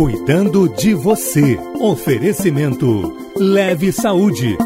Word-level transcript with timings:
Cuidando 0.00 0.66
de 0.66 0.94
você. 0.94 1.58
Oferecimento 1.78 3.14
Leve 3.36 3.92
Saúde. 3.92 4.56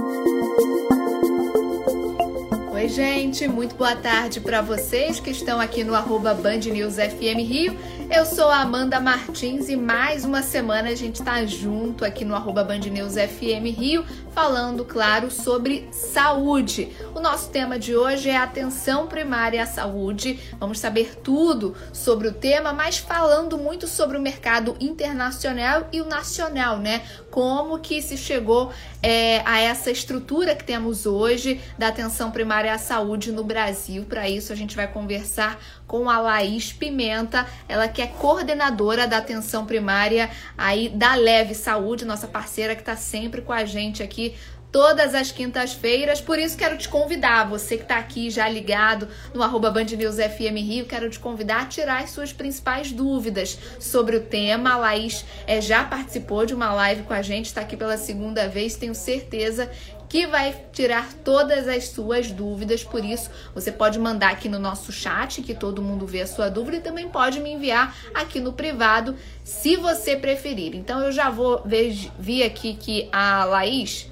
Oi, 2.73 2.89
gente, 2.89 3.49
muito 3.49 3.75
boa 3.75 3.97
tarde 3.97 4.39
para 4.39 4.63
vocês 4.63 5.19
que 5.19 5.31
estão 5.31 5.59
aqui 5.59 5.83
no 5.83 5.93
arroba 5.93 6.35
Band 6.35 6.61
News 6.73 6.95
FM 6.95 7.41
Rio. 7.49 7.77
Eu 8.15 8.25
sou 8.25 8.49
a 8.49 8.61
Amanda 8.61 9.01
Martins 9.01 9.69
e 9.69 9.75
mais 9.75 10.25
uma 10.25 10.41
semana 10.41 10.89
a 10.91 10.95
gente 10.95 11.17
está 11.17 11.45
junto 11.45 12.05
aqui 12.05 12.25
no 12.25 12.37
arroba 12.37 12.63
Band 12.63 12.79
News 12.79 13.15
FM 13.15 13.77
Rio, 13.77 14.07
falando, 14.31 14.85
claro, 14.85 15.33
sobre 15.33 15.89
saúde. 15.91 16.93
O 17.13 17.19
nosso 17.19 17.51
tema 17.51 17.77
de 17.77 17.97
hoje 17.97 18.31
é 18.31 18.37
atenção 18.37 19.09
primária 19.09 19.61
à 19.61 19.67
saúde. 19.67 20.39
Vamos 20.61 20.79
saber 20.79 21.17
tudo 21.25 21.75
sobre 21.93 22.29
o 22.29 22.33
tema, 22.33 22.73
mas 22.73 22.99
falando 22.99 23.59
muito 23.59 23.89
sobre 23.89 24.17
o 24.17 24.23
mercado 24.23 24.77
internacional 24.79 25.89
e 25.93 26.01
o 26.01 26.07
nacional, 26.07 26.79
né? 26.79 27.03
Como 27.33 27.81
que 27.81 28.01
se 28.01 28.17
chegou 28.17 28.73
é, 29.03 29.43
a 29.45 29.59
essa 29.59 29.91
estrutura 29.91 30.55
que 30.55 30.63
temos 30.63 31.05
hoje 31.05 31.61
da 31.77 31.89
atenção 31.89 32.31
primária 32.31 32.73
à 32.73 32.79
saúde 32.79 33.33
no 33.33 33.43
Brasil. 33.43 34.05
Para 34.05 34.29
isso, 34.29 34.53
a 34.53 34.57
gente 34.57 34.77
vai 34.77 34.87
conversar 34.87 35.59
com 35.87 36.09
a 36.09 36.19
Laís 36.19 36.73
Pimenta, 36.73 37.47
ela 37.69 37.89
que 37.89 38.03
é 38.03 38.07
coordenadora 38.07 39.07
da 39.07 39.19
atenção 39.19 39.67
primária 39.67 40.31
aí 40.57 40.89
da 40.89 41.15
Leve 41.15 41.55
Saúde, 41.55 42.05
nossa 42.05 42.27
parceira 42.27 42.75
que 42.75 42.83
está 42.83 42.97
sempre 42.97 43.43
com 43.43 43.53
a 43.53 43.65
gente 43.65 44.03
aqui 44.03 44.35
todas 44.75 45.15
as 45.15 45.31
quintas-feiras. 45.31 46.21
Por 46.21 46.37
isso 46.37 46.59
quero 46.59 46.77
te 46.77 46.89
convidar, 46.89 47.49
você 47.49 47.77
que 47.77 47.85
está 47.85 47.97
aqui 47.97 48.29
já 48.29 48.49
ligado 48.49 49.07
no 49.33 49.41
arroba 49.41 49.71
Band 49.71 49.85
News 49.85 50.17
FM 50.17 50.59
Rio, 50.59 50.85
quero 50.85 51.09
te 51.09 51.21
convidar 51.21 51.63
a 51.63 51.67
tirar 51.67 52.03
as 52.03 52.11
suas 52.11 52.33
principais 52.33 52.91
dúvidas 52.91 53.57
sobre 53.79 54.17
o 54.17 54.21
tema. 54.21 54.73
A 54.73 54.77
Laís 54.79 55.25
é, 55.47 55.61
já 55.61 55.85
participou 55.85 56.45
de 56.45 56.55
uma 56.55 56.73
live 56.73 57.05
com 57.05 57.15
a 57.15 57.23
gente, 57.23 57.47
está 57.47 57.61
aqui 57.61 57.77
pela 57.77 57.97
segunda 57.97 58.49
vez, 58.49 58.75
tenho 58.75 58.97
certeza 58.97 59.71
que 60.15 60.29
vai 60.29 60.65
tirar 60.73 61.13
todas 61.25 61.67
as 61.67 61.89
suas 61.89 62.31
dúvidas. 62.31 62.85
Por 62.85 63.05
isso, 63.05 63.29
você 63.53 63.73
pode 63.73 63.99
mandar 63.99 64.31
aqui 64.31 64.49
no 64.49 64.61
nosso 64.61 64.93
chat, 64.93 65.43
que 65.43 65.53
todo 65.53 65.83
mundo 65.83 66.07
vê 66.07 66.21
a 66.21 66.27
sua 66.29 66.49
dúvida, 66.49 66.77
e 66.77 66.81
também 66.81 67.09
pode 67.09 67.41
me 67.41 67.51
enviar 67.51 67.93
aqui 68.15 68.39
no 68.39 68.53
privado, 68.53 69.17
se 69.43 69.75
você 69.75 70.17
preferir. 70.17 70.77
Então, 70.77 71.03
eu 71.03 71.11
já 71.11 71.31
vou 71.31 71.65
ver, 71.65 71.93
vi 72.17 72.45
aqui 72.45 72.77
que 72.77 73.09
a 73.11 73.45
Laís 73.45 74.09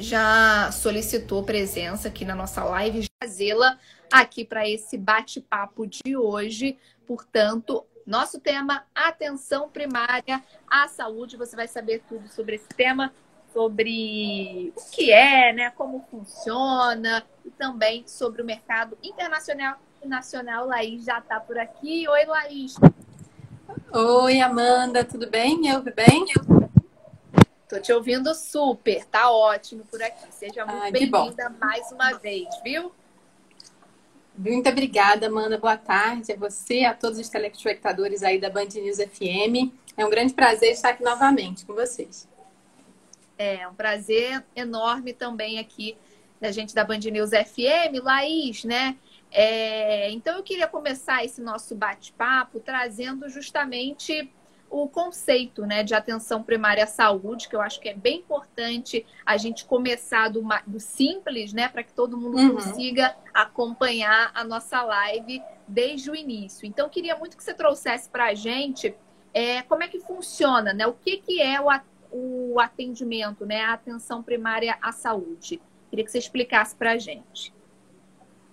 já 0.00 0.72
solicitou 0.72 1.44
presença 1.44 2.08
aqui 2.08 2.24
na 2.24 2.34
nossa 2.34 2.64
live, 2.64 3.06
fazê-la 3.22 3.78
aqui 4.10 4.44
para 4.44 4.68
esse 4.68 4.98
bate-papo 4.98 5.86
de 5.86 6.16
hoje. 6.16 6.76
Portanto, 7.06 7.86
nosso 8.04 8.40
tema, 8.40 8.82
atenção 8.92 9.68
primária 9.68 10.42
à 10.68 10.88
saúde. 10.88 11.36
Você 11.36 11.54
vai 11.54 11.68
saber 11.68 12.02
tudo 12.08 12.26
sobre 12.28 12.56
esse 12.56 12.68
tema 12.68 13.12
sobre 13.54 14.72
o 14.76 14.90
que 14.90 15.12
é, 15.12 15.52
né, 15.52 15.70
como 15.70 16.04
funciona 16.10 17.24
e 17.44 17.50
também 17.52 18.02
sobre 18.04 18.42
o 18.42 18.44
mercado 18.44 18.98
internacional 19.00 19.78
e 20.02 20.08
nacional. 20.08 20.66
Laís 20.66 21.04
já 21.04 21.20
está 21.20 21.38
por 21.38 21.56
aqui. 21.56 22.06
Oi, 22.08 22.24
Laís. 22.26 22.74
Oi, 23.92 24.40
Amanda, 24.40 25.04
tudo 25.04 25.30
bem? 25.30 25.56
Me 25.60 25.72
ouve 25.72 25.92
bem? 25.92 26.26
Tô 27.68 27.78
te 27.78 27.92
ouvindo 27.92 28.34
super, 28.34 29.04
tá 29.04 29.30
ótimo 29.30 29.84
por 29.84 30.02
aqui. 30.02 30.26
Seja 30.32 30.66
muito 30.66 30.84
ah, 30.84 30.90
bem-vinda 30.90 31.48
mais 31.60 31.92
uma 31.92 32.12
vez, 32.18 32.48
viu? 32.64 32.92
Muito 34.36 34.68
obrigada, 34.68 35.28
Amanda. 35.28 35.56
Boa 35.56 35.76
tarde 35.76 36.32
a 36.32 36.36
você, 36.36 36.84
a 36.84 36.92
todos 36.92 37.20
os 37.20 37.28
telespectadores 37.28 38.24
aí 38.24 38.40
da 38.40 38.50
Band 38.50 38.66
News 38.74 38.98
FM. 38.98 39.72
É 39.96 40.04
um 40.04 40.10
grande 40.10 40.34
prazer 40.34 40.72
estar 40.72 40.88
aqui 40.88 41.04
novamente 41.04 41.64
com 41.64 41.72
vocês. 41.72 42.33
É 43.36 43.66
um 43.68 43.74
prazer 43.74 44.44
enorme 44.54 45.12
também 45.12 45.58
aqui 45.58 45.96
da 46.40 46.52
gente 46.52 46.74
da 46.74 46.84
Band 46.84 46.98
News 46.98 47.30
FM, 47.30 48.02
Laís, 48.02 48.64
né? 48.64 48.96
É, 49.30 50.10
então 50.10 50.36
eu 50.36 50.42
queria 50.42 50.68
começar 50.68 51.24
esse 51.24 51.40
nosso 51.40 51.74
bate-papo 51.74 52.60
trazendo 52.60 53.28
justamente 53.28 54.30
o 54.70 54.88
conceito 54.88 55.64
né, 55.64 55.82
de 55.82 55.94
atenção 55.94 56.42
primária 56.42 56.84
à 56.84 56.86
saúde, 56.86 57.48
que 57.48 57.54
eu 57.54 57.60
acho 57.60 57.80
que 57.80 57.88
é 57.88 57.94
bem 57.94 58.18
importante 58.18 59.06
a 59.24 59.36
gente 59.36 59.64
começar 59.64 60.28
do, 60.28 60.42
do 60.66 60.80
simples, 60.80 61.52
né, 61.52 61.68
para 61.68 61.82
que 61.82 61.92
todo 61.92 62.18
mundo 62.18 62.36
uhum. 62.36 62.54
consiga 62.54 63.14
acompanhar 63.32 64.32
a 64.34 64.42
nossa 64.42 64.82
live 64.82 65.40
desde 65.66 66.10
o 66.10 66.16
início. 66.16 66.66
Então, 66.66 66.86
eu 66.86 66.90
queria 66.90 67.16
muito 67.16 67.36
que 67.36 67.44
você 67.44 67.54
trouxesse 67.54 68.08
para 68.08 68.26
a 68.26 68.34
gente 68.34 68.94
é, 69.32 69.62
como 69.62 69.82
é 69.82 69.88
que 69.88 70.00
funciona, 70.00 70.72
né? 70.72 70.86
O 70.86 70.92
que, 70.92 71.16
que 71.16 71.40
é 71.42 71.60
o, 71.60 71.68
o 72.14 72.60
atendimento, 72.60 73.44
né? 73.44 73.62
A 73.62 73.72
atenção 73.72 74.22
primária 74.22 74.78
à 74.80 74.92
saúde. 74.92 75.60
Queria 75.90 76.04
que 76.04 76.10
você 76.10 76.18
explicasse 76.18 76.74
para 76.76 76.92
a 76.92 76.98
gente. 76.98 77.52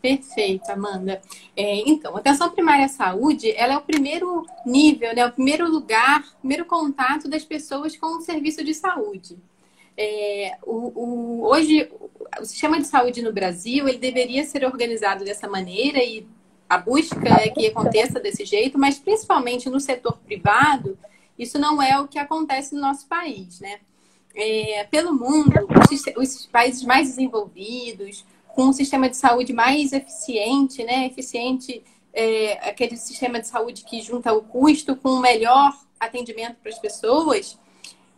Perfeito, 0.02 0.68
Amanda. 0.72 1.22
É, 1.56 1.88
então, 1.88 2.18
atenção 2.18 2.50
primária 2.50 2.86
à 2.86 2.90
saúde, 2.90 3.52
ela 3.52 3.74
é 3.74 3.78
o 3.78 3.82
primeiro 3.82 4.48
nível, 4.66 5.14
né, 5.14 5.24
o 5.24 5.32
primeiro 5.32 5.70
lugar, 5.70 6.22
o 6.22 6.40
primeiro 6.40 6.66
contato 6.66 7.30
das 7.30 7.46
pessoas 7.46 7.96
com 7.96 8.18
o 8.18 8.22
serviço 8.22 8.64
de 8.64 8.74
saúde. 8.74 9.38
É, 9.96 10.58
o, 10.64 10.92
o, 11.00 11.44
hoje, 11.44 11.88
o 12.40 12.46
sistema 12.46 12.80
de 12.80 12.88
saúde 12.88 13.22
no 13.22 13.32
Brasil, 13.32 13.88
ele 13.88 14.00
deveria 14.00 14.44
ser 14.44 14.66
organizado 14.66 15.24
dessa 15.24 15.48
maneira 15.48 16.04
e 16.04 16.26
a 16.68 16.78
busca 16.78 17.30
é 17.42 17.50
que 17.50 17.68
aconteça 17.68 18.20
desse 18.20 18.44
jeito, 18.46 18.80
mas 18.80 18.98
principalmente 18.98 19.70
no 19.70 19.80
setor 19.80 20.18
privado, 20.26 20.98
isso 21.42 21.58
não 21.58 21.82
é 21.82 22.00
o 22.00 22.08
que 22.08 22.20
acontece 22.20 22.76
no 22.76 22.82
nosso 22.82 23.08
país, 23.08 23.60
né? 23.60 23.80
É, 24.36 24.84
pelo 24.92 25.12
mundo, 25.12 25.52
os, 25.92 26.04
os, 26.16 26.46
países 26.46 26.84
mais 26.84 27.08
desenvolvidos, 27.10 28.24
com 28.50 28.66
um 28.66 28.74
sistema 28.74 29.10
de 29.10 29.18
saúde 29.18 29.52
mais 29.52 29.92
eficiente, 29.92 30.84
né? 30.84 31.08
Eficiente, 31.08 31.84
é, 32.14 32.70
aquele 32.70 32.96
sistema 32.96 33.40
de 33.40 33.48
saúde 33.48 33.84
que 33.84 34.04
junta 34.04 34.32
o 34.32 34.44
custo 34.44 34.96
com 34.96 35.10
o 35.10 35.20
melhor 35.20 35.76
atendimento 36.00 36.58
para 36.62 36.72
as 36.72 36.78
pessoas. 36.78 37.58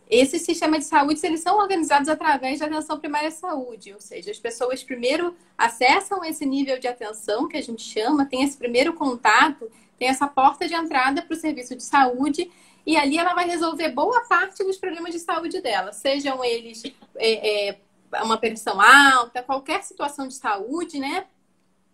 Esses 0.08 0.42
sistemas 0.42 0.80
de 0.80 0.84
saúde, 0.84 1.18
eles 1.24 1.40
são 1.40 1.56
organizados 1.56 2.10
através 2.10 2.60
da 2.60 2.66
atenção 2.66 3.00
primária 3.00 3.28
à 3.28 3.32
saúde, 3.32 3.94
ou 3.94 4.00
seja, 4.02 4.30
as 4.30 4.38
pessoas 4.38 4.84
primeiro 4.84 5.34
acessam 5.56 6.22
esse 6.22 6.44
nível 6.44 6.78
de 6.78 6.86
atenção 6.86 7.48
que 7.48 7.56
a 7.56 7.62
gente 7.62 7.82
chama, 7.82 8.26
tem 8.26 8.44
esse 8.44 8.58
primeiro 8.58 8.92
contato, 8.92 9.70
tem 9.98 10.08
essa 10.08 10.28
porta 10.28 10.68
de 10.68 10.74
entrada 10.74 11.22
para 11.22 11.34
o 11.34 11.40
serviço 11.40 11.74
de 11.74 11.82
saúde 11.82 12.50
e 12.86 12.96
ali 12.96 13.18
ela 13.18 13.34
vai 13.34 13.46
resolver 13.46 13.88
boa 13.90 14.22
parte 14.22 14.62
dos 14.62 14.76
problemas 14.76 15.12
de 15.12 15.18
saúde 15.18 15.60
dela, 15.60 15.92
sejam 15.92 16.44
eles 16.44 16.82
é, 17.16 17.70
é, 17.70 17.78
uma 18.22 18.36
pressão 18.36 18.80
alta, 18.80 19.42
qualquer 19.42 19.82
situação 19.82 20.28
de 20.28 20.34
saúde, 20.34 20.98
né? 20.98 21.26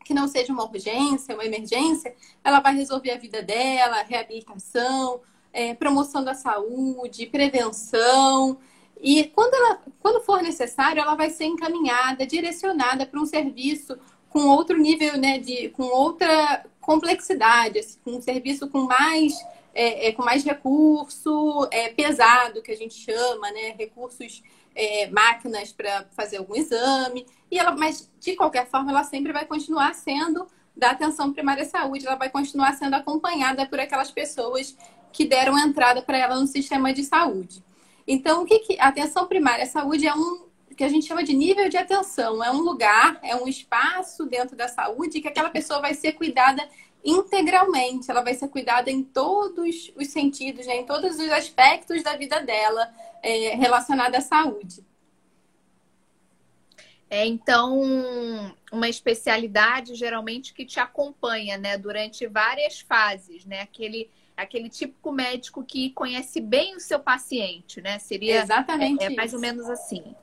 Que 0.04 0.12
não 0.12 0.26
seja 0.26 0.52
uma 0.52 0.64
urgência, 0.64 1.34
uma 1.34 1.44
emergência, 1.44 2.14
ela 2.42 2.60
vai 2.60 2.74
resolver 2.74 3.12
a 3.12 3.18
vida 3.18 3.42
dela, 3.42 4.02
reabilitação, 4.02 5.20
é, 5.52 5.74
promoção 5.74 6.24
da 6.24 6.34
saúde, 6.34 7.26
prevenção. 7.26 8.58
E 9.00 9.24
quando, 9.24 9.54
ela, 9.54 9.80
quando 10.00 10.24
for 10.24 10.42
necessário, 10.42 11.00
ela 11.00 11.14
vai 11.14 11.30
ser 11.30 11.44
encaminhada, 11.44 12.26
direcionada 12.26 13.06
para 13.06 13.20
um 13.20 13.26
serviço 13.26 13.96
com 14.28 14.46
outro 14.46 14.78
nível, 14.78 15.16
né, 15.16 15.38
de, 15.38 15.68
com 15.70 15.84
outra 15.84 16.64
complexidade, 16.80 17.78
assim, 17.78 17.98
um 18.06 18.20
serviço 18.20 18.68
com 18.68 18.80
mais 18.82 19.34
é, 19.74 20.08
é, 20.08 20.12
com 20.12 20.24
mais 20.24 20.44
recurso 20.44 21.68
é, 21.70 21.88
pesado, 21.88 22.62
que 22.62 22.72
a 22.72 22.76
gente 22.76 22.94
chama, 22.94 23.50
né? 23.52 23.74
Recursos, 23.78 24.42
é, 24.74 25.08
máquinas 25.08 25.72
para 25.72 26.06
fazer 26.12 26.38
algum 26.38 26.56
exame. 26.56 27.26
E 27.50 27.58
ela, 27.58 27.72
mas, 27.72 28.10
de 28.18 28.34
qualquer 28.36 28.66
forma, 28.66 28.90
ela 28.90 29.04
sempre 29.04 29.32
vai 29.32 29.44
continuar 29.44 29.94
sendo 29.94 30.46
da 30.76 30.90
atenção 30.90 31.32
primária 31.32 31.64
à 31.64 31.66
saúde, 31.66 32.06
ela 32.06 32.16
vai 32.16 32.30
continuar 32.30 32.72
sendo 32.72 32.94
acompanhada 32.94 33.66
por 33.66 33.78
aquelas 33.78 34.10
pessoas 34.10 34.76
que 35.12 35.26
deram 35.26 35.58
entrada 35.58 36.00
para 36.00 36.16
ela 36.16 36.38
no 36.38 36.46
sistema 36.46 36.92
de 36.92 37.04
saúde. 37.04 37.62
Então, 38.06 38.42
o 38.42 38.46
que, 38.46 38.60
que 38.60 38.80
a 38.80 38.88
atenção 38.88 39.26
primária 39.26 39.64
à 39.64 39.66
saúde 39.66 40.06
é 40.06 40.14
um 40.14 40.48
que 40.76 40.84
a 40.84 40.88
gente 40.88 41.06
chama 41.06 41.22
de 41.22 41.34
nível 41.34 41.68
de 41.68 41.76
atenção, 41.76 42.42
é 42.42 42.50
um 42.50 42.60
lugar, 42.60 43.18
é 43.22 43.36
um 43.36 43.46
espaço 43.46 44.24
dentro 44.24 44.56
da 44.56 44.66
saúde 44.66 45.20
que 45.20 45.28
aquela 45.28 45.50
pessoa 45.50 45.78
vai 45.78 45.92
ser 45.92 46.12
cuidada 46.12 46.66
integralmente, 47.04 48.10
ela 48.10 48.22
vai 48.22 48.34
ser 48.34 48.48
cuidada 48.48 48.90
em 48.90 49.02
todos 49.02 49.92
os 49.96 50.08
sentidos, 50.08 50.66
né? 50.66 50.76
em 50.76 50.86
todos 50.86 51.18
os 51.18 51.30
aspectos 51.30 52.02
da 52.02 52.16
vida 52.16 52.40
dela 52.40 52.92
é, 53.22 53.54
relacionada 53.54 54.18
à 54.18 54.20
saúde. 54.20 54.84
É, 57.10 57.26
então, 57.26 57.82
uma 58.70 58.88
especialidade 58.88 59.96
geralmente 59.96 60.54
que 60.54 60.64
te 60.64 60.78
acompanha, 60.78 61.58
né, 61.58 61.76
durante 61.76 62.24
várias 62.28 62.80
fases, 62.80 63.44
né? 63.44 63.62
Aquele, 63.62 64.08
aquele 64.36 64.68
típico 64.68 65.10
médico 65.10 65.64
que 65.64 65.90
conhece 65.90 66.40
bem 66.40 66.76
o 66.76 66.80
seu 66.80 67.00
paciente, 67.00 67.80
né? 67.80 67.98
Seria 67.98 68.40
Exatamente 68.40 69.02
é, 69.02 69.06
é 69.06 69.10
mais 69.16 69.34
ou 69.34 69.40
menos 69.40 69.68
assim. 69.68 70.14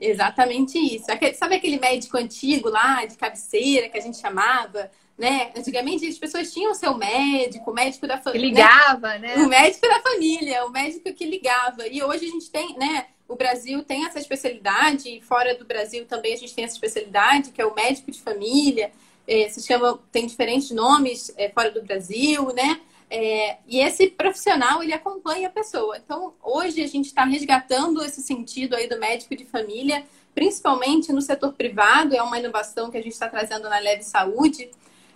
Exatamente 0.00 0.78
isso. 0.78 1.06
Sabe 1.34 1.56
aquele 1.56 1.78
médico 1.78 2.16
antigo 2.16 2.70
lá, 2.70 3.04
de 3.04 3.16
cabeceira, 3.16 3.90
que 3.90 3.98
a 3.98 4.00
gente 4.00 4.16
chamava? 4.16 4.90
Né? 5.18 5.50
Antigamente 5.56 6.06
as 6.06 6.16
pessoas 6.16 6.52
tinham 6.52 6.72
seu 6.74 6.94
médico, 6.94 7.70
o 7.70 7.74
médico 7.74 8.06
da 8.06 8.18
família. 8.18 8.48
Ligava, 8.48 9.18
né? 9.18 9.36
né? 9.36 9.44
O 9.44 9.48
médico 9.48 9.88
da 9.88 10.00
família, 10.00 10.64
o 10.64 10.70
médico 10.70 11.12
que 11.12 11.26
ligava. 11.26 11.88
E 11.88 12.02
hoje 12.02 12.26
a 12.26 12.28
gente 12.28 12.48
tem, 12.50 12.78
né? 12.78 13.06
O 13.26 13.34
Brasil 13.34 13.82
tem 13.82 14.06
essa 14.06 14.18
especialidade, 14.18 15.10
e 15.10 15.20
fora 15.20 15.54
do 15.54 15.64
Brasil 15.64 16.06
também 16.06 16.32
a 16.32 16.36
gente 16.36 16.54
tem 16.54 16.64
essa 16.64 16.74
especialidade, 16.74 17.50
que 17.50 17.60
é 17.60 17.66
o 17.66 17.74
médico 17.74 18.10
de 18.10 18.20
família. 18.20 18.92
É, 19.26 19.48
se 19.48 19.60
chama, 19.66 19.98
tem 20.10 20.26
diferentes 20.26 20.70
nomes 20.70 21.34
é, 21.36 21.50
fora 21.50 21.70
do 21.70 21.82
Brasil, 21.82 22.54
né? 22.54 22.80
É, 23.10 23.56
e 23.66 23.80
esse 23.80 24.06
profissional, 24.08 24.82
ele 24.82 24.92
acompanha 24.92 25.48
a 25.48 25.50
pessoa. 25.50 25.98
Então, 25.98 26.34
hoje 26.42 26.82
a 26.82 26.86
gente 26.86 27.06
está 27.06 27.24
resgatando 27.24 28.02
esse 28.04 28.22
sentido 28.22 28.76
aí 28.76 28.88
do 28.88 28.98
médico 28.98 29.34
de 29.34 29.44
família, 29.44 30.04
principalmente 30.34 31.12
no 31.12 31.20
setor 31.20 31.52
privado, 31.52 32.14
é 32.14 32.22
uma 32.22 32.38
inovação 32.38 32.90
que 32.90 32.96
a 32.96 33.02
gente 33.02 33.12
está 33.12 33.28
trazendo 33.28 33.68
na 33.68 33.78
Leve 33.78 34.04
Saúde, 34.04 34.70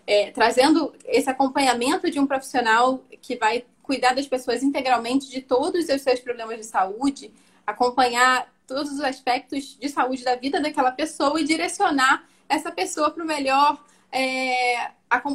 é, 0.06 0.30
trazendo 0.30 0.94
esse 1.04 1.28
acompanhamento 1.28 2.10
de 2.10 2.18
um 2.18 2.26
profissional 2.26 3.04
que 3.20 3.36
vai 3.36 3.64
cuidar 3.82 4.14
das 4.14 4.26
pessoas 4.26 4.62
integralmente 4.62 5.28
de 5.28 5.40
todos 5.40 5.88
os 5.88 6.00
seus 6.02 6.20
problemas 6.20 6.58
de 6.58 6.64
saúde, 6.64 7.32
acompanhar 7.66 8.52
todos 8.66 8.92
os 8.92 9.00
aspectos 9.00 9.76
de 9.78 9.88
saúde 9.88 10.24
da 10.24 10.36
vida 10.36 10.60
daquela 10.60 10.90
pessoa 10.90 11.40
e 11.40 11.44
direcionar 11.44 12.24
essa 12.48 12.70
pessoa 12.70 13.10
para 13.10 13.22
o 13.22 13.26
melhor 13.26 13.82
é, 14.10 14.90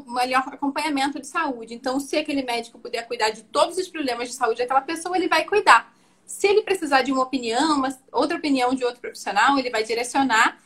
melhor 0.07 0.43
acompanhamento 0.47 1.19
de 1.19 1.27
saúde. 1.27 1.73
Então, 1.73 1.99
se 1.99 2.15
aquele 2.15 2.43
médico 2.43 2.79
puder 2.79 3.07
cuidar 3.07 3.31
de 3.31 3.43
todos 3.43 3.77
os 3.77 3.87
problemas 3.87 4.29
de 4.29 4.35
saúde 4.35 4.59
daquela 4.59 4.81
pessoa, 4.81 5.17
ele 5.17 5.27
vai 5.27 5.45
cuidar. 5.45 5.91
Se 6.25 6.47
ele 6.47 6.61
precisar 6.61 7.01
de 7.01 7.11
uma 7.11 7.23
opinião, 7.23 7.77
uma, 7.77 7.97
outra 8.11 8.37
opinião 8.37 8.75
de 8.75 8.83
outro 8.83 9.01
profissional, 9.01 9.57
ele 9.57 9.69
vai 9.69 9.83
direcionar 9.83 10.59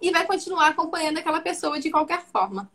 e 0.00 0.10
vai 0.10 0.26
continuar 0.26 0.68
acompanhando 0.68 1.18
aquela 1.18 1.40
pessoa 1.40 1.80
de 1.80 1.90
qualquer 1.90 2.24
forma. 2.26 2.70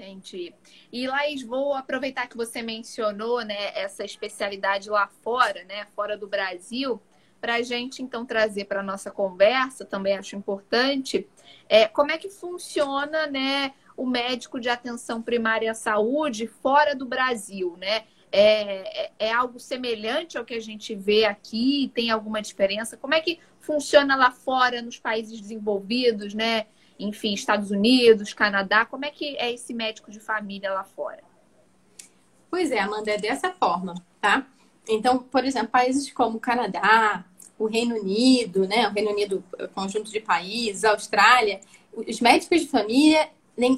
Entendi. 0.00 0.54
E 0.90 1.06
Laís, 1.06 1.42
vou 1.42 1.74
aproveitar 1.74 2.26
que 2.26 2.36
você 2.36 2.62
mencionou 2.62 3.44
né, 3.44 3.78
essa 3.78 4.02
especialidade 4.02 4.88
lá 4.88 5.06
fora, 5.06 5.62
né, 5.64 5.86
fora 5.94 6.16
do 6.16 6.26
Brasil, 6.26 7.00
para 7.38 7.56
a 7.56 7.62
gente 7.62 8.02
então 8.02 8.24
trazer 8.24 8.64
para 8.64 8.80
a 8.80 8.82
nossa 8.82 9.10
conversa, 9.10 9.84
também 9.84 10.16
acho 10.16 10.36
importante, 10.36 11.28
é, 11.68 11.86
como 11.86 12.12
é 12.12 12.18
que 12.18 12.30
funciona 12.30 13.26
né, 13.26 13.74
o 13.94 14.06
médico 14.06 14.58
de 14.58 14.70
atenção 14.70 15.20
primária 15.20 15.70
à 15.70 15.74
saúde 15.74 16.46
fora 16.46 16.94
do 16.94 17.04
Brasil, 17.04 17.76
né? 17.78 18.04
É, 18.32 19.06
é, 19.06 19.12
é, 19.18 19.32
algo 19.32 19.58
semelhante 19.58 20.38
ao 20.38 20.44
que 20.44 20.54
a 20.54 20.60
gente 20.60 20.94
vê 20.94 21.24
aqui? 21.24 21.90
Tem 21.94 22.10
alguma 22.10 22.40
diferença? 22.40 22.96
Como 22.96 23.12
é 23.12 23.20
que 23.20 23.40
funciona 23.58 24.14
lá 24.14 24.30
fora, 24.30 24.80
nos 24.80 24.98
países 24.98 25.40
desenvolvidos, 25.40 26.32
né? 26.32 26.66
Enfim, 27.04 27.32
Estados 27.32 27.70
Unidos, 27.70 28.34
Canadá, 28.34 28.84
como 28.84 29.04
é 29.04 29.10
que 29.10 29.36
é 29.36 29.52
esse 29.52 29.72
médico 29.72 30.10
de 30.10 30.20
família 30.20 30.72
lá 30.72 30.84
fora? 30.84 31.22
Pois 32.50 32.70
é, 32.70 32.80
Amanda, 32.80 33.10
é 33.10 33.16
dessa 33.16 33.50
forma, 33.52 33.94
tá? 34.20 34.46
Então, 34.88 35.18
por 35.18 35.44
exemplo, 35.44 35.68
países 35.68 36.12
como 36.12 36.40
Canadá, 36.40 37.24
o 37.58 37.66
Reino 37.66 37.96
Unido, 37.96 38.66
né? 38.66 38.88
O 38.88 38.92
Reino 38.92 39.10
Unido, 39.10 39.44
conjunto 39.74 40.10
de 40.10 40.20
países, 40.20 40.84
Austrália, 40.84 41.60
os 41.92 42.20
médicos 42.20 42.60
de 42.60 42.68
família, 42.68 43.28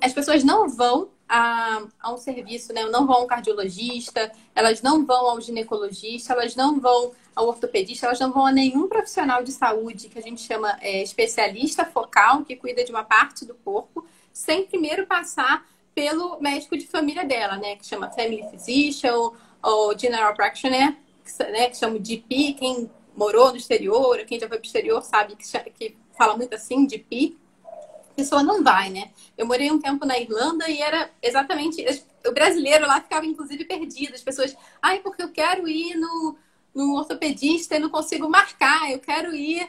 as 0.02 0.12
pessoas 0.12 0.42
não 0.42 0.68
vão 0.68 1.08
a, 1.28 1.82
a, 2.00 2.12
um 2.12 2.16
serviço, 2.16 2.72
né? 2.72 2.84
Não 2.84 3.06
vão 3.06 3.16
ao 3.16 3.26
cardiologista, 3.26 4.30
elas 4.54 4.82
não 4.82 5.04
vão 5.04 5.30
ao 5.30 5.40
ginecologista, 5.40 6.32
elas 6.32 6.54
não 6.54 6.78
vão 6.80 7.12
ao 7.34 7.48
ortopedista, 7.48 8.06
elas 8.06 8.20
não 8.20 8.32
vão 8.32 8.46
a 8.46 8.52
nenhum 8.52 8.88
profissional 8.88 9.42
de 9.42 9.52
saúde 9.52 10.08
que 10.08 10.18
a 10.18 10.22
gente 10.22 10.42
chama 10.42 10.76
é, 10.80 11.02
especialista 11.02 11.84
focal, 11.84 12.44
que 12.44 12.56
cuida 12.56 12.84
de 12.84 12.90
uma 12.90 13.04
parte 13.04 13.44
do 13.44 13.54
corpo, 13.54 14.06
sem 14.32 14.66
primeiro 14.66 15.06
passar 15.06 15.66
pelo 15.94 16.40
médico 16.40 16.76
de 16.76 16.86
família 16.86 17.24
dela, 17.24 17.56
né? 17.56 17.76
Que 17.76 17.86
chama 17.86 18.10
Family 18.10 18.44
Physician 18.50 19.30
ou 19.62 19.98
General 19.98 20.34
Practitioner, 20.34 20.96
que, 21.24 21.44
né, 21.44 21.68
que 21.68 21.76
chama 21.76 21.98
GP, 22.02 22.54
quem 22.54 22.90
morou 23.16 23.50
no 23.50 23.56
exterior, 23.56 24.18
quem 24.26 24.38
já 24.40 24.48
foi 24.48 24.58
para 24.58 24.64
o 24.64 24.66
exterior 24.66 25.02
sabe 25.02 25.36
que, 25.36 25.46
que 25.70 25.96
fala 26.16 26.36
muito 26.36 26.54
assim. 26.54 26.86
A 26.86 26.88
pessoa 28.12 28.42
não 28.42 28.62
vai, 28.62 28.90
né? 28.90 29.10
Eu 29.36 29.46
morei 29.46 29.70
um 29.70 29.80
tempo 29.80 30.06
na 30.06 30.18
Irlanda 30.18 30.68
e 30.68 30.80
era 30.80 31.10
exatamente. 31.22 31.84
O 32.26 32.32
brasileiro 32.32 32.86
lá 32.86 33.00
ficava, 33.00 33.26
inclusive, 33.26 33.64
perdido. 33.64 34.14
As 34.14 34.22
pessoas, 34.22 34.56
ai, 34.80 35.00
porque 35.00 35.22
eu 35.22 35.30
quero 35.30 35.68
ir 35.68 35.96
no, 35.96 36.36
no 36.74 36.96
ortopedista 36.96 37.76
e 37.76 37.78
não 37.78 37.88
consigo 37.88 38.28
marcar, 38.28 38.90
eu 38.90 38.98
quero 38.98 39.34
ir. 39.34 39.68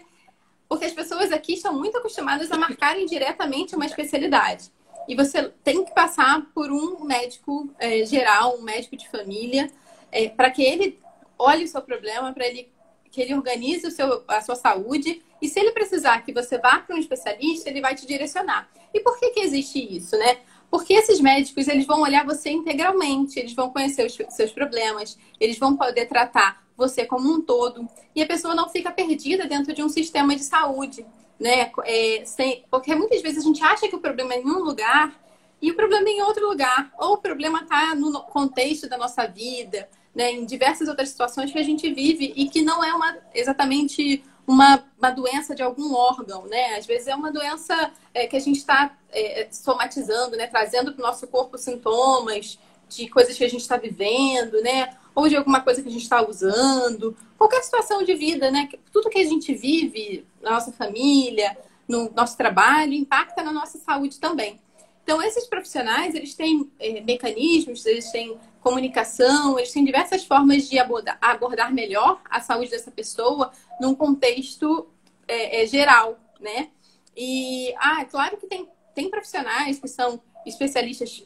Porque 0.68 0.86
as 0.86 0.94
pessoas 0.94 1.32
aqui 1.32 1.54
estão 1.54 1.74
muito 1.74 1.98
acostumadas 1.98 2.52
a 2.52 2.58
marcarem 2.58 3.06
diretamente 3.06 3.76
uma 3.76 3.86
especialidade. 3.86 4.72
E 5.08 5.16
você 5.16 5.52
tem 5.64 5.84
que 5.84 5.94
passar 5.94 6.42
por 6.54 6.72
um 6.72 7.04
médico 7.04 7.70
é, 7.78 8.06
geral, 8.06 8.58
um 8.58 8.62
médico 8.62 8.96
de 8.96 9.10
família, 9.10 9.70
é, 10.12 10.30
para 10.30 10.50
que 10.50 10.64
ele 10.64 11.00
olhe 11.38 11.66
o 11.66 11.68
seu 11.68 11.82
problema, 11.82 12.34
para 12.34 12.48
ele 12.48 12.72
que 13.14 13.22
ele 13.22 13.36
organize 13.36 13.86
o 13.86 13.92
seu, 13.92 14.24
a 14.28 14.42
sua 14.42 14.56
saúde 14.56 15.22
e 15.40 15.48
se 15.48 15.60
ele 15.60 15.72
precisar 15.72 16.26
que 16.26 16.34
você 16.34 16.58
vá 16.58 16.80
para 16.80 16.96
um 16.96 17.00
especialista, 17.00 17.70
ele 17.70 17.80
vai 17.80 17.94
te 17.94 18.08
direcionar. 18.08 18.68
E 18.92 19.00
por 19.00 19.20
que, 19.20 19.30
que 19.30 19.40
existe 19.40 19.80
isso, 19.80 20.18
né? 20.18 20.40
Porque 20.70 20.96
esses 20.96 21.20
médicos, 21.22 21.68
eles 21.68 21.86
vão 21.86 22.02
olhar 22.02 22.26
você 22.26 22.50
integralmente, 22.50 23.40
eles 23.40 23.54
vão 23.54 23.70
conhecer 23.70 24.08
os 24.08 24.18
seus 24.36 24.52
problemas, 24.52 25.16
eles 25.40 25.60
vão 25.60 25.78
poder 25.78 26.08
tratar 26.08 26.66
você 26.76 27.06
como 27.06 27.32
um 27.32 27.40
todo. 27.40 27.88
E 28.16 28.24
a 28.24 28.26
pessoa 28.26 28.56
não 28.56 28.68
fica 28.68 28.92
perdida 28.92 29.46
dentro 29.46 29.76
de 29.76 29.84
um 29.84 29.90
sistema 29.90 30.36
de 30.36 30.44
saúde, 30.44 31.06
né? 31.40 31.72
É, 31.86 32.24
sem, 32.26 32.66
porque 32.72 32.96
muitas 32.96 33.22
vezes 33.22 33.44
a 33.44 33.48
gente 33.48 33.64
acha 33.64 33.88
que 33.88 33.96
o 33.96 34.02
problema 34.02 34.34
é 34.34 34.40
em 34.40 34.46
um 34.46 34.64
lugar 34.64 35.14
e 35.62 35.70
o 35.70 35.76
problema 35.76 36.10
é 36.10 36.14
em 36.14 36.22
outro 36.24 36.48
lugar. 36.50 36.92
Ou 36.98 37.14
o 37.14 37.18
problema 37.18 37.62
está 37.62 37.94
no 37.94 38.24
contexto 38.24 38.90
da 38.90 38.98
nossa 38.98 39.28
vida, 39.28 39.88
né, 40.14 40.32
em 40.32 40.46
diversas 40.46 40.88
outras 40.88 41.10
situações 41.10 41.52
que 41.52 41.58
a 41.58 41.64
gente 41.64 41.92
vive 41.94 42.34
e 42.36 42.48
que 42.48 42.62
não 42.62 42.84
é 42.84 42.94
uma, 42.94 43.18
exatamente 43.34 44.24
uma, 44.46 44.84
uma 44.98 45.10
doença 45.10 45.56
de 45.56 45.64
algum 45.64 45.94
órgão, 45.94 46.46
né? 46.46 46.76
Às 46.76 46.86
vezes 46.86 47.08
é 47.08 47.16
uma 47.16 47.32
doença 47.32 47.92
é, 48.14 48.28
que 48.28 48.36
a 48.36 48.40
gente 48.40 48.58
está 48.58 48.96
é, 49.12 49.48
somatizando, 49.52 50.36
né? 50.36 50.48
Trazendo 50.48 50.94
para 50.94 51.04
o 51.04 51.08
nosso 51.08 51.26
corpo 51.28 51.58
sintomas 51.58 52.60
de 52.90 53.08
coisas 53.08 53.38
que 53.38 53.44
a 53.44 53.50
gente 53.50 53.62
está 53.62 53.78
vivendo, 53.78 54.62
né? 54.62 54.96
Ou 55.16 55.30
de 55.30 55.36
alguma 55.36 55.62
coisa 55.62 55.82
que 55.82 55.88
a 55.88 55.92
gente 55.92 56.04
está 56.04 56.28
usando. 56.28 57.16
Qualquer 57.38 57.64
situação 57.64 58.04
de 58.04 58.14
vida, 58.16 58.52
né? 58.52 58.70
Tudo 58.92 59.10
que 59.10 59.20
a 59.20 59.26
gente 59.26 59.54
vive 59.54 60.26
na 60.42 60.52
nossa 60.52 60.72
família, 60.72 61.58
no 61.88 62.12
nosso 62.12 62.36
trabalho, 62.38 62.94
impacta 62.94 63.42
na 63.44 63.52
nossa 63.52 63.78
saúde 63.78 64.20
também. 64.20 64.60
Então, 65.04 65.22
esses 65.22 65.46
profissionais, 65.48 66.16
eles 66.16 66.34
têm 66.34 66.72
é, 66.80 67.02
mecanismos, 67.02 67.86
eles 67.86 68.10
têm 68.12 68.38
comunicação, 68.62 69.60
eles 69.60 69.72
têm 69.72 69.84
diversas 69.84 70.24
formas 70.24 70.70
de 70.70 70.80
abordar, 70.80 71.18
abordar 71.22 71.74
melhor 71.74 72.22
a 72.30 72.40
saúde 72.40 72.72
dessa 72.72 72.90
pessoa 72.90 73.52
num 73.82 73.94
contexto 73.94 74.88
é, 75.28 75.62
é, 75.62 75.68
geral, 75.68 76.18
né? 76.40 76.70
E, 77.16 77.74
ah, 77.78 78.02
é 78.02 78.06
claro 78.06 78.38
que 78.38 78.48
tem, 78.48 78.68
tem 78.96 79.10
profissionais 79.10 79.78
que 79.78 79.88
são 79.88 80.22
especialistas 80.46 81.24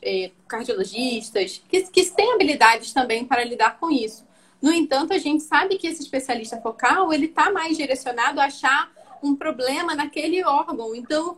cardiologistas, 0.48 1.62
que, 1.68 1.84
que 1.84 2.06
têm 2.12 2.34
habilidades 2.34 2.94
também 2.94 3.26
para 3.26 3.44
lidar 3.44 3.80
com 3.80 3.90
isso. 3.90 4.28
No 4.62 4.72
entanto, 4.72 5.14
a 5.14 5.18
gente 5.18 5.44
sabe 5.44 5.78
que 5.78 5.88
esse 5.88 6.02
especialista 6.02 6.60
focal, 6.62 7.14
ele 7.14 7.26
está 7.26 7.52
mais 7.52 7.78
direcionado 7.78 8.40
a 8.40 8.46
achar 8.46 8.92
um 9.24 9.36
problema 9.36 9.96
naquele 9.96 10.44
órgão. 10.44 10.96
Então, 10.96 11.38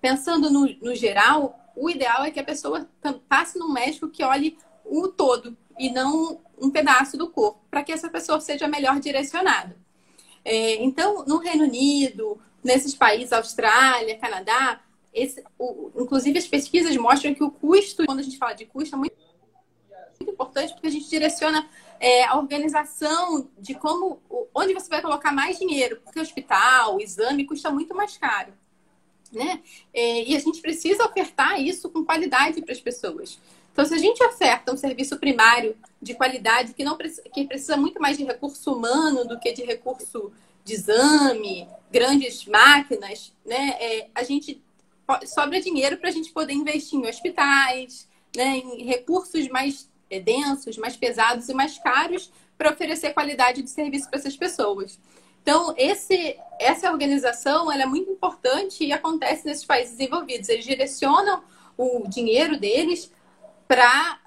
pensando 0.00 0.50
no, 0.50 0.66
no 0.82 0.94
geral, 0.94 1.58
o 1.76 1.90
ideal 1.90 2.24
é 2.24 2.30
que 2.30 2.40
a 2.40 2.44
pessoa 2.44 2.88
passe 3.28 3.58
num 3.58 3.72
médico 3.72 4.08
que 4.08 4.24
olhe 4.24 4.56
o 4.84 5.08
todo 5.08 5.56
e 5.78 5.90
não 5.90 6.40
um 6.58 6.70
pedaço 6.70 7.18
do 7.18 7.28
corpo, 7.28 7.60
para 7.70 7.82
que 7.82 7.92
essa 7.92 8.08
pessoa 8.08 8.40
seja 8.40 8.66
melhor 8.66 8.98
direcionada. 8.98 9.76
É, 10.44 10.82
então, 10.82 11.24
no 11.26 11.38
Reino 11.38 11.64
Unido, 11.64 12.40
nesses 12.64 12.94
países, 12.94 13.32
Austrália, 13.32 14.16
Canadá, 14.16 14.80
esse, 15.12 15.42
o, 15.58 15.90
inclusive 15.96 16.38
as 16.38 16.46
pesquisas 16.46 16.96
mostram 16.96 17.34
que 17.34 17.44
o 17.44 17.50
custo, 17.50 18.06
quando 18.06 18.20
a 18.20 18.22
gente 18.22 18.38
fala 18.38 18.54
de 18.54 18.64
custo, 18.64 18.94
é 18.94 18.98
muito, 18.98 19.16
muito 20.18 20.32
importante 20.32 20.72
porque 20.72 20.86
a 20.86 20.90
gente 20.90 21.10
direciona 21.10 21.68
é, 22.00 22.24
a 22.24 22.38
organização 22.38 23.50
de 23.58 23.74
como, 23.74 24.20
onde 24.54 24.72
você 24.72 24.88
vai 24.88 25.02
colocar 25.02 25.32
mais 25.32 25.58
dinheiro, 25.58 26.00
porque 26.02 26.18
o 26.18 26.22
hospital, 26.22 26.96
o 26.96 27.00
exame 27.00 27.44
custa 27.44 27.70
muito 27.70 27.94
mais 27.94 28.16
caro 28.16 28.52
né? 29.32 29.60
É, 29.92 30.24
e 30.24 30.36
a 30.36 30.38
gente 30.38 30.60
precisa 30.60 31.04
ofertar 31.04 31.60
isso 31.60 31.88
com 31.90 32.04
qualidade 32.04 32.62
para 32.62 32.72
as 32.72 32.80
pessoas. 32.80 33.38
Então, 33.72 33.84
se 33.84 33.94
a 33.94 33.98
gente 33.98 34.22
oferta 34.24 34.72
um 34.72 34.76
serviço 34.76 35.18
primário 35.18 35.76
de 36.00 36.14
qualidade 36.14 36.72
que 36.72 36.82
não 36.82 36.96
que 36.96 37.44
precisa 37.44 37.76
muito 37.76 38.00
mais 38.00 38.16
de 38.16 38.24
recurso 38.24 38.72
humano 38.72 39.26
do 39.26 39.38
que 39.38 39.52
de 39.52 39.64
recurso 39.64 40.32
de 40.64 40.74
exame, 40.74 41.68
grandes 41.92 42.46
máquinas, 42.46 43.32
né? 43.44 43.76
É, 43.78 44.08
a 44.14 44.22
gente 44.22 44.62
sobra 45.26 45.60
dinheiro 45.60 45.96
para 45.98 46.08
a 46.08 46.12
gente 46.12 46.32
poder 46.32 46.52
investir 46.52 46.98
em 46.98 47.06
hospitais, 47.06 48.08
né? 48.36 48.56
em 48.56 48.84
recursos 48.84 49.48
mais 49.48 49.88
é, 50.10 50.18
densos, 50.20 50.76
mais 50.76 50.96
pesados 50.96 51.48
e 51.48 51.54
mais 51.54 51.78
caros 51.78 52.32
para 52.58 52.72
oferecer 52.72 53.12
qualidade 53.12 53.62
de 53.62 53.70
serviço 53.70 54.08
para 54.08 54.18
essas 54.18 54.36
pessoas. 54.36 54.98
Então, 55.46 55.72
esse, 55.76 56.36
essa 56.58 56.90
organização 56.90 57.70
é 57.70 57.86
muito 57.86 58.10
importante 58.10 58.84
e 58.84 58.92
acontece 58.92 59.46
nesses 59.46 59.64
países 59.64 59.96
desenvolvidos. 59.96 60.48
Eles 60.48 60.64
direcionam 60.64 61.40
o 61.78 62.02
dinheiro 62.08 62.58
deles 62.58 63.12
para 63.68 64.18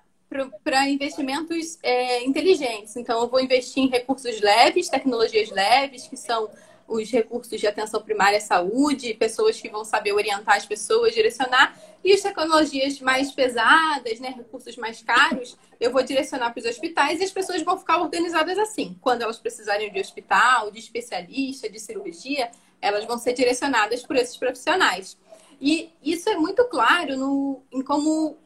para 0.63 0.87
investimentos 0.87 1.79
é, 1.81 2.23
inteligentes. 2.23 2.95
Então, 2.95 3.23
eu 3.23 3.27
vou 3.27 3.41
investir 3.41 3.83
em 3.83 3.89
recursos 3.89 4.39
leves, 4.39 4.87
tecnologias 4.87 5.49
leves, 5.49 6.07
que 6.07 6.15
são 6.15 6.47
os 6.89 7.09
recursos 7.11 7.59
de 7.59 7.67
atenção 7.67 8.01
primária 8.01 8.37
à 8.37 8.41
saúde, 8.41 9.13
pessoas 9.13 9.59
que 9.61 9.69
vão 9.69 9.85
saber 9.85 10.11
orientar 10.11 10.57
as 10.57 10.65
pessoas, 10.65 11.13
direcionar, 11.13 11.77
e 12.03 12.11
as 12.11 12.21
tecnologias 12.21 12.99
mais 13.01 13.31
pesadas, 13.31 14.19
né, 14.19 14.33
recursos 14.35 14.75
mais 14.77 15.01
caros, 15.01 15.57
eu 15.79 15.91
vou 15.91 16.01
direcionar 16.01 16.51
para 16.51 16.59
os 16.59 16.65
hospitais 16.65 17.19
e 17.19 17.23
as 17.23 17.31
pessoas 17.31 17.61
vão 17.61 17.77
ficar 17.77 18.01
organizadas 18.01 18.57
assim. 18.57 18.97
Quando 19.01 19.21
elas 19.21 19.37
precisarem 19.37 19.91
de 19.91 19.99
hospital, 19.99 20.71
de 20.71 20.79
especialista, 20.79 21.69
de 21.69 21.79
cirurgia, 21.79 22.49
elas 22.81 23.05
vão 23.05 23.17
ser 23.17 23.33
direcionadas 23.33 24.03
por 24.03 24.15
esses 24.15 24.37
profissionais. 24.37 25.17
E 25.61 25.91
isso 26.01 26.29
é 26.29 26.35
muito 26.35 26.63
claro 26.65 27.17
no, 27.17 27.61
em 27.71 27.81
como 27.83 28.37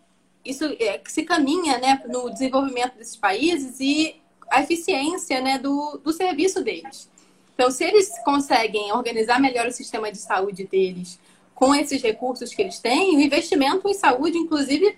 isso 0.44 0.66
é, 0.80 1.02
se 1.06 1.24
caminha 1.24 1.78
né, 1.78 2.04
no 2.08 2.30
desenvolvimento 2.30 2.98
desses 2.98 3.16
países 3.16 3.80
e 3.80 4.16
a 4.50 4.62
eficiência 4.62 5.40
né, 5.42 5.58
do, 5.58 6.00
do 6.04 6.12
serviço 6.12 6.64
deles. 6.64 7.10
Então, 7.54 7.70
se 7.70 7.84
eles 7.84 8.12
conseguem 8.24 8.92
organizar 8.92 9.40
melhor 9.40 9.68
o 9.68 9.72
sistema 9.72 10.12
de 10.12 10.18
saúde 10.18 10.66
deles 10.66 11.20
com 11.54 11.74
esses 11.74 12.02
recursos 12.02 12.54
que 12.54 12.62
eles 12.62 12.80
têm, 12.80 13.16
o 13.16 13.22
investimento 13.22 13.88
em 13.88 13.94
saúde, 13.94 14.38
inclusive, 14.38 14.98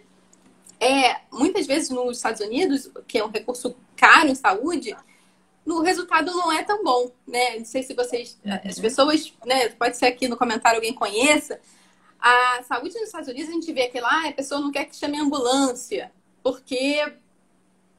é 0.79 1.21
muitas 1.31 1.67
vezes 1.67 1.89
nos 1.89 2.17
Estados 2.17 2.41
Unidos, 2.41 2.89
que 3.07 3.17
é 3.17 3.25
um 3.25 3.29
recurso 3.29 3.75
caro 3.95 4.29
em 4.29 4.35
saúde, 4.35 4.95
o 5.65 5.81
resultado 5.81 6.31
não 6.31 6.51
é 6.51 6.63
tão 6.63 6.83
bom, 6.83 7.12
né? 7.27 7.57
Não 7.57 7.65
sei 7.65 7.81
se 7.83 7.93
vocês, 7.93 8.39
as 8.63 8.79
pessoas, 8.79 9.33
né? 9.45 9.69
Pode 9.69 9.97
ser 9.97 10.05
aqui 10.05 10.27
no 10.27 10.38
comentário 10.38 10.77
alguém 10.77 10.93
conheça. 10.93 11.59
A 12.19 12.63
saúde 12.63 12.93
nos 12.95 13.07
Estados 13.07 13.27
Unidos 13.27 13.50
a 13.50 13.53
gente 13.53 13.74
vê 13.74 13.88
que 13.88 14.00
lá 14.00 14.27
a 14.27 14.31
pessoa 14.31 14.62
não 14.62 14.71
quer 14.71 14.85
que 14.85 14.95
chame 14.95 15.19
ambulância, 15.19 16.12
porque 16.43 17.01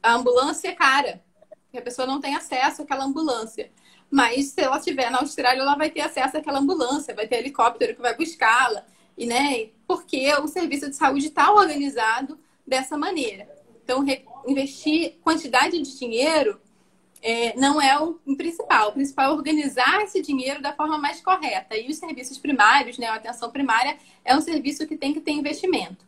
a 0.02 0.14
ambulância 0.14 0.68
é 0.68 0.72
cara, 0.72 1.22
a 1.76 1.82
pessoa 1.82 2.06
não 2.06 2.20
tem 2.20 2.34
acesso 2.34 2.82
àquela 2.82 3.04
ambulância. 3.04 3.70
Mas 4.10 4.46
se 4.46 4.60
ela 4.60 4.78
estiver 4.78 5.10
na 5.10 5.18
Austrália, 5.18 5.60
ela 5.60 5.76
vai 5.76 5.90
ter 5.90 6.00
acesso 6.00 6.36
àquela 6.36 6.58
ambulância, 6.58 7.14
vai 7.14 7.26
ter 7.26 7.36
helicóptero 7.36 7.94
que 7.94 8.02
vai 8.02 8.16
buscá-la. 8.16 8.84
E, 9.16 9.26
né, 9.26 9.70
porque 9.86 10.32
o 10.34 10.46
serviço 10.46 10.88
de 10.90 10.96
saúde 10.96 11.26
está 11.26 11.52
organizado 11.52 12.38
dessa 12.66 12.96
maneira. 12.96 13.48
Então, 13.82 14.04
investir 14.46 15.14
quantidade 15.22 15.80
de 15.80 15.98
dinheiro 15.98 16.60
é, 17.22 17.56
não 17.56 17.80
é 17.80 17.98
o 17.98 18.14
principal. 18.36 18.90
O 18.90 18.92
principal 18.92 19.30
é 19.30 19.34
organizar 19.34 20.02
esse 20.02 20.20
dinheiro 20.22 20.60
da 20.60 20.72
forma 20.72 20.98
mais 20.98 21.20
correta. 21.20 21.76
E 21.76 21.88
os 21.88 21.96
serviços 21.96 22.38
primários, 22.38 22.98
né, 22.98 23.06
a 23.06 23.14
atenção 23.14 23.50
primária, 23.50 23.96
é 24.24 24.36
um 24.36 24.40
serviço 24.40 24.86
que 24.86 24.96
tem 24.96 25.12
que 25.12 25.20
ter 25.20 25.32
investimento. 25.32 26.04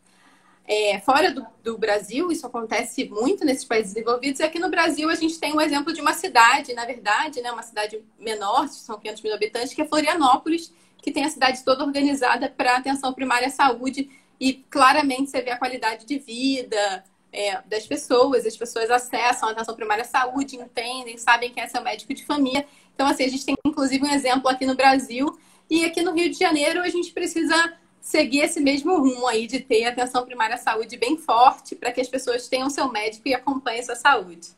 É, 0.71 1.01
fora 1.01 1.33
do, 1.33 1.47
do, 1.65 1.79
Brasil, 1.79 2.31
isso 2.31 2.47
acontece 2.47 3.09
muito 3.09 3.43
nesses 3.43 3.65
países 3.65 3.95
desenvolvidos, 3.95 4.39
e 4.39 4.43
aqui 4.43 4.59
no 4.59 4.69
Brasil 4.69 5.09
a 5.09 5.15
gente 5.15 5.41
tem 5.41 5.55
um 5.55 5.61
exemplo 5.63 5.95
de 5.95 6.01
uma 6.03 6.13
cidade, 6.13 6.75
na 6.75 6.85
verdade, 6.85 7.41
né, 7.41 7.51
uma 7.51 7.63
cidade 7.63 8.05
menor, 8.19 8.69
são 8.69 8.99
500 8.99 9.23
mil 9.23 9.35
habitantes, 9.35 9.73
que 9.73 9.81
é 9.81 9.87
Florianópolis, 9.87 10.71
que 11.01 11.11
tem 11.11 11.25
a 11.25 11.31
cidade 11.31 11.65
toda 11.65 11.83
organizada 11.83 12.51
para 12.55 12.77
atenção 12.77 13.15
primária 13.15 13.49
à 13.49 13.51
saúde, 13.51 14.11
e 14.39 14.53
claramente 14.69 15.31
você 15.31 15.41
vê 15.41 15.53
a 15.53 15.59
qualidade 15.59 16.05
de 16.05 16.19
vida 16.19 17.03
é, 17.33 17.63
das 17.63 17.87
pessoas, 17.87 18.45
as 18.45 18.55
pessoas 18.55 18.91
acessam 18.91 19.49
a 19.49 19.53
atenção 19.53 19.75
primária 19.75 20.03
à 20.03 20.07
saúde, 20.07 20.57
entendem, 20.57 21.17
sabem 21.17 21.51
quem 21.51 21.63
é 21.63 21.69
seu 21.69 21.81
médico 21.81 22.13
de 22.13 22.27
família. 22.27 22.67
Então, 22.95 23.07
assim, 23.07 23.25
a 23.25 23.29
gente 23.29 23.47
tem 23.47 23.57
inclusive 23.65 24.05
um 24.05 24.13
exemplo 24.13 24.51
aqui 24.51 24.67
no 24.67 24.75
Brasil, 24.75 25.35
e 25.71 25.87
aqui 25.87 26.03
no 26.03 26.13
Rio 26.13 26.31
de 26.31 26.39
Janeiro 26.39 26.83
a 26.83 26.89
gente 26.91 27.11
precisa 27.11 27.75
seguir 28.09 28.41
esse 28.41 28.59
mesmo 28.59 28.97
rumo 28.97 29.27
aí 29.27 29.47
de 29.47 29.61
ter 29.61 29.85
atenção 29.85 30.25
primária 30.25 30.55
à 30.55 30.59
saúde 30.59 30.97
bem 30.97 31.19
forte 31.19 31.77
para 31.77 31.93
que 31.93 32.01
as 32.01 32.09
pessoas 32.09 32.49
tenham 32.49 32.71
seu 32.71 32.91
médico 32.91 33.29
e 33.29 33.35
acompanhem 33.35 33.83
sua 33.83 33.97
saúde. 33.97 34.49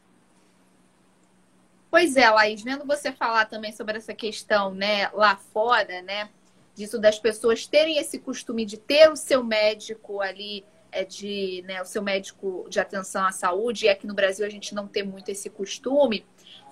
Pois 1.91 2.17
é, 2.17 2.31
Laís, 2.31 2.63
vendo 2.63 2.87
você 2.87 3.11
falar 3.11 3.47
também 3.47 3.73
sobre 3.73 3.97
essa 3.97 4.15
questão, 4.15 4.73
né, 4.73 5.11
lá 5.13 5.35
fora, 5.35 6.01
né, 6.01 6.31
disso 6.77 6.97
das 6.97 7.19
pessoas 7.19 7.67
terem 7.67 7.99
esse 7.99 8.21
costume 8.21 8.65
de 8.65 8.77
ter 8.77 9.11
o 9.11 9.17
seu 9.17 9.43
médico 9.43 10.21
ali, 10.21 10.65
é 10.93 11.05
de, 11.05 11.65
né, 11.67 11.83
o 11.83 11.85
seu 11.85 12.03
médico 12.03 12.69
de 12.71 12.79
atenção 12.79 13.25
à 13.25 13.33
saúde, 13.33 13.87
e 13.87 13.89
aqui 13.89 14.07
no 14.07 14.15
Brasil 14.15 14.47
a 14.47 14.49
gente 14.49 14.77
não 14.77 14.87
tem 14.87 15.03
muito 15.03 15.29
esse 15.29 15.51
costume. 15.51 16.25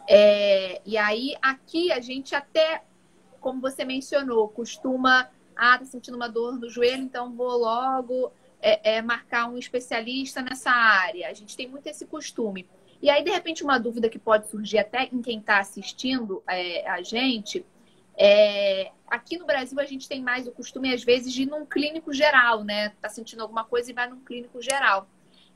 É, 0.09 0.81
e 0.87 0.97
aí, 0.97 1.35
aqui 1.43 1.91
a 1.91 2.01
gente 2.01 2.37
até, 2.37 2.85
como 3.41 3.61
você 3.61 3.85
mencionou, 3.85 4.49
costuma 4.49 5.29
ah, 5.59 5.77
tá 5.77 5.85
sentindo 5.85 6.15
uma 6.15 6.29
dor 6.29 6.57
no 6.57 6.71
joelho, 6.71 7.03
então 7.03 7.35
vou 7.35 7.59
logo 7.59 8.33
é, 8.63 8.97
é, 8.97 9.03
marcar 9.03 9.49
um 9.49 9.59
especialista 9.59 10.41
nessa 10.41 10.71
área. 10.71 11.29
A 11.29 11.35
gente 11.35 11.57
tem 11.57 11.69
muito 11.69 11.89
esse 11.89 12.07
costume. 12.07 12.65
E 13.03 13.11
aí, 13.11 13.23
de 13.23 13.31
repente, 13.31 13.65
uma 13.65 13.79
dúvida 13.79 14.09
que 14.09 14.19
pode 14.19 14.49
surgir 14.49 14.79
até 14.79 15.05
em 15.13 15.21
quem 15.21 15.41
está 15.41 15.59
assistindo 15.59 16.43
é, 16.49 16.89
a 16.89 17.03
gente. 17.03 17.67
É, 18.17 18.91
aqui 19.07 19.37
no 19.37 19.47
Brasil, 19.47 19.79
a 19.81 19.85
gente 19.85 20.09
tem 20.09 20.23
mais 20.23 20.47
o 20.47 20.53
costume, 20.53 20.93
às 20.93 21.03
vezes, 21.03 21.33
de 21.33 21.43
ir 21.43 21.47
num 21.47 21.67
clínico 21.67 22.13
geral, 22.13 22.65
né? 22.65 22.91
Tá 23.01 23.09
sentindo 23.09 23.43
alguma 23.43 23.65
coisa 23.65 23.91
e 23.91 23.95
vai 23.95 24.09
num 24.09 24.21
clínico 24.21 24.63
geral. 24.63 25.09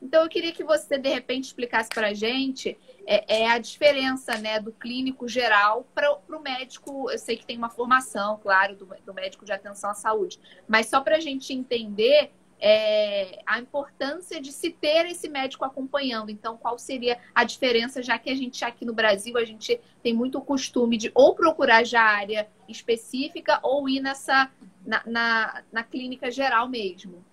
Então, 0.03 0.25
eu 0.25 0.29
queria 0.29 0.53
que 0.53 0.65
você, 0.65 0.99
de 0.99 1.09
repente, 1.09 1.45
explicasse 1.45 1.89
para 1.89 2.09
a 2.09 2.15
gente 2.15 2.77
é, 3.07 3.43
é, 3.43 3.49
a 3.49 3.59
diferença 3.59 4.37
né, 4.37 4.59
do 4.59 4.73
clínico 4.73 5.29
geral 5.29 5.87
para 5.95 6.19
o 6.29 6.41
médico. 6.41 7.09
Eu 7.09 7.19
sei 7.19 7.37
que 7.37 7.47
tem 7.47 7.57
uma 7.57 7.71
formação, 7.71 8.37
claro, 8.43 8.75
do, 8.75 8.89
do 9.07 9.15
médico 9.15 9.45
de 9.45 9.53
atenção 9.53 9.91
à 9.91 9.95
saúde, 9.95 10.41
mas 10.67 10.89
só 10.89 11.01
para 11.01 11.17
a 11.17 11.21
gente 11.21 11.55
entender 11.55 12.33
é, 12.59 13.41
a 13.47 13.61
importância 13.61 14.41
de 14.41 14.53
se 14.53 14.71
ter 14.71 15.07
esse 15.07 15.29
médico 15.29 15.65
acompanhando. 15.65 16.31
Então, 16.31 16.57
qual 16.57 16.77
seria 16.81 17.19
a 17.33 17.45
diferença, 17.45 18.03
já 18.03 18.19
que 18.19 18.29
a 18.29 18.35
gente 18.35 18.65
aqui 18.65 18.85
no 18.85 18.93
Brasil, 18.93 19.39
a 19.39 19.45
gente 19.45 19.81
tem 20.03 20.13
muito 20.13 20.41
costume 20.41 20.97
de 20.97 21.13
ou 21.15 21.33
procurar 21.35 21.85
já 21.85 22.03
área 22.03 22.49
específica 22.69 23.61
ou 23.63 23.89
ir 23.89 24.01
nessa 24.01 24.51
na, 24.85 25.03
na, 25.07 25.63
na 25.71 25.85
clínica 25.85 26.29
geral 26.29 26.69
mesmo. 26.69 27.25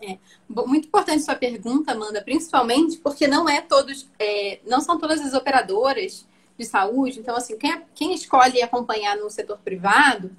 É, 0.00 0.18
muito 0.48 0.86
importante 0.86 1.24
sua 1.24 1.34
pergunta, 1.34 1.92
Amanda, 1.92 2.22
principalmente 2.22 2.98
porque 2.98 3.26
não 3.26 3.48
é 3.48 3.60
todos, 3.60 4.06
é, 4.18 4.60
não 4.66 4.80
são 4.80 4.98
todas 4.98 5.20
as 5.20 5.34
operadoras 5.34 6.26
de 6.56 6.64
saúde. 6.64 7.20
Então, 7.20 7.36
assim, 7.36 7.56
quem, 7.56 7.82
quem 7.94 8.14
escolhe 8.14 8.62
acompanhar 8.62 9.16
no 9.16 9.30
setor 9.30 9.58
privado, 9.58 10.30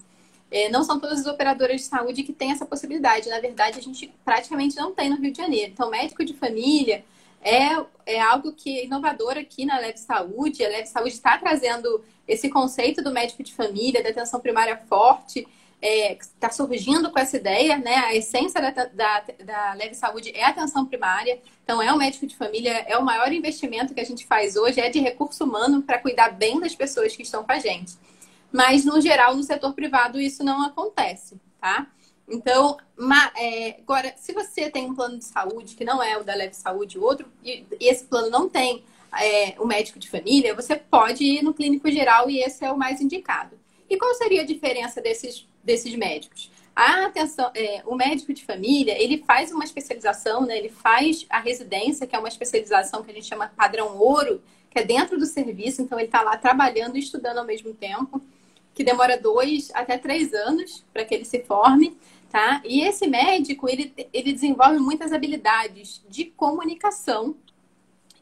é, 0.51 0.70
não 0.70 0.84
são 0.84 1.00
todas 1.00 1.20
as 1.20 1.25
operadoras 1.25 1.82
de 1.82 1.88
saúde 1.88 2.24
que 2.24 2.34
têm 2.34 2.51
essa 2.51 2.66
possibilidade. 2.66 3.30
Na 3.30 3.39
verdade, 3.39 3.80
a 3.80 3.82
gente 3.82 4.13
praticamente 4.25 4.75
não 4.75 4.94
tem 4.94 5.10
no 5.10 5.18
Rio 5.18 5.32
de 5.32 5.38
Janeiro. 5.38 5.72
Então, 5.72 5.89
médico 5.89 6.25
de 6.25 6.34
família 6.34 7.04
é, 7.42 7.70
é 8.06 8.20
algo 8.20 8.51
que 8.54 8.80
é 8.80 8.86
inovador 8.86 9.38
aqui 9.38 9.66
na 9.66 9.78
Leve 9.80 10.00
Saúde. 10.00 10.66
A 10.66 10.70
Leve 10.70 10.88
Saúde 10.88 11.13
está 11.13 11.38
trazendo 11.38 12.04
esse 12.28 12.50
conceito 12.50 13.04
do 13.04 13.12
médico 13.12 13.44
de 13.44 13.54
família, 13.54 14.04
da 14.04 14.10
atenção 14.10 14.39
primária 14.39 14.78
forte 14.88 15.48
está 15.82 15.88
é, 15.88 16.18
tá 16.40 16.50
surgindo 16.50 17.10
com 17.10 17.20
essa 17.20 17.38
ideia, 17.38 17.78
né? 17.78 17.96
A 17.96 18.16
essência 18.16 18.62
da, 18.62 18.72
da, 18.72 19.24
da 19.44 19.74
Leve 19.74 19.96
Saúde 19.96 20.32
é 20.36 20.44
a 20.44 20.50
atenção 20.50 20.86
primária. 20.86 21.40
Então, 21.64 21.82
é 21.82 21.92
o 21.94 21.98
médico 21.98 22.28
de 22.28 22.36
família, 22.36 22.72
é 22.88 22.98
o 22.98 23.06
maior 23.06 23.32
investimento 23.32 23.94
que 23.94 24.02
a 24.02 24.06
gente 24.06 24.26
faz 24.26 24.56
hoje, 24.56 24.82
é 24.82 24.90
de 24.90 25.00
recurso 25.00 25.44
humano 25.44 25.82
para 25.82 26.00
cuidar 26.00 26.32
bem 26.32 26.60
das 26.60 26.76
pessoas 26.76 27.16
que 27.16 27.24
estão 27.24 27.44
com 27.44 27.52
a 27.52 27.60
gente. 27.60 27.94
Mas, 28.52 28.84
no 28.84 29.00
geral, 29.00 29.36
no 29.36 29.44
setor 29.44 29.74
privado, 29.74 30.20
isso 30.20 30.44
não 30.44 30.64
acontece, 30.64 31.40
tá? 31.62 31.88
Então, 32.28 32.78
é, 33.38 33.78
agora, 33.80 34.14
se 34.18 34.34
você 34.34 34.70
tem 34.70 34.86
um 34.86 34.96
plano 34.96 35.18
de 35.18 35.26
saúde 35.26 35.76
que 35.76 35.86
não 35.86 36.04
é 36.04 36.18
o 36.18 36.24
da 36.24 36.36
Leve 36.36 36.56
Saúde, 36.56 37.00
outro, 37.00 37.28
e, 37.44 37.66
e 37.80 37.88
esse 37.88 38.06
plano 38.06 38.30
não 38.30 38.50
tem 38.50 38.84
é, 39.18 39.56
o 39.60 39.66
médico 39.66 39.98
de 39.98 40.10
família, 40.10 40.54
você 40.54 40.76
pode 40.76 41.24
ir 41.24 41.44
no 41.44 41.54
clínico 41.54 41.90
geral 41.90 42.30
e 42.30 42.40
esse 42.40 42.66
é 42.66 42.72
o 42.72 42.78
mais 42.78 43.02
indicado. 43.02 43.58
E 43.90 43.98
qual 43.98 44.14
seria 44.14 44.42
a 44.42 44.46
diferença 44.46 45.02
desses 45.02 45.48
desses 45.63 45.96
médicos. 45.96 46.51
A 46.75 47.08
atenção, 47.08 47.51
é, 47.54 47.84
o 47.86 47.96
médico 47.96 48.34
de 48.34 48.46
família, 48.46 48.96
ele 48.98 49.18
faz 49.28 49.51
uma 49.51 49.66
especialização, 49.66 50.46
né? 50.46 50.58
Ele 50.58 50.70
faz 50.70 51.25
a 51.30 51.39
residência, 51.39 52.08
que 52.08 52.16
é 52.16 52.20
uma 52.20 52.30
especialização 52.30 53.04
que 53.04 53.12
a 53.12 53.13
gente 53.13 53.28
chama 53.28 53.51
padrão 53.56 53.98
ouro, 53.98 54.42
que 54.70 54.80
é 54.80 54.84
dentro 54.86 55.20
do 55.20 55.25
serviço, 55.25 55.82
então 55.82 56.00
ele 56.00 56.08
está 56.08 56.22
lá 56.22 56.38
trabalhando 56.38 56.96
e 56.96 57.00
estudando 57.00 57.39
ao 57.39 57.46
mesmo 57.46 57.74
tempo, 57.74 58.22
que 58.74 58.84
demora 58.84 59.20
dois 59.20 59.72
até 59.74 59.98
três 59.98 60.34
anos 60.34 60.86
para 60.94 61.04
que 61.04 61.13
ele 61.13 61.25
se 61.25 61.44
forme, 61.44 61.98
tá? 62.30 62.62
E 62.63 62.82
esse 62.82 63.08
médico, 63.08 63.68
ele, 63.68 63.94
ele 64.13 64.32
desenvolve 64.32 64.80
muitas 64.80 65.12
habilidades 65.12 66.01
de 66.08 66.25
comunicação 66.25 67.36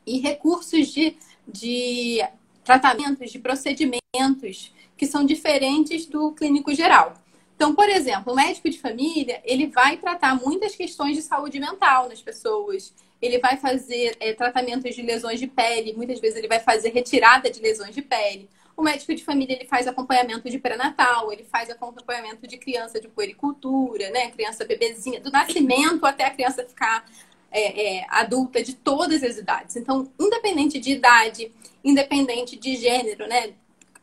e 0.04 0.20
recursos 0.20 0.88
de, 0.88 1.16
de 1.48 2.26
tratamentos, 2.64 3.30
de 3.30 3.38
procedimentos 3.38 4.74
que 4.98 5.06
são 5.06 5.24
diferentes 5.24 6.08
do 6.08 6.32
clínico 6.32 6.74
geral. 6.74 7.14
Então, 7.58 7.74
por 7.74 7.90
exemplo, 7.90 8.34
o 8.34 8.36
médico 8.36 8.70
de 8.70 8.78
família, 8.78 9.42
ele 9.44 9.66
vai 9.66 9.98
tratar 9.98 10.40
muitas 10.40 10.76
questões 10.76 11.18
de 11.18 11.24
saúde 11.24 11.60
mental 11.60 12.08
nas 12.08 12.22
pessoas. 12.22 12.94
Ele 13.20 13.40
vai 13.40 13.58
fazer 13.58 14.16
é, 14.20 14.32
tratamentos 14.32 14.94
de 14.94 15.02
lesões 15.02 15.40
de 15.40 15.48
pele, 15.48 15.96
muitas 15.98 16.20
vezes 16.20 16.38
ele 16.38 16.48
vai 16.48 16.60
fazer 16.60 16.90
retirada 16.90 17.50
de 17.50 17.60
lesões 17.60 17.96
de 17.96 18.02
pele. 18.04 18.48
O 18.76 18.84
médico 18.84 19.16
de 19.16 19.24
família 19.24 19.56
ele 19.56 19.66
faz 19.66 19.88
acompanhamento 19.88 20.48
de 20.48 20.60
pré-natal, 20.60 21.34
ele 21.34 21.44
faz 21.46 21.68
acompanhamento 21.72 22.46
de 22.46 22.60
criança 22.60 23.02
de 23.02 23.08
puericultura, 23.08 24.12
né? 24.12 24.30
Criança 24.30 24.64
bebezinha, 24.64 25.20
do 25.20 25.32
nascimento 25.32 26.06
até 26.06 26.26
a 26.26 26.30
criança 26.30 26.64
ficar 26.64 27.10
é, 27.52 28.02
é, 28.02 28.06
adulta 28.08 28.62
de 28.62 28.76
todas 28.76 29.24
as 29.24 29.36
idades. 29.36 29.76
Então, 29.76 30.08
independente 30.20 30.78
de 30.78 30.92
idade, 30.92 31.52
independente 31.84 32.56
de 32.56 32.76
gênero, 32.76 33.26
né? 33.28 33.56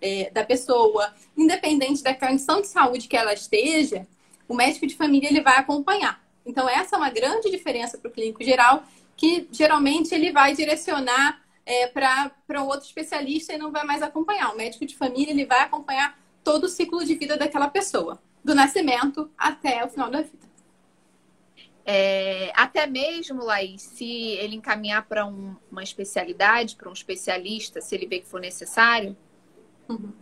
É, 0.06 0.30
da 0.30 0.44
pessoa, 0.44 1.14
independente 1.34 2.02
da 2.02 2.14
condição 2.14 2.60
de 2.60 2.66
saúde 2.66 3.08
que 3.08 3.16
ela 3.16 3.32
esteja, 3.32 4.06
o 4.46 4.54
médico 4.54 4.86
de 4.86 4.94
família 4.94 5.30
ele 5.30 5.40
vai 5.40 5.56
acompanhar. 5.56 6.22
Então, 6.44 6.68
essa 6.68 6.96
é 6.96 6.98
uma 6.98 7.08
grande 7.08 7.50
diferença 7.50 7.96
para 7.96 8.10
o 8.10 8.12
clínico 8.12 8.44
geral, 8.44 8.84
que 9.16 9.48
geralmente 9.50 10.14
ele 10.14 10.30
vai 10.30 10.54
direcionar 10.54 11.40
é, 11.64 11.86
para 11.86 12.62
outro 12.64 12.86
especialista 12.86 13.54
e 13.54 13.56
não 13.56 13.72
vai 13.72 13.82
mais 13.84 14.02
acompanhar. 14.02 14.52
O 14.52 14.56
médico 14.58 14.84
de 14.84 14.94
família 14.94 15.32
ele 15.32 15.46
vai 15.46 15.60
acompanhar 15.60 16.18
todo 16.42 16.64
o 16.64 16.68
ciclo 16.68 17.02
de 17.02 17.14
vida 17.14 17.38
daquela 17.38 17.68
pessoa, 17.68 18.20
do 18.44 18.54
nascimento 18.54 19.30
até 19.38 19.82
o 19.82 19.88
final 19.88 20.10
da 20.10 20.20
vida. 20.20 20.44
É, 21.86 22.52
até 22.54 22.86
mesmo, 22.86 23.42
Laís, 23.42 23.80
se 23.80 24.04
ele 24.04 24.56
encaminhar 24.56 25.06
para 25.06 25.24
um, 25.24 25.56
uma 25.72 25.82
especialidade, 25.82 26.76
para 26.76 26.90
um 26.90 26.92
especialista, 26.92 27.80
se 27.80 27.94
ele 27.94 28.06
vê 28.06 28.20
que 28.20 28.26
for 28.26 28.40
necessário? 28.40 29.16
Uhum. 29.88 30.12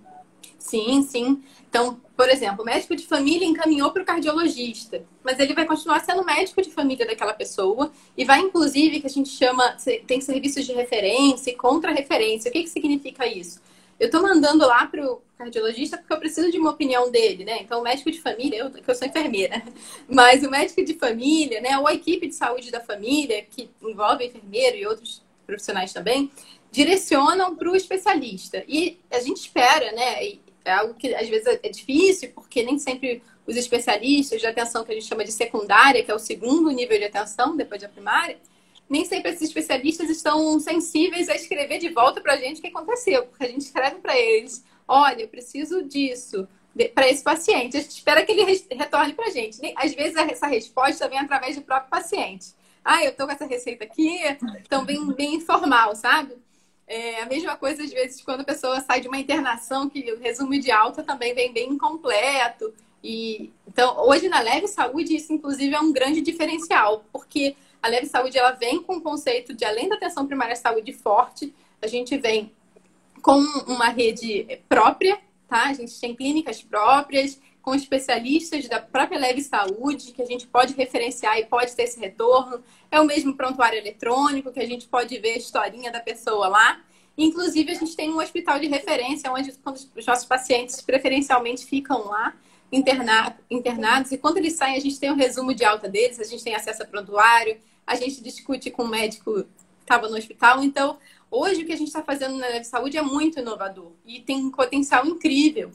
Sim, 0.59 1.03
sim. 1.03 1.43
Então, 1.69 2.01
por 2.17 2.29
exemplo, 2.29 2.63
o 2.63 2.65
médico 2.65 2.95
de 2.95 3.07
família 3.07 3.47
encaminhou 3.47 3.91
para 3.91 4.03
o 4.03 4.05
cardiologista, 4.05 5.03
mas 5.25 5.39
ele 5.41 5.55
vai 5.55 5.67
continuar 5.67 6.01
sendo 6.01 6.25
médico 6.25 6.63
de 6.63 6.71
família 6.71 7.05
daquela 7.05 7.35
pessoa 7.35 7.91
e 8.17 8.25
vai, 8.25 8.41
inclusive, 8.41 9.01
que 9.01 9.07
a 9.07 9.11
gente 9.11 9.29
chama, 9.29 9.77
tem 10.07 10.21
serviços 10.21 10.65
de 10.65 10.73
referência 10.73 11.51
e 11.51 11.57
contra-referência. 11.57 12.49
O 12.49 12.53
que, 12.53 12.63
que 12.63 12.69
significa 12.69 13.27
isso? 13.27 13.61
Eu 13.99 14.07
estou 14.07 14.23
mandando 14.23 14.67
lá 14.67 14.87
para 14.87 15.05
o 15.05 15.21
cardiologista 15.37 15.97
porque 15.97 16.13
eu 16.13 16.19
preciso 16.19 16.51
de 16.51 16.59
uma 16.59 16.71
opinião 16.71 17.11
dele, 17.11 17.45
né? 17.45 17.59
Então, 17.61 17.81
o 17.81 17.83
médico 17.83 18.11
de 18.11 18.21
família, 18.21 18.59
eu, 18.59 18.71
que 18.71 18.89
eu 18.89 18.95
sou 18.95 19.07
enfermeira, 19.07 19.63
mas 20.09 20.43
o 20.43 20.51
médico 20.51 20.85
de 20.85 20.95
família, 20.95 21.61
né, 21.61 21.79
ou 21.79 21.87
a 21.87 21.95
equipe 21.95 22.29
de 22.29 22.35
saúde 22.35 22.71
da 22.71 22.81
família, 22.81 23.43
que 23.43 23.71
envolve 23.83 24.27
enfermeiro 24.27 24.77
e 24.77 24.87
outros 24.87 25.23
profissionais 25.47 25.93
também, 25.93 26.31
direcionam 26.73 27.55
para 27.55 27.71
o 27.71 27.77
especialista. 27.77 28.65
E 28.67 28.99
a 29.11 29.21
gente 29.21 29.37
espera, 29.37 29.93
né? 29.93 30.39
É 30.65 30.73
algo 30.73 30.95
que 30.95 31.15
às 31.15 31.29
vezes 31.29 31.47
é 31.63 31.69
difícil, 31.69 32.31
porque 32.35 32.63
nem 32.63 32.79
sempre 32.79 33.23
os 33.47 33.57
especialistas 33.57 34.41
de 34.41 34.47
atenção 34.47 34.85
que 34.85 34.93
a 34.93 34.95
gente 34.95 35.07
chama 35.07 35.25
de 35.25 35.33
secundária, 35.33 36.03
que 36.03 36.11
é 36.11 36.15
o 36.15 36.19
segundo 36.19 36.71
nível 36.71 36.99
de 36.99 37.05
atenção 37.05 37.57
depois 37.57 37.83
da 37.83 37.89
primária, 37.89 38.39
nem 38.89 39.05
sempre 39.05 39.31
esses 39.31 39.49
especialistas 39.49 40.09
estão 40.09 40.59
sensíveis 40.61 41.29
a 41.29 41.35
escrever 41.35 41.79
de 41.79 41.91
volta 41.91 42.21
para 42.21 42.35
a 42.35 42.37
gente 42.37 42.59
o 42.59 42.63
que 42.63 42.69
aconteceu, 42.69 43.27
porque 43.27 43.45
a 43.45 43.49
gente 43.49 43.63
escreve 43.63 43.97
para 43.97 44.19
eles: 44.19 44.65
olha, 44.89 45.23
eu 45.23 45.29
preciso 45.29 45.83
disso 45.83 46.49
para 46.95 47.09
esse 47.09 47.23
paciente. 47.23 47.77
A 47.77 47.81
gente 47.81 47.91
espera 47.91 48.25
que 48.25 48.33
ele 48.33 48.45
retorne 48.71 49.13
para 49.13 49.27
a 49.27 49.31
gente. 49.31 49.61
Às 49.77 49.95
vezes 49.95 50.17
essa 50.17 50.47
resposta 50.47 51.09
vem 51.09 51.19
através 51.19 51.57
do 51.57 51.63
próprio 51.63 51.91
paciente. 51.91 52.55
Ah, 52.85 53.05
eu 53.05 53.11
estou 53.11 53.27
com 53.27 53.33
essa 53.33 53.47
receita 53.47 53.85
aqui, 53.85 54.19
então 54.61 54.85
bem, 54.85 55.07
bem 55.13 55.35
informal, 55.37 55.95
sabe? 55.95 56.35
É 56.95 57.23
a 57.23 57.27
mesma 57.27 57.57
coisa, 57.57 57.83
às 57.83 57.91
vezes, 57.91 58.21
quando 58.21 58.43
a 58.43 58.45
pessoa 58.45 58.79
sai 58.83 59.01
de 59.01 59.09
uma 59.09 59.19
internação, 59.19 59.89
que 59.89 60.13
o 60.13 60.21
resumo 60.21 60.61
de 60.61 60.71
alta 60.71 61.03
também 61.03 61.35
vem 61.35 61.51
bem 61.51 61.71
incompleto. 61.71 62.71
E, 63.03 63.51
então, 63.67 63.99
hoje 64.07 64.29
na 64.29 64.41
Leve 64.41 64.69
Saúde, 64.69 65.17
isso 65.17 65.33
inclusive 65.33 65.75
é 65.75 65.81
um 65.81 65.91
grande 65.91 66.21
diferencial, 66.21 67.03
porque 67.11 67.57
a 67.83 67.89
Leve 67.89 68.05
Saúde 68.05 68.37
ela 68.37 68.51
vem 68.51 68.83
com 68.83 68.97
o 68.97 69.01
conceito 69.01 69.55
de, 69.55 69.65
além 69.65 69.89
da 69.89 69.95
atenção 69.95 70.27
primária 70.27 70.55
saúde 70.55 70.93
forte, 70.93 71.55
a 71.81 71.87
gente 71.87 72.15
vem 72.19 72.53
com 73.23 73.39
uma 73.67 73.89
rede 73.89 74.61
própria, 74.69 75.19
tá? 75.49 75.69
A 75.69 75.73
gente 75.73 75.99
tem 75.99 76.15
clínicas 76.15 76.63
próprias, 76.63 77.41
com 77.63 77.75
especialistas 77.75 78.69
da 78.69 78.81
própria 78.81 79.19
Leve 79.19 79.41
Saúde, 79.41 80.13
que 80.13 80.21
a 80.21 80.27
gente 80.27 80.47
pode 80.49 80.75
referenciar 80.75 81.39
e 81.39 81.47
pode 81.47 81.75
ter 81.75 81.85
esse 81.85 81.99
retorno. 81.99 82.63
É 82.91 83.01
o 83.01 83.07
mesmo 83.07 83.37
prontuário 83.37 83.79
eletrônico, 83.79 84.53
que 84.53 84.61
a 84.61 84.67
gente 84.67 84.89
pode 84.89 85.17
ver 85.19 85.35
a 85.35 85.39
historinha 85.39 85.93
da 85.93 86.01
pessoa 86.01 86.49
lá. 86.49 86.81
Inclusive, 87.17 87.71
a 87.71 87.75
gente 87.75 87.95
tem 87.95 88.11
um 88.11 88.19
hospital 88.19 88.59
de 88.59 88.67
referência, 88.67 89.31
onde 89.33 89.55
os 89.97 90.07
nossos 90.07 90.25
pacientes 90.25 90.81
preferencialmente 90.81 91.65
ficam 91.65 92.09
lá, 92.09 92.35
internados. 92.71 94.11
E 94.11 94.19
quando 94.19 94.39
eles 94.39 94.55
saem, 94.55 94.77
a 94.77 94.81
gente 94.81 94.99
tem 94.99 95.13
um 95.13 95.17
resumo 95.17 95.55
de 95.55 95.65
alta 95.65 95.89
deles, 95.89 96.19
a 96.19 96.25
gente 96.25 96.43
tem 96.43 96.55
acesso 96.55 96.83
a 96.83 96.87
prontuário, 96.87 97.59
a 97.87 97.95
gente 97.95 98.23
discute 98.23 98.71
com 98.71 98.85
o 98.85 98.89
médico 98.89 99.45
que 99.45 99.49
estava 99.83 100.09
no 100.09 100.17
hospital. 100.17 100.65
Então, 100.65 100.99
hoje, 101.31 101.63
o 101.63 101.67
que 101.67 101.73
a 101.73 101.77
gente 101.77 101.89
está 101.89 102.03
fazendo 102.03 102.37
na 102.39 102.49
Leve 102.49 102.65
Saúde 102.65 102.97
é 102.97 103.03
muito 103.03 103.39
inovador 103.39 103.93
e 104.05 104.21
tem 104.21 104.39
um 104.39 104.51
potencial 104.51 105.07
incrível. 105.07 105.71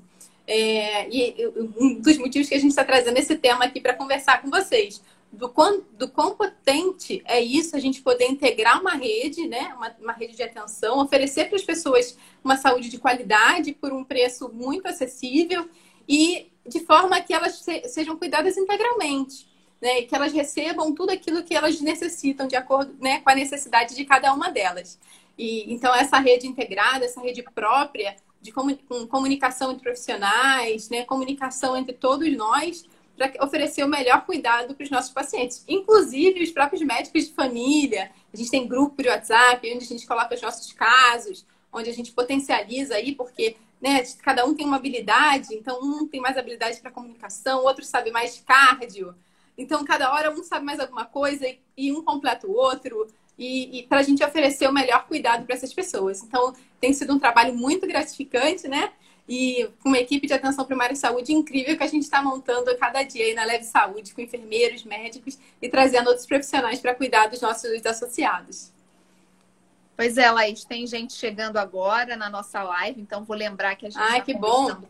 É, 0.47 1.09
e 1.09 1.45
um 1.77 1.99
dos 1.99 2.17
motivos 2.17 2.47
que 2.47 2.55
a 2.55 2.59
gente 2.59 2.69
está 2.69 2.85
trazendo 2.85 3.17
esse 3.17 3.35
tema 3.35 3.65
aqui 3.65 3.81
para 3.81 3.93
conversar 3.93 4.41
com 4.41 4.49
vocês. 4.49 5.03
Do 5.29 5.49
quão, 5.49 5.83
do 5.91 6.07
quão 6.07 6.35
potente 6.35 7.21
é 7.25 7.41
isso, 7.41 7.75
a 7.75 7.79
gente 7.79 8.01
poder 8.01 8.27
integrar 8.27 8.79
uma 8.79 8.93
rede, 8.93 9.45
né? 9.45 9.73
uma, 9.75 9.93
uma 9.99 10.13
rede 10.13 10.37
de 10.37 10.43
atenção, 10.43 10.99
oferecer 10.99 11.49
para 11.49 11.57
as 11.57 11.63
pessoas 11.63 12.17
uma 12.41 12.55
saúde 12.55 12.87
de 12.87 12.97
qualidade 12.97 13.73
por 13.73 13.91
um 13.91 14.05
preço 14.05 14.49
muito 14.53 14.87
acessível 14.87 15.69
e 16.07 16.49
de 16.65 16.79
forma 16.79 17.19
que 17.19 17.33
elas 17.33 17.59
se, 17.59 17.83
sejam 17.89 18.17
cuidadas 18.17 18.55
integralmente. 18.57 19.45
Né, 19.79 20.01
que 20.01 20.15
elas 20.15 20.33
recebam 20.33 20.91
tudo 20.91 21.11
aquilo 21.11 21.43
que 21.43 21.53
elas 21.53 21.79
necessitam 21.79 22.47
de 22.47 22.55
acordo 22.55 22.95
né, 22.99 23.19
com 23.19 23.29
a 23.29 23.35
necessidade 23.35 23.95
de 23.95 24.05
cada 24.05 24.33
uma 24.33 24.49
delas. 24.49 24.97
E 25.37 25.71
então 25.71 25.93
essa 25.93 26.17
rede 26.17 26.47
integrada, 26.47 27.05
essa 27.05 27.21
rede 27.21 27.43
própria, 27.43 28.15
de 28.41 28.51
comunicação 29.09 29.71
entre 29.71 29.83
profissionais, 29.83 30.89
né, 30.89 31.03
comunicação 31.03 31.75
entre 31.75 31.93
todos 31.93 32.35
nós, 32.35 32.85
para 33.17 33.33
oferecer 33.43 33.83
o 33.83 33.87
melhor 33.87 34.25
cuidado 34.25 34.75
para 34.75 34.83
os 34.83 34.89
nossos 34.91 35.11
pacientes, 35.11 35.63
inclusive 35.67 36.43
os 36.43 36.51
próprios 36.51 36.81
médicos 36.83 37.25
de 37.25 37.33
família. 37.33 38.11
A 38.31 38.37
gente 38.37 38.51
tem 38.51 38.67
grupo 38.67 39.01
de 39.01 39.09
WhatsApp 39.09 39.73
onde 39.73 39.83
a 39.83 39.87
gente 39.87 40.05
coloca 40.05 40.35
os 40.35 40.41
nossos 40.41 40.71
casos, 40.71 41.45
onde 41.73 41.89
a 41.89 41.93
gente 41.93 42.11
potencializa 42.11 42.95
aí, 42.95 43.15
porque 43.15 43.57
né, 43.81 44.03
cada 44.21 44.45
um 44.45 44.53
tem 44.53 44.65
uma 44.65 44.77
habilidade, 44.77 45.53
então 45.53 45.79
um 45.81 46.07
tem 46.07 46.21
mais 46.21 46.37
habilidade 46.37 46.79
para 46.79 46.91
comunicação, 46.91 47.63
outro 47.63 47.83
sabe 47.83 48.11
mais 48.11 48.35
de 48.35 48.41
cardio. 48.41 49.15
Então, 49.57 49.83
cada 49.83 50.13
hora 50.13 50.31
um 50.31 50.43
sabe 50.43 50.65
mais 50.65 50.79
alguma 50.79 51.05
coisa 51.05 51.45
e 51.75 51.91
um 51.91 52.03
completa 52.03 52.45
o 52.45 52.55
outro 52.55 53.07
e, 53.37 53.79
e 53.79 53.83
para 53.83 53.99
a 53.99 54.03
gente 54.03 54.23
oferecer 54.23 54.67
o 54.67 54.73
melhor 54.73 55.05
cuidado 55.05 55.45
para 55.45 55.55
essas 55.55 55.73
pessoas. 55.73 56.23
Então, 56.23 56.53
tem 56.79 56.93
sido 56.93 57.13
um 57.13 57.19
trabalho 57.19 57.55
muito 57.55 57.85
gratificante, 57.87 58.67
né? 58.67 58.91
E 59.29 59.69
com 59.83 59.89
uma 59.89 59.99
equipe 59.99 60.25
de 60.25 60.33
atenção 60.33 60.65
primária 60.65 60.93
e 60.93 60.97
saúde 60.97 61.33
incrível 61.33 61.77
que 61.77 61.83
a 61.83 61.87
gente 61.87 62.03
está 62.03 62.21
montando 62.21 62.69
a 62.71 62.77
cada 62.77 63.03
dia 63.03 63.25
aí 63.25 63.33
na 63.33 63.43
Leve 63.43 63.65
Saúde, 63.65 64.13
com 64.13 64.21
enfermeiros, 64.21 64.83
médicos 64.83 65.37
e 65.61 65.67
trazendo 65.67 66.07
outros 66.07 66.25
profissionais 66.25 66.79
para 66.79 66.95
cuidar 66.95 67.27
dos 67.27 67.41
nossos 67.41 67.85
associados. 67.85 68.71
Pois 69.97 70.17
é, 70.17 70.29
Laís, 70.31 70.63
tem 70.63 70.87
gente 70.87 71.13
chegando 71.13 71.57
agora 71.57 72.15
na 72.15 72.29
nossa 72.29 72.63
live, 72.63 73.01
então 73.01 73.25
vou 73.25 73.35
lembrar 73.35 73.75
que 73.75 73.87
a 73.87 73.89
gente. 73.89 73.99
Ai, 73.99 74.19
tá 74.19 74.25
que 74.25 74.33
bom! 74.33 74.81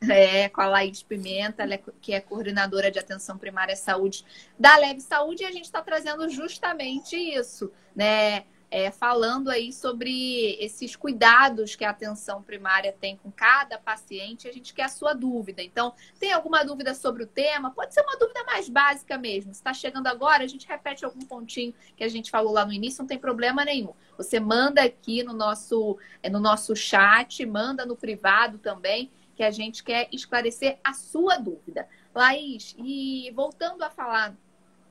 É, 0.00 0.48
com 0.50 0.60
a 0.60 0.66
Laís 0.66 1.02
Pimenta, 1.02 1.62
é, 1.62 1.80
que 2.00 2.12
é 2.12 2.20
coordenadora 2.20 2.90
de 2.90 2.98
atenção 2.98 3.38
primária 3.38 3.72
à 3.72 3.76
saúde 3.76 4.24
da 4.58 4.76
Leve 4.76 5.00
Saúde, 5.00 5.42
e 5.42 5.46
a 5.46 5.50
gente 5.50 5.64
está 5.64 5.80
trazendo 5.80 6.28
justamente 6.28 7.16
isso, 7.16 7.72
né? 7.94 8.44
É, 8.68 8.90
falando 8.90 9.48
aí 9.48 9.72
sobre 9.72 10.56
esses 10.58 10.96
cuidados 10.96 11.76
que 11.76 11.84
a 11.84 11.90
atenção 11.90 12.42
primária 12.42 12.92
tem 12.92 13.16
com 13.16 13.30
cada 13.30 13.78
paciente, 13.78 14.48
a 14.48 14.52
gente 14.52 14.74
quer 14.74 14.82
a 14.82 14.88
sua 14.88 15.14
dúvida. 15.14 15.62
Então, 15.62 15.94
tem 16.18 16.32
alguma 16.32 16.64
dúvida 16.64 16.92
sobre 16.92 17.22
o 17.22 17.26
tema? 17.26 17.70
Pode 17.70 17.94
ser 17.94 18.02
uma 18.02 18.18
dúvida 18.18 18.42
mais 18.42 18.68
básica 18.68 19.16
mesmo. 19.16 19.54
Se 19.54 19.60
está 19.60 19.72
chegando 19.72 20.08
agora, 20.08 20.42
a 20.42 20.48
gente 20.48 20.66
repete 20.66 21.04
algum 21.04 21.20
pontinho 21.20 21.72
que 21.96 22.02
a 22.02 22.08
gente 22.08 22.28
falou 22.28 22.52
lá 22.52 22.66
no 22.66 22.72
início, 22.72 23.02
não 23.02 23.06
tem 23.06 23.18
problema 23.18 23.64
nenhum. 23.64 23.94
Você 24.18 24.40
manda 24.40 24.82
aqui 24.82 25.22
no 25.22 25.32
nosso, 25.32 25.96
é, 26.20 26.28
no 26.28 26.40
nosso 26.40 26.74
chat, 26.74 27.46
manda 27.46 27.86
no 27.86 27.96
privado 27.96 28.58
também 28.58 29.12
que 29.36 29.42
a 29.42 29.50
gente 29.50 29.84
quer 29.84 30.08
esclarecer 30.10 30.78
a 30.82 30.92
sua 30.94 31.36
dúvida. 31.36 31.86
Laís, 32.14 32.74
e 32.78 33.30
voltando 33.34 33.82
a 33.84 33.90
falar 33.90 34.34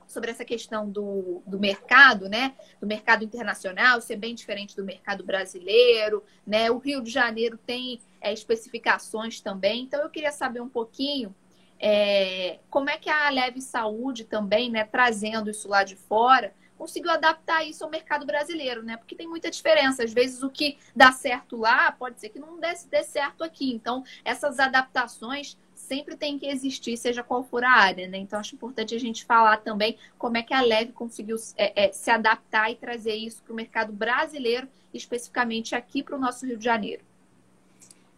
sobre 0.08 0.29
essa 0.29 0.45
questão 0.45 0.89
do, 0.89 1.41
do 1.45 1.60
mercado, 1.60 2.29
né? 2.29 2.53
Do 2.79 2.86
mercado 2.86 3.23
internacional 3.23 3.99
ser 3.99 4.17
bem 4.17 4.36
diferente 4.36 4.75
do 4.75 4.84
mercado 4.84 5.23
brasileiro, 5.23 6.23
né? 6.45 6.69
O 6.69 6.77
Rio 6.77 7.01
de 7.01 7.10
Janeiro 7.10 7.58
tem 7.58 7.99
é, 8.21 8.31
especificações 8.31 9.41
também. 9.41 9.81
Então, 9.84 10.01
eu 10.01 10.10
queria 10.10 10.31
saber 10.31 10.62
um 10.62 10.69
pouquinho 10.69 11.34
é, 11.79 12.60
como 12.69 12.89
é 12.89 12.97
que 12.97 13.10
a 13.10 13.29
Leve 13.29 13.62
Saúde 13.62 14.23
também, 14.23 14.69
né? 14.69 14.84
Trazendo 14.84 15.49
isso 15.49 15.67
lá 15.67 15.84
de 15.84 15.95
fora, 15.95 16.53
conseguiu 16.77 17.11
adaptar 17.11 17.63
isso 17.65 17.83
ao 17.83 17.89
mercado 17.89 18.25
brasileiro, 18.25 18.83
né? 18.83 18.97
Porque 18.97 19.15
tem 19.15 19.27
muita 19.27 19.49
diferença. 19.49 20.03
Às 20.03 20.13
vezes 20.13 20.43
o 20.43 20.49
que 20.49 20.77
dá 20.95 21.11
certo 21.11 21.57
lá 21.57 21.91
pode 21.91 22.19
ser 22.19 22.29
que 22.29 22.39
não 22.39 22.59
dê, 22.59 22.73
dê 22.89 23.03
certo 23.03 23.43
aqui. 23.43 23.71
Então, 23.73 24.03
essas 24.23 24.59
adaptações 24.59 25.57
sempre 25.73 26.15
tem 26.15 26.39
que 26.39 26.47
existir, 26.47 26.97
seja 26.97 27.23
qual 27.23 27.43
for 27.43 27.63
a 27.63 27.71
área, 27.71 28.07
né? 28.07 28.17
Então, 28.17 28.39
acho 28.39 28.55
importante 28.55 28.95
a 28.95 28.99
gente 28.99 29.25
falar 29.25 29.57
também 29.57 29.97
como 30.17 30.38
é 30.38 30.43
que 30.43 30.53
a 30.53 30.61
Leve 30.61 30.91
conseguiu 30.91 31.38
é, 31.55 31.85
é, 31.85 31.91
se 31.91 32.09
adaptar 32.09 32.71
e 32.71 32.75
trazer 32.75 33.15
isso 33.15 33.43
para 33.43 33.53
o 33.53 33.55
mercado 33.55 33.93
brasileiro, 33.93 34.67
especificamente 34.93 35.75
aqui 35.75 36.01
para 36.01 36.15
o 36.15 36.19
nosso 36.19 36.45
Rio 36.45 36.57
de 36.57 36.65
Janeiro. 36.65 37.03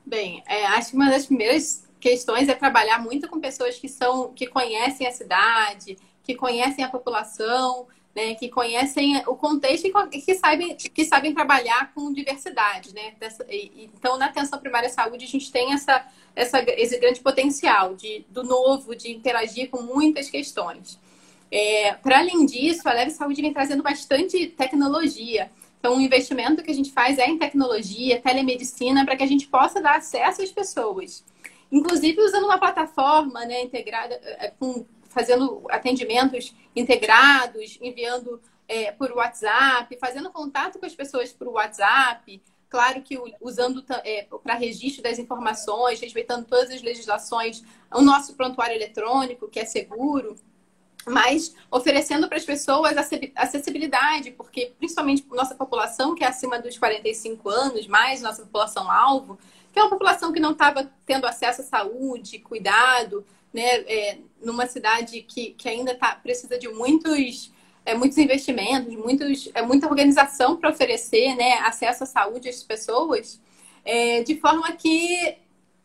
Bem, 0.06 0.42
é, 0.48 0.66
acho 0.68 0.92
que 0.92 0.96
uma 0.96 1.10
das 1.10 1.26
primeiras 1.26 1.86
questões 2.00 2.48
é 2.48 2.54
trabalhar 2.54 3.00
muito 3.00 3.28
com 3.28 3.42
pessoas 3.42 3.78
que 3.78 3.90
são 3.90 4.32
que 4.34 4.48
conhecem 4.48 5.06
a 5.06 5.12
cidade, 5.12 5.98
que 6.24 6.36
conhecem 6.36 6.84
a 6.84 6.90
população, 6.90 7.88
né, 8.18 8.34
que 8.34 8.50
conhecem 8.50 9.22
o 9.28 9.36
contexto 9.36 9.86
e 9.86 10.22
que 10.24 10.34
sabem, 10.34 10.76
que 10.76 11.06
sabem 11.06 11.36
trabalhar 11.36 11.94
com 11.94 12.12
diversidade. 12.12 12.92
Né? 12.92 13.14
Então, 13.94 14.18
na 14.18 14.26
atenção 14.26 14.60
primária 14.60 14.88
à 14.88 14.92
saúde, 14.92 15.24
a 15.24 15.28
gente 15.28 15.52
tem 15.52 15.72
essa, 15.72 16.04
essa, 16.36 16.64
esse 16.66 16.98
grande 16.98 17.20
potencial 17.20 17.94
de, 17.94 18.26
do 18.32 18.42
novo, 18.42 18.96
de 18.96 19.12
interagir 19.12 19.70
com 19.70 19.84
muitas 19.84 20.32
questões. 20.32 20.98
É, 21.52 21.94
Para 21.94 22.18
além 22.18 22.44
disso, 22.44 22.90
a 22.90 22.94
Leve 22.94 23.12
Saúde 23.12 23.40
vem 23.40 23.54
trazendo 23.54 23.84
bastante 23.84 24.48
tecnologia. 24.48 25.52
Então, 25.80 25.96
o 25.98 26.02
investimento 26.02 26.64
que 26.64 26.72
a 26.72 26.74
gente 26.74 26.92
faz 26.92 27.20
é 27.20 27.28
em 27.28 27.38
tecnologia, 27.38 28.20
telemedicina, 28.20 29.06
para 29.06 29.16
que 29.16 29.24
a 29.24 29.28
gente 29.28 29.48
possa 29.48 29.80
dar 29.80 29.96
acesso 29.96 30.42
às 30.42 30.52
pessoas. 30.52 31.24
Inclusive 31.72 32.20
usando 32.20 32.46
uma 32.46 32.58
plataforma 32.58 33.46
né, 33.46 33.62
integrada, 33.62 34.20
é, 34.40 34.52
com, 34.60 34.84
fazendo 35.18 35.64
atendimentos 35.72 36.54
integrados, 36.76 37.80
enviando 37.82 38.40
é, 38.68 38.92
por 38.92 39.12
WhatsApp, 39.14 39.98
fazendo 40.00 40.30
contato 40.30 40.78
com 40.78 40.86
as 40.86 40.94
pessoas 40.94 41.34
por 41.34 41.48
WhatsApp. 41.48 42.40
Claro 42.70 43.02
que 43.02 43.18
usando 43.42 43.84
é, 44.04 44.28
para 44.44 44.54
registro 44.54 45.02
das 45.02 45.18
informações, 45.18 46.00
respeitando 46.00 46.46
todas 46.46 46.70
as 46.70 46.84
legislações, 46.84 47.64
o 47.92 48.02
nosso 48.02 48.36
prontuário 48.36 48.76
eletrônico, 48.76 49.48
que 49.48 49.60
é 49.60 49.66
seguro 49.66 50.36
mas 51.10 51.56
oferecendo 51.72 52.28
para 52.28 52.38
as 52.38 52.44
pessoas 52.44 52.98
acessibilidade, 53.34 54.32
porque 54.32 54.74
principalmente 54.78 55.26
nossa 55.32 55.56
população, 55.56 56.14
que 56.14 56.22
é 56.22 56.28
acima 56.28 56.60
dos 56.60 56.78
45 56.78 57.50
anos, 57.50 57.88
mais 57.88 58.22
nossa 58.22 58.42
população 58.42 58.92
alvo, 58.92 59.40
que 59.72 59.80
é 59.80 59.84
uma 59.84 59.90
população 59.90 60.34
que 60.34 60.40
não 60.42 60.52
estava 60.52 60.92
tendo 61.06 61.26
acesso 61.26 61.62
à 61.62 61.64
saúde, 61.64 62.40
cuidado, 62.40 63.26
né, 63.54 63.78
é, 63.88 64.18
numa 64.42 64.68
cidade 64.68 65.22
que, 65.22 65.52
que 65.52 65.68
ainda 65.68 65.96
tá, 65.96 66.16
precisa 66.16 66.58
de 66.58 66.68
muitos, 66.70 67.52
é, 67.86 67.96
muitos 67.96 68.18
investimentos, 68.18 68.94
muitos, 68.96 69.50
é, 69.54 69.62
muita 69.62 69.88
organização 69.88 70.58
para 70.58 70.70
oferecer 70.70 71.36
né, 71.36 71.60
acesso 71.60 72.04
à 72.04 72.08
saúde 72.08 72.50
às 72.50 72.64
pessoas, 72.64 73.42
é, 73.84 74.24
de 74.24 74.40
forma 74.40 74.72
que 74.74 75.38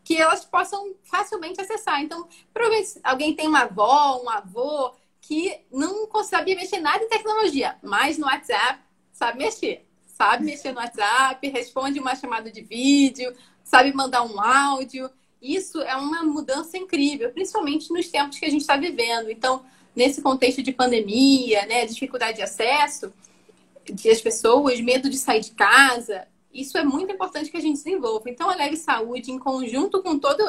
que 0.04 0.16
elas 0.16 0.44
possam 0.44 0.94
facilmente 1.04 1.60
acessar. 1.60 2.02
Então, 2.02 2.26
provavelmente 2.52 2.98
alguém 3.04 3.34
tem 3.34 3.46
uma 3.46 3.60
avó, 3.60 4.20
um 4.22 4.28
avô 4.28 4.92
que 5.20 5.60
não 5.70 6.08
sabia 6.24 6.56
mexer 6.56 6.80
nada 6.80 7.04
em 7.04 7.08
tecnologia, 7.08 7.76
mas 7.82 8.18
no 8.18 8.26
WhatsApp 8.26 8.80
sabe 9.12 9.38
mexer. 9.38 9.86
Sabe 10.04 10.44
mexer 10.44 10.72
no 10.72 10.78
WhatsApp, 10.78 11.48
responde 11.48 11.98
uma 11.98 12.14
chamada 12.14 12.50
de 12.50 12.60
vídeo, 12.60 13.34
sabe 13.64 13.92
mandar 13.92 14.22
um 14.22 14.40
áudio. 14.40 15.10
Isso 15.42 15.82
é 15.82 15.96
uma 15.96 16.22
mudança 16.22 16.78
incrível, 16.78 17.32
principalmente 17.32 17.92
nos 17.92 18.06
tempos 18.08 18.38
que 18.38 18.46
a 18.46 18.50
gente 18.50 18.60
está 18.60 18.76
vivendo. 18.76 19.28
Então, 19.28 19.64
nesse 19.94 20.22
contexto 20.22 20.62
de 20.62 20.70
pandemia, 20.70 21.66
né, 21.66 21.84
dificuldade 21.84 22.36
de 22.36 22.42
acesso 22.42 23.12
de 23.84 24.08
as 24.08 24.20
pessoas, 24.20 24.80
medo 24.80 25.10
de 25.10 25.18
sair 25.18 25.40
de 25.40 25.50
casa, 25.50 26.28
isso 26.54 26.78
é 26.78 26.84
muito 26.84 27.12
importante 27.12 27.50
que 27.50 27.56
a 27.56 27.60
gente 27.60 27.82
desenvolva. 27.82 28.30
Então, 28.30 28.48
a 28.48 28.54
Leve 28.54 28.76
Saúde, 28.76 29.32
em 29.32 29.38
conjunto 29.38 30.00
com 30.00 30.16
todo 30.16 30.42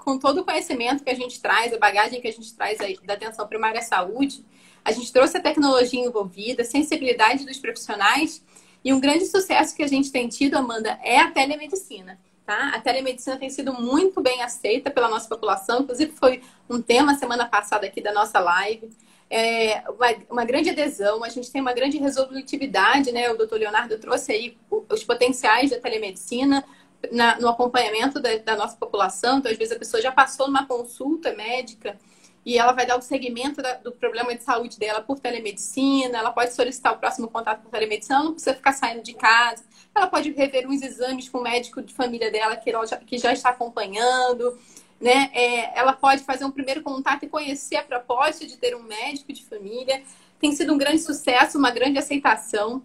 com 0.00 0.18
todo 0.18 0.40
o 0.40 0.44
conhecimento 0.44 1.04
que 1.04 1.10
a 1.10 1.14
gente 1.14 1.40
traz, 1.42 1.74
a 1.74 1.78
bagagem 1.78 2.22
que 2.22 2.26
a 2.26 2.32
gente 2.32 2.54
traz 2.54 2.78
da 3.04 3.12
atenção 3.12 3.46
primária 3.46 3.80
à 3.80 3.82
saúde, 3.82 4.42
a 4.82 4.92
gente 4.92 5.12
trouxe 5.12 5.36
a 5.36 5.40
tecnologia 5.40 6.02
envolvida, 6.02 6.62
a 6.62 6.64
sensibilidade 6.64 7.44
dos 7.44 7.58
profissionais 7.58 8.42
e 8.82 8.94
um 8.94 8.98
grande 8.98 9.26
sucesso 9.26 9.76
que 9.76 9.82
a 9.82 9.86
gente 9.86 10.10
tem 10.10 10.26
tido, 10.26 10.56
Amanda, 10.56 10.98
é 11.02 11.18
a 11.18 11.30
telemedicina. 11.30 12.18
Tá? 12.50 12.70
A 12.74 12.80
telemedicina 12.80 13.36
tem 13.36 13.48
sido 13.48 13.72
muito 13.72 14.20
bem 14.20 14.42
aceita 14.42 14.90
pela 14.90 15.08
nossa 15.08 15.28
população, 15.28 15.82
inclusive 15.82 16.10
foi 16.10 16.42
um 16.68 16.82
tema 16.82 17.14
semana 17.14 17.46
passada 17.46 17.86
aqui 17.86 18.00
da 18.00 18.12
nossa 18.12 18.40
live. 18.40 18.90
É 19.30 19.84
uma, 19.88 20.06
uma 20.28 20.44
grande 20.44 20.68
adesão, 20.68 21.22
a 21.22 21.28
gente 21.28 21.48
tem 21.48 21.60
uma 21.60 21.72
grande 21.72 21.96
resolutividade, 21.98 23.12
né? 23.12 23.30
O 23.30 23.36
doutor 23.36 23.60
Leonardo 23.60 23.96
trouxe 24.00 24.32
aí 24.32 24.58
os 24.68 25.04
potenciais 25.04 25.70
da 25.70 25.78
telemedicina, 25.78 26.64
na, 27.12 27.38
no 27.38 27.46
acompanhamento 27.46 28.18
da, 28.18 28.36
da, 28.38 28.56
nossa 28.56 28.76
população. 28.76 29.38
Então, 29.38 29.52
às 29.52 29.56
vezes, 29.56 29.72
a 29.72 29.78
pessoa 29.78 30.02
já 30.02 30.10
passou 30.10 30.48
numa 30.48 30.66
consulta 30.66 31.32
médica 31.32 31.96
e 32.44 32.58
ela 32.58 32.72
vai 32.72 32.84
dar 32.84 32.98
o 32.98 33.00
segmento 33.00 33.62
da, 33.62 33.74
do 33.74 33.92
problema 33.92 34.34
de 34.34 34.42
saúde 34.42 34.76
dela 34.76 35.00
por 35.00 35.20
telemedicina. 35.20 36.18
Ela 36.18 36.32
pode 36.32 36.52
solicitar 36.52 36.94
o 36.94 36.98
próximo 36.98 37.28
contato 37.28 37.62
por 37.62 37.70
telemedicina, 37.70 38.16
ela 38.16 38.24
não 38.24 38.32
precisa 38.32 38.56
ficar 38.56 38.72
saindo 38.72 39.04
de 39.04 39.14
casa. 39.14 39.62
Ela 39.94 40.06
pode 40.06 40.30
rever 40.30 40.68
uns 40.68 40.82
exames 40.82 41.28
com 41.28 41.38
o 41.38 41.42
médico 41.42 41.82
de 41.82 41.92
família 41.92 42.30
dela 42.30 42.56
que, 42.56 42.70
já, 42.70 42.96
que 42.96 43.18
já 43.18 43.32
está 43.32 43.50
acompanhando. 43.50 44.58
Né? 45.00 45.30
É, 45.32 45.78
ela 45.78 45.92
pode 45.92 46.22
fazer 46.22 46.44
um 46.44 46.50
primeiro 46.50 46.82
contato 46.82 47.24
e 47.24 47.28
conhecer 47.28 47.76
a 47.76 47.82
proposta 47.82 48.46
de 48.46 48.56
ter 48.56 48.76
um 48.76 48.82
médico 48.82 49.32
de 49.32 49.44
família. 49.44 50.02
Tem 50.38 50.52
sido 50.52 50.72
um 50.72 50.78
grande 50.78 51.00
sucesso, 51.00 51.58
uma 51.58 51.70
grande 51.70 51.98
aceitação. 51.98 52.82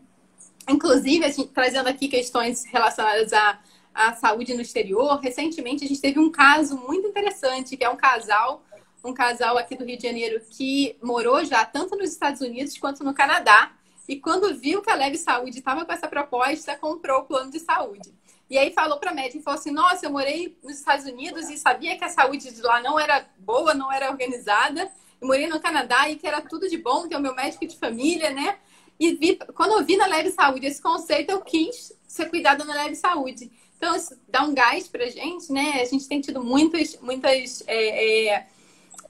Inclusive, 0.70 1.32
gente, 1.32 1.50
trazendo 1.50 1.88
aqui 1.88 2.08
questões 2.08 2.66
relacionadas 2.66 3.34
a 3.34 3.60
a 3.96 4.14
saúde 4.14 4.54
no 4.54 4.62
exterior. 4.62 5.18
Recentemente 5.22 5.86
a 5.86 5.88
gente 5.88 6.02
teve 6.02 6.20
um 6.20 6.30
caso 6.30 6.78
muito 6.78 7.08
interessante, 7.08 7.78
que 7.78 7.84
é 7.84 7.90
um 7.90 7.96
casal, 7.96 8.62
um 9.04 9.14
casal 9.14 9.58
aqui 9.58 9.76
do 9.76 9.86
Rio 9.86 9.98
de 9.98 10.04
Janeiro 10.04 10.42
que 10.50 10.98
morou 11.02 11.46
já 11.46 11.64
tanto 11.64 11.96
nos 11.96 12.12
Estados 12.12 12.42
Unidos 12.42 12.78
quanto 12.78 13.04
no 13.04 13.14
Canadá. 13.14 13.72
E 14.08 14.18
quando 14.18 14.56
viu 14.58 14.82
que 14.82 14.90
a 14.90 14.96
Leve 14.96 15.18
Saúde 15.18 15.60
estava 15.60 15.86
com 15.86 15.92
essa 15.92 16.08
proposta, 16.08 16.76
comprou 16.78 17.22
o 17.22 17.26
plano 17.26 17.52
de 17.52 17.60
saúde. 17.60 18.14
E 18.50 18.58
aí 18.58 18.72
falou 18.72 19.00
para 19.00 19.12
a 19.12 19.14
médica 19.14 19.40
e 19.40 19.42
falou 19.42 19.60
assim: 19.60 19.72
Nossa, 19.72 20.06
eu 20.06 20.12
morei 20.12 20.58
nos 20.64 20.78
Estados 20.78 21.06
Unidos 21.06 21.50
e 21.50 21.58
sabia 21.58 21.98
que 21.98 22.04
a 22.04 22.10
saúde 22.10 22.54
de 22.54 22.62
lá 22.62 22.82
não 22.82 23.00
era 23.00 23.28
boa, 23.40 23.74
não 23.74 23.92
era 23.92 24.10
organizada. 24.10 24.92
Eu 25.20 25.28
morei 25.28 25.48
no 25.48 25.60
Canadá 25.60 26.10
e 26.10 26.16
que 26.16 26.28
era 26.28 26.42
tudo 26.42 26.70
de 26.70 26.78
bom, 26.78 27.08
que 27.08 27.14
é 27.14 27.18
o 27.18 27.22
meu 27.22 27.34
médico 27.34 27.66
de 27.66 27.76
família, 27.76 28.30
né? 28.30 28.58
E 29.00 29.14
vi, 29.14 29.38
quando 29.56 29.72
eu 29.72 29.84
vi 29.84 29.98
na 29.98 30.06
Leve 30.06 30.32
Saúde 30.32 30.68
esse 30.68 30.82
conceito, 30.82 31.32
eu 31.32 31.42
quis 31.42 31.92
ser 32.08 32.30
cuidada 32.30 32.64
na 32.64 32.74
Leve 32.74 32.96
Saúde. 32.96 33.52
Então, 33.78 33.96
isso 33.96 34.18
dá 34.28 34.44
um 34.44 34.54
gás 34.54 34.88
pra 34.88 35.10
gente, 35.10 35.52
né? 35.52 35.82
A 35.82 35.86
gente 35.86 36.08
tem 36.08 36.22
tido 36.22 36.44
muitos, 36.44 36.98
muitas, 37.02 37.64
é, 37.68 38.28
é, 38.30 38.48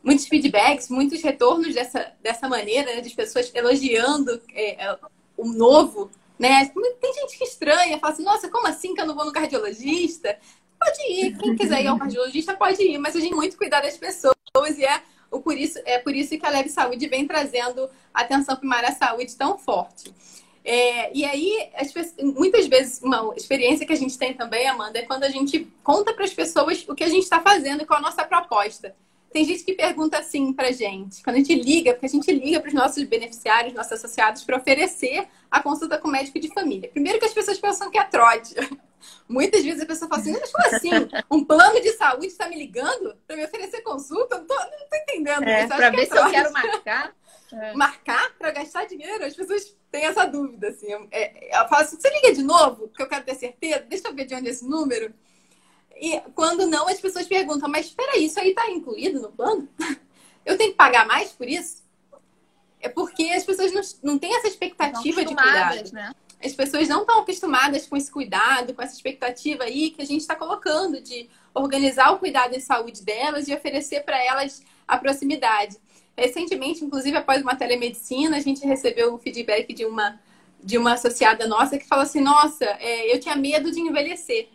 muitos 0.06 0.28
feedbacks, 0.28 0.88
muitos 0.88 1.22
retornos 1.24 1.74
dessa, 1.74 2.14
dessa 2.22 2.48
maneira, 2.48 2.96
né? 2.96 3.02
de 3.02 3.10
pessoas 3.10 3.52
elogiando 3.56 4.40
é, 4.54 4.86
é, 4.86 4.98
o 5.36 5.48
novo, 5.48 6.12
né? 6.38 6.72
Tem 7.02 7.14
gente 7.14 7.38
que 7.38 7.44
estranha, 7.44 7.98
fala 7.98 8.14
assim, 8.14 8.24
nossa, 8.24 8.48
como 8.50 8.68
assim 8.68 8.94
que 8.94 9.02
eu 9.02 9.08
não 9.08 9.16
vou 9.16 9.26
no 9.26 9.32
cardiologista? 9.32 10.38
Pode 10.80 11.02
ir, 11.12 11.36
quem 11.38 11.56
quiser 11.56 11.82
ir 11.82 11.88
ao 11.88 11.98
cardiologista 11.98 12.54
pode 12.54 12.84
ir, 12.84 13.00
mas 13.00 13.16
a 13.16 13.20
gente 13.20 13.30
tem 13.30 13.38
muito 13.38 13.58
cuidar 13.58 13.82
das 13.82 13.98
pessoas 13.98 14.36
e 14.78 14.86
é 14.86 15.02
por 15.44 15.58
isso, 15.58 15.80
é 15.86 15.98
por 15.98 16.16
isso 16.16 16.38
que 16.38 16.46
a 16.46 16.50
Leve 16.50 16.70
Saúde 16.70 17.08
vem 17.08 17.28
trazendo 17.28 17.90
atenção 18.14 18.56
primária 18.56 18.90
à 18.90 18.92
saúde 18.94 19.36
tão 19.36 19.58
forte. 19.58 20.14
É, 20.64 21.16
e 21.16 21.26
aí, 21.26 21.70
muitas 22.22 22.68
vezes, 22.68 23.02
uma 23.02 23.34
experiência 23.36 23.86
que 23.86 23.94
a 23.94 23.98
gente 23.98 24.18
tem 24.18 24.34
também, 24.34 24.68
Amanda, 24.68 25.00
é 25.00 25.04
quando 25.04 25.24
a 25.24 25.30
gente 25.30 25.68
conta 25.84 26.14
para 26.14 26.26
as 26.26 26.34
pessoas 26.34 26.86
o 26.88 26.96
que 26.96 27.04
a 27.04 27.10
gente 27.10 27.24
está 27.24 27.40
fazendo 27.40 27.86
qual 27.86 28.00
a 28.00 28.02
nossa 28.02 28.24
proposta. 28.24 28.96
Tem 29.36 29.44
gente 29.44 29.66
que 29.66 29.74
pergunta 29.74 30.18
assim 30.18 30.54
para 30.54 30.72
gente, 30.72 31.22
quando 31.22 31.36
a 31.36 31.40
gente 31.40 31.54
liga, 31.56 31.92
porque 31.92 32.06
a 32.06 32.10
gente 32.10 32.32
liga 32.32 32.58
para 32.62 32.70
os 32.70 32.74
nossos 32.74 33.04
beneficiários, 33.04 33.74
nossos 33.74 33.92
associados, 33.92 34.46
para 34.46 34.56
oferecer 34.56 35.28
a 35.52 35.62
consulta 35.62 35.98
com 35.98 36.08
o 36.08 36.12
médico 36.12 36.40
de 36.40 36.48
família. 36.54 36.90
Primeiro 36.90 37.20
que 37.20 37.26
as 37.26 37.34
pessoas 37.34 37.60
pensam 37.60 37.92
que 37.92 37.98
é 37.98 38.04
trote. 38.06 38.56
Muitas 39.28 39.62
vezes 39.62 39.82
a 39.82 39.86
pessoa 39.86 40.08
fala 40.08 40.22
assim, 40.22 40.32
mas 40.32 40.50
como 40.50 40.74
assim? 40.74 40.90
Um 41.30 41.44
plano 41.44 41.82
de 41.82 41.92
saúde 41.92 42.28
está 42.28 42.48
me 42.48 42.56
ligando 42.56 43.14
para 43.28 43.36
me 43.36 43.44
oferecer 43.44 43.82
consulta? 43.82 44.38
Não 44.38 44.48
tô, 44.48 44.56
não 44.56 44.90
tô 44.90 44.96
entendendo. 45.04 45.44
É, 45.44 45.68
para 45.68 45.90
ver 45.90 46.04
é 46.04 46.06
se 46.06 46.18
eu 46.18 46.32
quero 46.32 46.54
marcar. 46.54 47.14
É. 47.54 47.74
Marcar 47.74 48.36
para 48.38 48.52
gastar 48.52 48.86
dinheiro? 48.86 49.24
As 49.24 49.36
pessoas 49.36 49.78
têm 49.92 50.06
essa 50.06 50.26
dúvida, 50.26 50.70
assim. 50.70 50.88
É, 51.12 51.62
eu 51.62 51.68
falo 51.70 51.84
assim, 51.84 51.96
você 51.96 52.10
liga 52.10 52.34
de 52.34 52.42
novo? 52.42 52.88
Porque 52.88 53.04
eu 53.04 53.08
quero 53.08 53.24
ter 53.24 53.36
certeza. 53.36 53.86
Deixa 53.88 54.08
eu 54.08 54.16
ver 54.16 54.26
de 54.26 54.34
onde 54.34 54.48
é 54.48 54.52
esse 54.52 54.68
número. 54.68 55.14
E 55.96 56.20
quando 56.34 56.68
não, 56.68 56.88
as 56.88 57.00
pessoas 57.00 57.28
perguntam, 57.28 57.70
mas 57.70 57.88
espera 57.88 58.18
isso 58.18 58.40
aí 58.40 58.50
está 58.50 58.70
incluído 58.70 59.22
no 59.22 59.32
plano? 59.32 59.68
Eu 60.46 60.58
tenho 60.58 60.72
que 60.72 60.78
pagar 60.78 61.08
mais 61.08 61.32
por 61.32 61.48
isso? 61.48 61.84
É 62.80 62.90
porque 62.90 63.24
as 63.24 63.44
pessoas 63.44 63.72
não, 63.72 63.82
não 64.12 64.20
têm 64.20 64.36
essa 64.36 64.48
expectativa 64.48 65.26
de 65.26 65.36
cuidado. 65.36 65.92
Né? 65.92 66.14
As 66.44 66.54
pessoas 66.54 66.88
não 66.88 67.02
estão 67.02 67.20
acostumadas 67.20 67.88
com 67.88 67.98
esse 67.98 68.12
cuidado, 68.12 68.74
com 68.74 68.82
essa 68.82 68.94
expectativa 68.94 69.64
aí 69.64 69.90
que 69.90 70.02
a 70.02 70.06
gente 70.06 70.22
está 70.22 70.36
colocando 70.36 71.02
de 71.02 71.28
organizar 71.54 72.12
o 72.12 72.20
cuidado 72.20 72.52
de 72.52 72.62
saúde 72.62 73.04
delas 73.04 73.48
e 73.48 73.56
oferecer 73.56 74.02
para 74.04 74.24
elas 74.24 74.62
a 74.88 74.98
proximidade. 74.98 75.78
Recentemente, 76.16 76.84
inclusive, 76.84 77.18
após 77.18 77.42
uma 77.42 77.56
telemedicina, 77.56 78.38
a 78.38 78.40
gente 78.40 78.66
recebeu 78.66 79.14
o 79.14 79.18
feedback 79.18 79.74
de 79.74 79.86
uma, 79.86 80.20
de 80.64 80.78
uma 80.78 80.94
associada 80.94 81.48
nossa 81.48 81.78
que 81.78 81.88
falou 81.88 82.04
assim: 82.04 82.22
Nossa, 82.22 82.66
é, 82.80 83.14
eu 83.14 83.20
tinha 83.20 83.36
medo 83.36 83.72
de 83.72 83.80
envelhecer. 83.80 84.50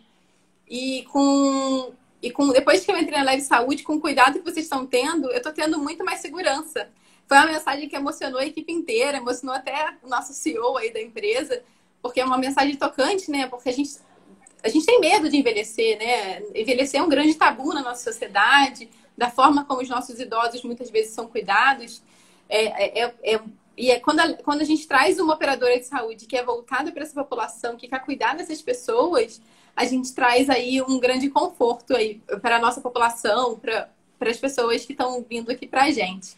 E 0.71 1.03
com, 1.11 1.91
e 2.21 2.31
com 2.31 2.47
depois 2.47 2.85
que 2.85 2.89
eu 2.89 2.97
entrei 2.97 3.17
na 3.17 3.25
Leve 3.25 3.41
Saúde, 3.41 3.83
com 3.83 3.95
o 3.95 3.99
cuidado 3.99 4.39
que 4.39 4.49
vocês 4.49 4.65
estão 4.65 4.87
tendo, 4.87 5.29
eu 5.29 5.35
estou 5.35 5.51
tendo 5.51 5.77
muito 5.77 6.01
mais 6.01 6.21
segurança. 6.21 6.89
Foi 7.27 7.37
uma 7.37 7.47
mensagem 7.47 7.89
que 7.89 7.95
emocionou 7.95 8.39
a 8.39 8.45
equipe 8.45 8.71
inteira, 8.71 9.17
emocionou 9.17 9.53
até 9.53 9.97
o 10.01 10.07
nosso 10.07 10.31
CEO 10.31 10.77
aí 10.77 10.89
da 10.93 11.01
empresa, 11.01 11.61
porque 12.01 12.21
é 12.21 12.25
uma 12.25 12.37
mensagem 12.37 12.77
tocante, 12.77 13.29
né? 13.29 13.47
Porque 13.47 13.67
a 13.67 13.73
gente 13.73 13.99
a 14.63 14.69
gente 14.69 14.85
tem 14.85 15.01
medo 15.01 15.27
de 15.27 15.35
envelhecer, 15.35 15.97
né? 15.97 16.41
Envelhecer 16.55 17.01
é 17.01 17.03
um 17.03 17.09
grande 17.09 17.33
tabu 17.33 17.73
na 17.73 17.81
nossa 17.81 18.09
sociedade, 18.09 18.89
da 19.17 19.29
forma 19.29 19.65
como 19.65 19.81
os 19.81 19.89
nossos 19.89 20.21
idosos 20.21 20.63
muitas 20.63 20.89
vezes 20.89 21.11
são 21.11 21.27
cuidados. 21.27 22.01
É, 22.47 22.99
é, 22.99 23.03
é, 23.03 23.33
é 23.33 23.41
e 23.75 23.91
é 23.91 23.99
quando 23.99 24.19
a, 24.19 24.33
quando 24.35 24.61
a 24.61 24.65
gente 24.65 24.87
traz 24.87 25.19
uma 25.19 25.33
operadora 25.33 25.77
de 25.77 25.85
saúde 25.85 26.27
que 26.27 26.37
é 26.37 26.43
voltada 26.43 26.93
para 26.93 27.03
essa 27.03 27.13
população, 27.13 27.75
que 27.75 27.89
quer 27.89 27.99
cuidar 28.05 28.37
dessas 28.37 28.61
pessoas, 28.61 29.41
a 29.81 29.85
gente 29.85 30.13
traz 30.13 30.47
aí 30.47 30.79
um 30.79 30.99
grande 30.99 31.27
conforto 31.27 31.95
aí 31.95 32.21
para 32.41 32.57
a 32.57 32.59
nossa 32.59 32.79
população, 32.79 33.57
para 33.57 33.89
as 34.19 34.37
pessoas 34.37 34.85
que 34.85 34.91
estão 34.91 35.25
vindo 35.27 35.49
aqui 35.49 35.67
para 35.67 35.85
a 35.85 35.91
gente. 35.91 36.37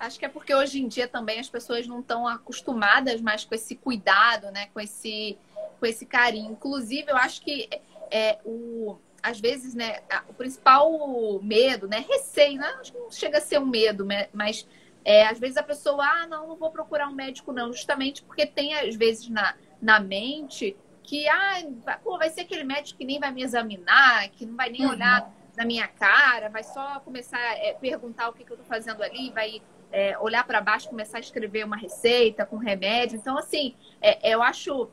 Acho 0.00 0.18
que 0.18 0.24
é 0.24 0.28
porque 0.28 0.52
hoje 0.52 0.82
em 0.82 0.88
dia 0.88 1.06
também 1.06 1.38
as 1.38 1.48
pessoas 1.48 1.86
não 1.86 2.00
estão 2.00 2.26
acostumadas 2.26 3.20
mais 3.20 3.44
com 3.44 3.54
esse 3.54 3.76
cuidado, 3.76 4.50
né? 4.50 4.66
Com 4.74 4.80
esse, 4.80 5.38
com 5.78 5.86
esse 5.86 6.04
carinho. 6.06 6.50
Inclusive, 6.50 7.08
eu 7.08 7.16
acho 7.16 7.40
que 7.40 7.68
é, 8.10 8.38
o, 8.44 8.96
às 9.22 9.38
vezes, 9.38 9.74
né, 9.74 10.00
o 10.28 10.34
principal 10.34 11.40
medo, 11.40 11.86
né? 11.86 12.04
Receio, 12.08 12.58
né? 12.58 12.66
Acho 12.80 12.92
que 12.92 12.98
não 12.98 13.10
chega 13.12 13.38
a 13.38 13.40
ser 13.40 13.60
um 13.60 13.66
medo, 13.66 14.04
né, 14.04 14.28
mas 14.32 14.66
é, 15.04 15.26
às 15.26 15.38
vezes 15.38 15.56
a 15.56 15.62
pessoa, 15.62 16.04
ah, 16.04 16.26
não, 16.26 16.48
não 16.48 16.56
vou 16.56 16.70
procurar 16.70 17.08
um 17.08 17.14
médico, 17.14 17.52
não, 17.52 17.72
justamente 17.72 18.24
porque 18.24 18.44
tem, 18.44 18.74
às 18.74 18.96
vezes, 18.96 19.28
na, 19.28 19.54
na 19.80 20.00
mente 20.00 20.76
que 21.08 21.26
ah, 21.26 21.62
pô, 22.04 22.18
vai 22.18 22.28
ser 22.28 22.42
aquele 22.42 22.64
médico 22.64 22.98
que 22.98 23.04
nem 23.04 23.18
vai 23.18 23.32
me 23.32 23.42
examinar, 23.42 24.28
que 24.28 24.44
não 24.44 24.54
vai 24.54 24.68
nem 24.68 24.84
uhum. 24.84 24.90
olhar 24.90 25.32
na 25.56 25.64
minha 25.64 25.88
cara, 25.88 26.50
vai 26.50 26.62
só 26.62 27.00
começar 27.00 27.38
a 27.38 27.54
é, 27.56 27.72
perguntar 27.72 28.28
o 28.28 28.34
que, 28.34 28.44
que 28.44 28.52
eu 28.52 28.56
estou 28.56 28.68
fazendo 28.68 29.02
ali, 29.02 29.30
vai 29.30 29.62
é, 29.90 30.18
olhar 30.18 30.46
para 30.46 30.60
baixo, 30.60 30.86
começar 30.86 31.16
a 31.16 31.20
escrever 31.20 31.64
uma 31.64 31.78
receita 31.78 32.44
com 32.44 32.56
remédio. 32.56 33.16
Então, 33.16 33.38
assim, 33.38 33.74
é, 34.02 34.34
eu 34.34 34.42
acho 34.42 34.90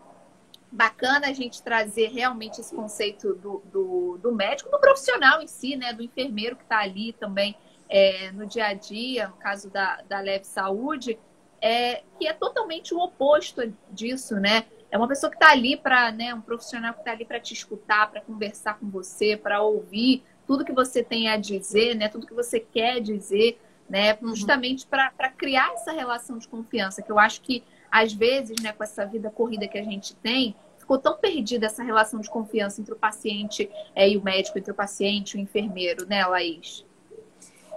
bacana 0.72 1.28
a 1.28 1.34
gente 1.34 1.62
trazer 1.62 2.08
realmente 2.08 2.62
esse 2.62 2.74
conceito 2.74 3.36
do, 3.36 3.62
do, 3.66 4.18
do 4.18 4.32
médico, 4.32 4.72
do 4.72 4.80
profissional 4.80 5.42
em 5.42 5.48
si, 5.48 5.76
né? 5.76 5.92
Do 5.92 6.02
enfermeiro 6.02 6.56
que 6.56 6.64
está 6.64 6.80
ali 6.80 7.12
também 7.12 7.58
é, 7.90 8.32
no 8.32 8.46
dia 8.46 8.68
a 8.68 8.74
dia, 8.74 9.28
no 9.28 9.36
caso 9.36 9.70
da, 9.70 10.02
da 10.04 10.22
Leve 10.22 10.46
Saúde, 10.46 11.20
é, 11.62 12.04
que 12.18 12.26
é 12.26 12.32
totalmente 12.32 12.94
o 12.94 13.00
oposto 13.00 13.62
disso, 13.92 14.36
né? 14.36 14.66
É 14.92 14.98
uma 14.98 15.08
pessoa 15.08 15.30
que 15.30 15.36
está 15.36 15.52
ali 15.52 15.76
para, 15.76 16.12
né, 16.12 16.34
um 16.34 16.42
profissional 16.42 16.94
que 16.94 17.00
está 17.00 17.12
ali 17.12 17.26
para 17.26 17.40
te 17.40 17.54
escutar, 17.54 18.10
para 18.10 18.22
conversar 18.22 18.80
com 18.80 18.90
você, 18.90 19.36
para 19.36 19.62
ouvir 19.62 20.24
tudo 20.48 20.64
que 20.64 20.72
você 20.72 21.04
tem 21.04 21.28
a 21.28 21.38
dizer, 21.38 21.96
né? 21.96 22.08
Tudo 22.08 22.28
que 22.28 22.34
você 22.34 22.60
quer 22.60 23.02
dizer, 23.02 23.60
né? 23.90 24.18
Uhum. 24.22 24.36
Justamente 24.36 24.86
para 24.86 25.30
criar 25.30 25.74
essa 25.74 25.92
relação 25.92 26.38
de 26.38 26.48
confiança, 26.48 27.02
que 27.02 27.12
eu 27.12 27.20
acho 27.20 27.42
que 27.42 27.64
às 27.92 28.14
vezes, 28.14 28.62
né, 28.62 28.74
com 28.74 28.84
essa 28.84 29.06
vida 29.06 29.30
corrida 29.30 29.68
que 29.68 29.78
a 29.78 29.84
gente 29.84 30.16
tem, 30.18 30.56
ficou 30.78 30.98
tão 30.98 31.18
perdida 31.18 31.66
essa 31.66 31.84
relação 31.84 32.20
de 32.20 32.30
confiança 32.30 32.82
entre 32.82 32.94
o 32.94 32.98
paciente 32.98 33.70
é, 33.96 34.10
e 34.10 34.18
o 34.18 34.24
médico, 34.24 34.60
entre 34.60 34.72
o 34.72 34.76
paciente 34.76 35.34
e 35.34 35.40
o 35.40 35.42
enfermeiro, 35.42 36.06
né, 36.06 36.26
Laís? 36.26 36.86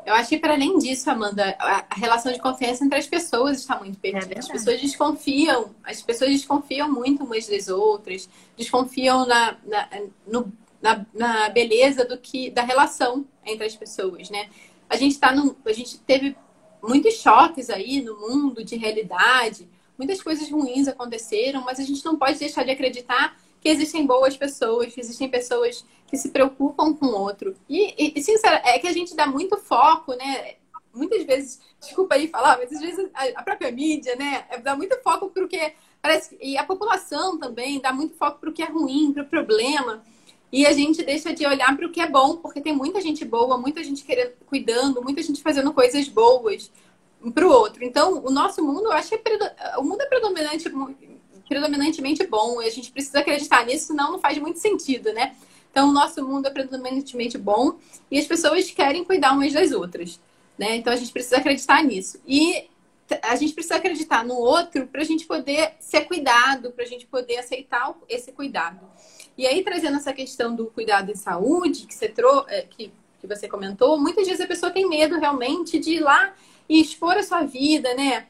Eu 0.09 0.15
acho 0.15 0.31
que, 0.31 0.39
para 0.39 0.55
além 0.55 0.79
disso, 0.79 1.11
Amanda, 1.11 1.55
a 1.59 1.85
relação 1.95 2.33
de 2.33 2.39
confiança 2.39 2.83
entre 2.83 2.99
as 2.99 3.07
pessoas 3.07 3.59
está 3.59 3.79
muito 3.79 3.99
perdida. 3.99 4.33
É 4.33 4.39
as 4.39 4.49
pessoas 4.49 4.81
desconfiam, 4.81 5.75
as 5.85 6.01
pessoas 6.01 6.31
desconfiam 6.31 6.91
muito 6.91 7.25
umas 7.25 7.47
das 7.47 7.69
outras, 7.69 8.27
desconfiam 8.57 9.27
na, 9.27 9.59
na, 9.67 9.89
no, 10.27 10.51
na, 10.81 11.05
na 11.13 11.49
beleza 11.51 12.07
do 12.07 12.17
que 12.17 12.49
da 12.49 12.63
relação 12.63 13.27
entre 13.45 13.67
as 13.67 13.77
pessoas, 13.77 14.31
né? 14.31 14.49
A 14.89 14.97
gente 14.97 15.19
tá 15.19 15.31
no, 15.31 15.55
a 15.67 15.73
gente 15.75 15.99
teve 15.99 16.35
muitos 16.83 17.17
choques 17.17 17.69
aí 17.69 18.01
no 18.01 18.19
mundo 18.19 18.65
de 18.65 18.77
realidade, 18.77 19.69
muitas 19.99 20.23
coisas 20.23 20.51
ruins 20.51 20.89
aconteceram, 20.89 21.61
mas 21.67 21.79
a 21.79 21.85
gente 21.85 22.03
não 22.03 22.17
pode 22.17 22.39
deixar 22.39 22.65
de 22.65 22.71
acreditar 22.71 23.39
que 23.61 23.69
existem 23.69 24.07
boas 24.07 24.37
pessoas, 24.37 24.93
que 24.93 25.01
existem 25.01 25.29
pessoas 25.29 25.85
que 26.07 26.17
se 26.17 26.31
preocupam 26.31 26.95
com 26.95 27.07
o 27.07 27.21
outro. 27.21 27.55
E, 27.69 28.19
e 28.19 28.23
sincero, 28.23 28.61
é 28.65 28.79
que 28.79 28.89
a 28.89 28.93
gente 28.93 29.15
dá 29.15 29.27
muito 29.27 29.57
foco, 29.57 30.15
né? 30.15 30.55
Muitas 30.95 31.25
vezes, 31.25 31.61
desculpa 31.81 32.15
aí 32.15 32.29
falar, 32.29 32.59
mas 32.59 32.73
às 32.73 32.81
vezes 32.81 33.11
a, 33.35 33.43
própria 33.43 33.71
mídia, 33.71 34.17
né, 34.17 34.45
dá 34.63 34.75
muito 34.75 34.99
foco 35.03 35.29
para 35.29 35.45
o 35.45 35.49
que 35.49 35.75
parece 36.01 36.37
e 36.41 36.57
a 36.57 36.65
população 36.65 37.39
também 37.39 37.79
dá 37.81 37.93
muito 37.93 38.15
foco 38.15 38.39
para 38.41 38.51
o 38.51 38.53
que 38.53 38.63
é 38.63 38.67
ruim, 38.67 39.13
para 39.13 39.23
o 39.23 39.27
problema. 39.27 40.03
E 40.51 40.67
a 40.67 40.73
gente 40.73 41.03
deixa 41.03 41.33
de 41.33 41.47
olhar 41.47 41.77
para 41.77 41.87
o 41.87 41.93
que 41.93 42.01
é 42.01 42.09
bom, 42.09 42.39
porque 42.39 42.61
tem 42.61 42.75
muita 42.75 43.01
gente 43.03 43.25
boa, 43.25 43.59
muita 43.59 43.85
gente 43.85 44.03
querendo, 44.03 44.33
cuidando, 44.47 45.03
muita 45.03 45.23
gente 45.23 45.43
fazendo 45.43 45.73
coisas 45.75 46.09
boas 46.09 46.71
para 47.35 47.47
o 47.47 47.51
outro. 47.51 47.85
Então, 47.85 48.25
o 48.25 48.31
nosso 48.31 48.65
mundo, 48.65 48.87
eu 48.87 48.93
acho 48.93 49.11
que 49.11 49.17
é, 49.17 49.79
o 49.79 49.83
mundo 49.83 50.01
é 50.01 50.07
predominante, 50.07 50.71
predominantemente 51.49 52.27
bom. 52.27 52.61
E 52.63 52.67
a 52.67 52.71
gente 52.71 52.93
precisa 52.93 53.21
acreditar 53.21 53.65
nisso, 53.65 53.89
senão 53.89 54.13
não 54.13 54.19
faz 54.19 54.39
muito 54.39 54.59
sentido, 54.59 55.13
né? 55.13 55.35
Então, 55.71 55.89
o 55.89 55.93
nosso 55.93 56.27
mundo 56.27 56.47
é 56.47 56.51
predominantemente 56.51 57.39
bom 57.39 57.77
e 58.11 58.19
as 58.19 58.27
pessoas 58.27 58.71
querem 58.71 59.05
cuidar 59.05 59.33
umas 59.33 59.53
das 59.53 59.73
outras, 59.73 60.21
né? 60.59 60.77
Então, 60.77 60.93
a 60.93 60.97
gente 60.97 61.13
precisa 61.13 61.37
acreditar 61.39 61.83
nisso. 61.83 62.21
E 62.27 62.69
a 63.23 63.37
gente 63.37 63.55
precisa 63.55 63.77
acreditar 63.77 64.25
no 64.25 64.35
outro 64.35 64.87
para 64.87 65.01
a 65.01 65.05
gente 65.05 65.27
poder 65.27 65.75
ser 65.81 66.03
cuidado, 66.03 66.71
para 66.73 66.85
a 66.85 66.87
gente 66.87 67.07
poder 67.07 67.39
aceitar 67.39 67.95
esse 68.09 68.33
cuidado. 68.33 68.81
E 69.37 69.47
aí, 69.47 69.63
trazendo 69.63 69.97
essa 69.97 70.13
questão 70.13 70.55
do 70.55 70.67
cuidado 70.67 71.11
em 71.11 71.15
saúde, 71.15 71.87
que 71.87 71.95
você, 71.95 72.09
trou 72.09 72.45
é, 72.49 72.63
que, 72.63 72.93
que 73.21 73.27
você 73.27 73.49
comentou, 73.49 73.99
muitas 73.99 74.27
vezes 74.27 74.41
a 74.41 74.47
pessoa 74.47 74.73
tem 74.73 74.89
medo 74.89 75.19
realmente 75.19 75.79
de 75.79 75.93
ir 75.93 76.01
lá 76.01 76.35
e 76.69 76.81
expor 76.81 77.17
a 77.17 77.23
sua 77.23 77.43
vida, 77.43 77.95
né? 77.95 78.27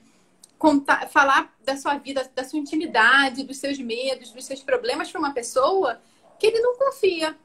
Contar, 0.58 1.08
falar 1.08 1.54
da 1.64 1.76
sua 1.76 1.96
vida, 1.98 2.28
da 2.34 2.42
sua 2.42 2.58
intimidade, 2.58 3.44
dos 3.44 3.58
seus 3.58 3.78
medos, 3.78 4.32
dos 4.32 4.44
seus 4.44 4.60
problemas 4.60 5.10
para 5.10 5.20
uma 5.20 5.32
pessoa 5.32 6.00
que 6.38 6.46
ele 6.46 6.60
não 6.60 6.76
confia, 6.76 7.36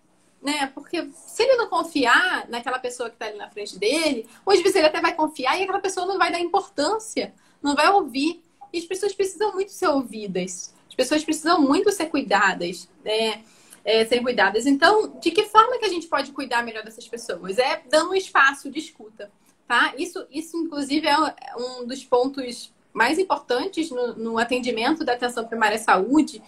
né? 0.41 0.67
Porque 0.73 1.09
se 1.15 1.43
ele 1.43 1.55
não 1.55 1.69
confiar 1.69 2.47
naquela 2.49 2.79
pessoa 2.79 3.09
que 3.09 3.15
está 3.15 3.27
ali 3.27 3.37
na 3.37 3.49
frente 3.49 3.77
dele, 3.77 4.27
ou 4.45 4.53
às 4.53 4.59
vezes 4.59 4.75
ele 4.75 4.87
até 4.87 4.99
vai 4.99 5.13
confiar 5.13 5.57
e 5.59 5.63
aquela 5.63 5.79
pessoa 5.79 6.05
não 6.05 6.17
vai 6.17 6.31
dar 6.31 6.39
importância, 6.39 7.33
não 7.61 7.75
vai 7.75 7.89
ouvir. 7.89 8.43
E 8.71 8.79
as 8.79 8.85
pessoas 8.85 9.13
precisam 9.13 9.53
muito 9.53 9.71
ser 9.71 9.87
ouvidas. 9.87 10.73
As 10.89 10.95
pessoas 10.95 11.23
precisam 11.23 11.61
muito 11.61 11.91
ser 11.91 12.07
cuidadas, 12.07 12.89
né? 13.03 13.43
É, 13.85 14.05
cuidadas. 14.19 14.65
Então, 14.65 15.19
de 15.19 15.31
que 15.31 15.43
forma 15.43 15.77
que 15.77 15.85
a 15.85 15.89
gente 15.89 16.07
pode 16.07 16.31
cuidar 16.31 16.63
melhor 16.63 16.83
dessas 16.83 17.07
pessoas? 17.07 17.57
É 17.57 17.81
dando 17.89 18.11
um 18.11 18.15
espaço 18.15 18.69
de 18.69 18.79
escuta, 18.79 19.31
tá? 19.67 19.93
Isso, 19.97 20.25
isso 20.31 20.55
inclusive, 20.57 21.07
é 21.07 21.17
um 21.57 21.85
dos 21.85 22.03
pontos 22.03 22.73
mais 22.93 23.17
importantes 23.17 23.89
no, 23.89 24.15
no 24.15 24.37
atendimento 24.37 25.03
da 25.03 25.13
atenção 25.13 25.45
primária 25.45 25.75
à 25.75 25.79
saúde, 25.79 26.41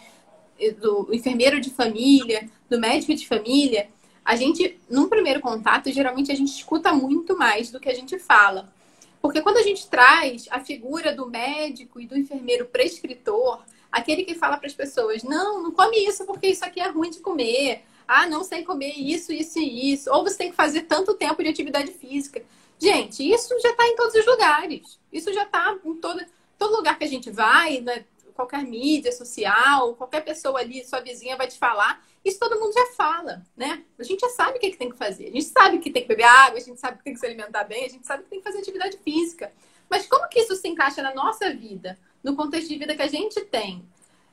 do 0.80 1.10
enfermeiro 1.12 1.60
de 1.60 1.70
família, 1.70 2.50
do 2.70 2.80
médico 2.80 3.14
de 3.14 3.28
família. 3.28 3.90
A 4.24 4.36
gente, 4.36 4.80
num 4.90 5.10
primeiro 5.10 5.42
contato, 5.42 5.92
geralmente 5.92 6.32
a 6.32 6.36
gente 6.36 6.50
escuta 6.50 6.94
muito 6.94 7.38
mais 7.38 7.72
do 7.72 7.80
que 7.80 7.90
a 7.90 7.94
gente 7.94 8.18
fala. 8.18 8.74
Porque 9.22 9.42
quando 9.42 9.58
a 9.58 9.64
gente 9.64 9.90
traz 9.90 10.48
a 10.52 10.60
figura 10.60 11.14
do 11.14 11.28
médico 11.28 12.00
e 12.00 12.08
do 12.08 12.18
enfermeiro 12.18 12.66
prescritor, 12.68 13.62
Aquele 13.96 14.26
que 14.26 14.36
fala 14.36 14.58
para 14.58 14.68
as 14.68 14.74
pessoas: 14.74 15.24
não, 15.24 15.64
não 15.64 15.72
come 15.72 16.06
isso 16.06 16.26
porque 16.26 16.48
isso 16.48 16.66
aqui 16.66 16.82
é 16.82 16.90
ruim 16.90 17.10
de 17.10 17.20
comer. 17.20 17.86
Ah, 18.06 18.28
não 18.28 18.44
sem 18.44 18.62
comer 18.62 18.94
isso, 18.98 19.32
isso 19.32 19.58
e 19.58 19.94
isso. 19.94 20.12
Ou 20.12 20.22
você 20.22 20.38
tem 20.38 20.50
que 20.50 20.56
fazer 20.56 20.82
tanto 20.82 21.14
tempo 21.14 21.42
de 21.42 21.48
atividade 21.48 21.94
física. 21.94 22.44
Gente, 22.78 23.24
isso 23.24 23.58
já 23.62 23.70
está 23.70 23.88
em 23.88 23.96
todos 23.96 24.14
os 24.14 24.26
lugares. 24.26 25.00
Isso 25.14 25.32
já 25.32 25.44
está 25.44 25.78
em 25.86 25.96
todo, 25.96 26.22
todo 26.58 26.76
lugar 26.76 26.98
que 26.98 27.04
a 27.04 27.08
gente 27.08 27.30
vai, 27.32 27.80
né? 27.82 28.06
qualquer 28.34 28.64
mídia 28.64 29.14
social, 29.14 29.96
qualquer 29.96 30.20
pessoa 30.22 30.60
ali, 30.60 30.84
sua 30.84 31.00
vizinha 31.00 31.38
vai 31.38 31.48
te 31.48 31.58
falar. 31.58 32.06
Isso 32.24 32.38
todo 32.38 32.60
mundo 32.60 32.74
já 32.74 32.86
fala, 32.88 33.46
né? 33.56 33.82
A 33.98 34.04
gente 34.04 34.20
já 34.20 34.30
sabe 34.30 34.58
o 34.58 34.60
que, 34.60 34.66
é 34.66 34.72
que 34.72 34.78
tem 34.78 34.90
que 34.90 34.98
fazer. 34.98 35.30
A 35.30 35.32
gente 35.32 35.46
sabe 35.46 35.80
que 35.80 35.90
tem 35.90 36.02
que 36.02 36.08
beber 36.10 36.26
água, 36.26 36.58
a 36.58 36.62
gente 36.62 36.78
sabe 36.78 36.98
que 36.98 37.04
tem 37.06 37.14
que 37.14 37.20
se 37.20 37.26
alimentar 37.26 37.64
bem, 37.64 37.86
a 37.86 37.90
gente 37.90 38.06
sabe 38.06 38.24
que 38.24 38.30
tem 38.30 38.40
que 38.40 38.44
fazer 38.44 38.60
atividade 38.60 38.98
física. 38.98 39.54
Mas 39.90 40.06
como 40.06 40.28
que 40.28 40.40
isso 40.40 40.54
se 40.56 40.68
encaixa 40.68 41.02
na 41.02 41.14
nossa 41.14 41.54
vida? 41.54 41.98
no 42.26 42.36
contexto 42.36 42.68
de 42.70 42.78
vida 42.78 42.96
que 42.96 43.04
a 43.04 43.08
gente 43.08 43.40
tem. 43.42 43.86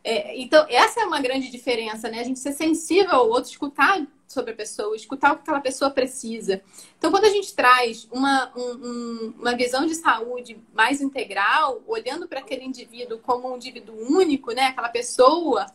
É, 0.02 0.40
então, 0.40 0.66
essa 0.68 1.02
é 1.02 1.04
uma 1.04 1.20
grande 1.20 1.50
diferença, 1.50 2.08
né? 2.08 2.20
A 2.20 2.24
gente 2.24 2.38
ser 2.38 2.52
sensível 2.52 3.12
ao 3.12 3.28
outro, 3.28 3.50
escutar 3.50 4.04
sobre 4.32 4.52
a 4.52 4.56
pessoa, 4.56 4.96
escutar 4.96 5.32
o 5.32 5.36
que 5.36 5.42
aquela 5.42 5.60
pessoa 5.60 5.90
precisa. 5.90 6.62
Então, 6.98 7.10
quando 7.10 7.24
a 7.24 7.30
gente 7.30 7.54
traz 7.54 8.08
uma, 8.10 8.52
um, 8.56 9.34
uma 9.38 9.56
visão 9.56 9.86
de 9.86 9.94
saúde 9.94 10.58
mais 10.74 11.00
integral, 11.00 11.82
olhando 11.86 12.26
para 12.26 12.40
aquele 12.40 12.64
indivíduo 12.64 13.18
como 13.18 13.52
um 13.52 13.56
indivíduo 13.56 13.94
único, 14.10 14.52
né? 14.52 14.66
Aquela 14.66 14.88
pessoa, 14.88 15.66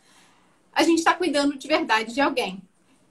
a 0.74 0.84
gente 0.84 1.00
está 1.00 1.14
cuidando 1.14 1.58
de 1.58 1.68
verdade 1.68 2.14
de 2.14 2.22
alguém. 2.22 2.62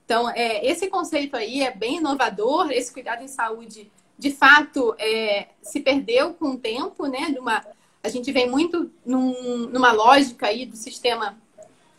Então, 0.05 0.29
é, 0.29 0.65
esse 0.65 0.87
conceito 0.87 1.35
aí 1.35 1.61
é 1.61 1.71
bem 1.71 1.97
inovador, 1.97 2.71
esse 2.71 2.93
cuidado 2.93 3.23
em 3.23 3.27
saúde, 3.27 3.91
de 4.17 4.31
fato, 4.31 4.95
é, 4.97 5.49
se 5.61 5.79
perdeu 5.79 6.33
com 6.33 6.51
o 6.51 6.57
tempo, 6.57 7.05
né? 7.07 7.31
De 7.31 7.39
uma 7.39 7.63
a 8.03 8.09
gente 8.09 8.31
vem 8.31 8.49
muito 8.49 8.89
num, 9.05 9.67
numa 9.67 9.91
lógica 9.91 10.47
aí 10.47 10.65
do 10.65 10.77
sistema 10.77 11.37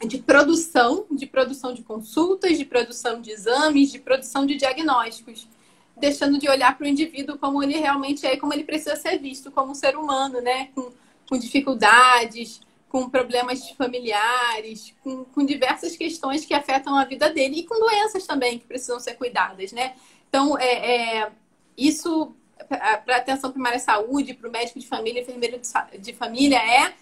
de 0.06 0.18
produção, 0.18 1.06
de 1.10 1.26
produção 1.26 1.74
de 1.74 1.82
consultas, 1.82 2.56
de 2.56 2.64
produção 2.64 3.20
de 3.20 3.30
exames, 3.30 3.90
de 3.90 3.98
produção 3.98 4.46
de 4.46 4.54
diagnósticos, 4.56 5.48
deixando 5.96 6.38
de 6.38 6.48
olhar 6.48 6.76
para 6.76 6.86
o 6.86 6.88
indivíduo 6.88 7.38
como 7.38 7.62
ele 7.62 7.76
realmente 7.76 8.24
é, 8.24 8.36
como 8.36 8.52
ele 8.52 8.64
precisa 8.64 8.94
ser 8.94 9.18
visto 9.18 9.50
como 9.50 9.72
um 9.72 9.74
ser 9.74 9.96
humano, 9.96 10.40
né? 10.40 10.70
Com, 10.74 10.92
com 11.28 11.36
dificuldades, 11.36 12.60
com 12.88 13.10
problemas 13.10 13.68
familiares, 13.70 14.94
com, 15.02 15.24
com, 15.24 15.44
diversas 15.44 15.96
questões 15.96 16.44
que 16.44 16.54
afetam 16.54 16.96
a 16.96 17.04
vida 17.04 17.28
dele 17.30 17.60
e 17.60 17.64
com 17.64 17.78
doenças 17.78 18.26
também 18.26 18.58
que 18.58 18.66
precisam 18.66 19.00
ser 19.00 19.14
cuidadas, 19.14 19.72
né? 19.72 19.94
Então, 20.28 20.56
é, 20.58 21.22
é 21.22 21.32
isso 21.76 22.32
para 22.68 23.16
atenção 23.16 23.50
primária 23.50 23.76
à 23.76 23.80
saúde, 23.80 24.34
para 24.34 24.48
o 24.48 24.52
médico 24.52 24.78
de 24.78 24.86
família, 24.86 25.22
enfermeiro 25.22 25.58
de, 25.58 25.98
de 25.98 26.12
família, 26.12 26.58
é, 26.58 26.94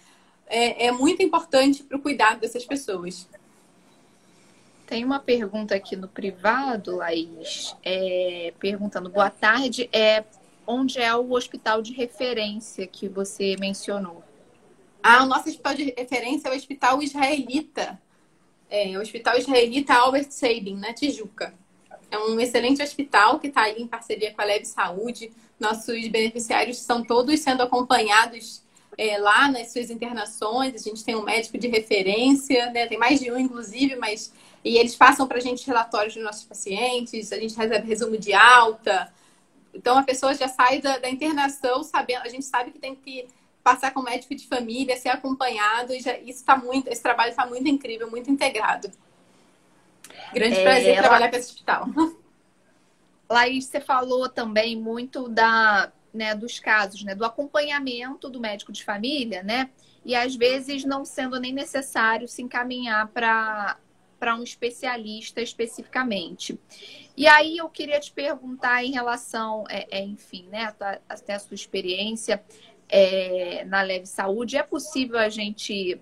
é, 0.47 0.87
é 0.87 0.91
muito 0.91 1.21
importante 1.21 1.83
para 1.83 1.97
o 1.97 2.01
cuidado 2.01 2.39
dessas 2.39 2.65
pessoas. 2.65 3.27
Tem 4.85 5.03
uma 5.03 5.19
pergunta 5.19 5.75
aqui 5.75 5.95
no 5.97 6.07
privado, 6.07 6.95
Laís, 6.95 7.75
é, 7.83 8.53
perguntando: 8.57 9.09
boa 9.09 9.29
tarde, 9.29 9.89
é, 9.91 10.23
onde 10.65 10.99
é 10.99 11.13
o 11.13 11.33
hospital 11.33 11.81
de 11.81 11.93
referência 11.93 12.87
que 12.87 13.09
você 13.09 13.57
mencionou? 13.59 14.23
Ah, 15.03 15.23
o 15.23 15.27
nosso 15.27 15.49
hospital 15.49 15.73
de 15.73 15.93
referência 15.95 16.47
é 16.47 16.51
o 16.51 16.55
Hospital 16.55 17.01
Israelita. 17.01 18.01
É, 18.69 18.97
o 18.97 19.01
Hospital 19.01 19.37
Israelita 19.37 19.93
Albert 19.93 20.31
Sabin, 20.31 20.75
na 20.75 20.93
Tijuca. 20.93 21.53
É 22.09 22.17
um 22.17 22.39
excelente 22.39 22.81
hospital 22.81 23.39
que 23.39 23.47
está 23.47 23.63
aí 23.63 23.81
em 23.81 23.87
parceria 23.87 24.33
com 24.33 24.41
a 24.41 24.45
Leve 24.45 24.65
Saúde. 24.65 25.31
Nossos 25.59 26.07
beneficiários 26.07 26.79
estão 26.79 27.03
todos 27.03 27.39
sendo 27.39 27.63
acompanhados 27.63 28.61
é, 28.97 29.17
lá 29.17 29.49
nas 29.51 29.71
suas 29.71 29.89
internações. 29.89 30.73
A 30.73 30.77
gente 30.77 31.03
tem 31.03 31.15
um 31.15 31.23
médico 31.23 31.57
de 31.57 31.67
referência, 31.67 32.71
né? 32.71 32.87
tem 32.87 32.97
mais 32.97 33.19
de 33.19 33.31
um, 33.31 33.37
inclusive, 33.37 33.95
mas. 33.95 34.33
E 34.63 34.77
eles 34.77 34.95
passam 34.95 35.27
para 35.27 35.37
a 35.37 35.41
gente 35.41 35.65
relatórios 35.65 36.15
dos 36.15 36.23
nossos 36.23 36.43
pacientes, 36.43 37.31
a 37.31 37.39
gente 37.39 37.55
recebe 37.55 37.87
resumo 37.87 38.17
de 38.17 38.33
alta. 38.33 39.13
Então 39.73 39.97
a 39.97 40.03
pessoa 40.03 40.33
já 40.33 40.47
sai 40.47 40.81
da, 40.81 40.97
da 40.97 41.09
internação 41.09 41.83
sabendo, 41.83 42.23
a 42.23 42.29
gente 42.29 42.43
sabe 42.43 42.71
que 42.71 42.79
tem 42.79 42.95
que 42.95 43.27
passar 43.63 43.93
com 43.93 44.01
médico 44.01 44.33
de 44.33 44.47
família, 44.47 44.97
ser 44.97 45.09
acompanhado, 45.09 45.93
e 45.93 45.99
já, 45.99 46.17
isso 46.17 46.39
está 46.39 46.57
muito, 46.57 46.87
esse 46.87 47.03
trabalho 47.03 47.29
está 47.29 47.45
muito 47.45 47.67
incrível, 47.67 48.09
muito 48.09 48.31
integrado. 48.31 48.91
Grande 50.33 50.57
é, 50.57 50.63
prazer 50.63 50.89
ela... 50.89 51.01
trabalhar 51.01 51.29
com 51.29 51.35
esse 51.35 51.51
hospital. 51.51 51.85
Laís, 53.29 53.65
você 53.65 53.79
falou 53.79 54.29
também 54.29 54.75
muito 54.75 55.27
da, 55.27 55.91
né, 56.17 56.35
dos 56.35 56.59
casos, 56.59 57.03
né, 57.03 57.13
do 57.13 57.23
acompanhamento 57.23 58.29
do 58.29 58.39
médico 58.39 58.71
de 58.71 58.83
família, 58.83 59.43
né? 59.43 59.69
E 60.03 60.15
às 60.15 60.35
vezes 60.35 60.83
não 60.83 61.05
sendo 61.05 61.39
nem 61.39 61.53
necessário 61.53 62.27
se 62.27 62.41
encaminhar 62.41 63.07
para 63.09 64.35
um 64.35 64.43
especialista 64.43 65.41
especificamente. 65.41 66.59
E 67.15 67.27
aí 67.27 67.57
eu 67.57 67.69
queria 67.69 67.99
te 67.99 68.11
perguntar 68.11 68.83
em 68.83 68.91
relação, 68.91 69.63
é, 69.69 69.87
é 69.91 70.03
enfim, 70.03 70.47
né, 70.49 70.73
até 71.07 71.35
a 71.35 71.39
sua 71.39 71.55
experiência, 71.55 72.43
é, 72.89 73.65
na 73.65 73.81
Leve 73.81 74.05
Saúde, 74.05 74.57
é 74.57 74.63
possível 74.63 75.19
a 75.19 75.29
gente 75.29 75.99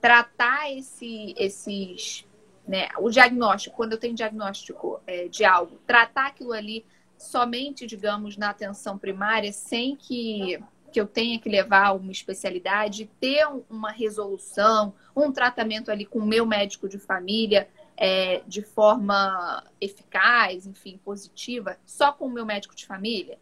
tratar 0.00 0.72
esse, 0.72 1.34
esses, 1.36 2.26
né, 2.66 2.88
o 2.98 3.10
diagnóstico, 3.10 3.76
quando 3.76 3.92
eu 3.92 3.98
tenho 3.98 4.14
diagnóstico 4.14 5.00
é, 5.06 5.28
de 5.28 5.44
algo, 5.44 5.78
tratar 5.86 6.26
aquilo 6.26 6.52
ali 6.52 6.84
somente, 7.18 7.86
digamos, 7.86 8.36
na 8.36 8.50
atenção 8.50 8.96
primária, 8.96 9.52
sem 9.52 9.96
que, 9.96 10.62
que 10.92 11.00
eu 11.00 11.06
tenha 11.06 11.38
que 11.38 11.48
levar 11.48 11.92
uma 11.92 12.12
especialidade, 12.12 13.10
ter 13.20 13.46
uma 13.68 13.90
resolução, 13.90 14.94
um 15.14 15.32
tratamento 15.32 15.90
ali 15.90 16.06
com 16.06 16.20
o 16.20 16.26
meu 16.26 16.46
médico 16.46 16.88
de 16.88 16.98
família 16.98 17.68
é, 17.96 18.42
de 18.46 18.62
forma 18.62 19.64
eficaz, 19.80 20.66
enfim, 20.66 21.00
positiva, 21.04 21.76
só 21.84 22.12
com 22.12 22.26
o 22.26 22.30
meu 22.30 22.46
médico 22.46 22.74
de 22.74 22.86
família? 22.86 23.38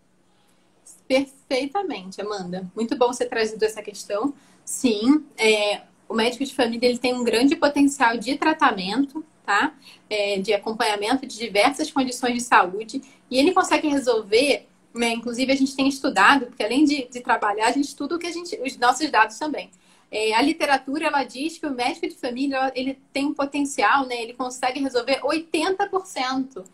Perfeitamente, 1.06 2.20
Amanda. 2.20 2.68
Muito 2.74 2.96
bom 2.96 3.08
você 3.08 3.26
trazido 3.26 3.62
essa 3.64 3.82
questão. 3.82 4.34
Sim, 4.64 5.26
é, 5.36 5.82
o 6.08 6.14
médico 6.14 6.44
de 6.44 6.54
família 6.54 6.88
ele 6.88 6.98
tem 6.98 7.14
um 7.14 7.22
grande 7.22 7.54
potencial 7.54 8.16
de 8.16 8.36
tratamento, 8.36 9.24
tá? 9.46 9.72
É, 10.10 10.38
de 10.40 10.52
acompanhamento 10.52 11.24
de 11.24 11.38
diversas 11.38 11.90
condições 11.90 12.34
de 12.34 12.40
saúde 12.42 13.00
e 13.30 13.38
ele 13.38 13.52
consegue 13.52 13.88
resolver, 13.88 14.66
né? 14.92 15.12
Inclusive 15.12 15.52
a 15.52 15.56
gente 15.56 15.74
tem 15.74 15.88
estudado, 15.88 16.46
porque 16.46 16.64
além 16.64 16.84
de, 16.84 17.08
de 17.08 17.20
trabalhar, 17.20 17.68
a 17.68 17.72
gente 17.72 17.86
estuda 17.86 18.16
o 18.16 18.18
que 18.18 18.26
a 18.26 18.32
gente, 18.32 18.60
os 18.60 18.76
nossos 18.76 19.08
dados 19.08 19.38
também. 19.38 19.70
É, 20.10 20.34
a 20.34 20.42
literatura 20.42 21.06
ela 21.06 21.24
diz 21.24 21.58
que 21.58 21.66
o 21.66 21.70
médico 21.70 22.08
de 22.08 22.16
família 22.16 22.72
ele 22.74 22.98
tem 23.12 23.26
um 23.26 23.34
potencial, 23.34 24.04
né? 24.06 24.20
Ele 24.20 24.34
consegue 24.34 24.80
resolver 24.80 25.20
80% 25.20 26.64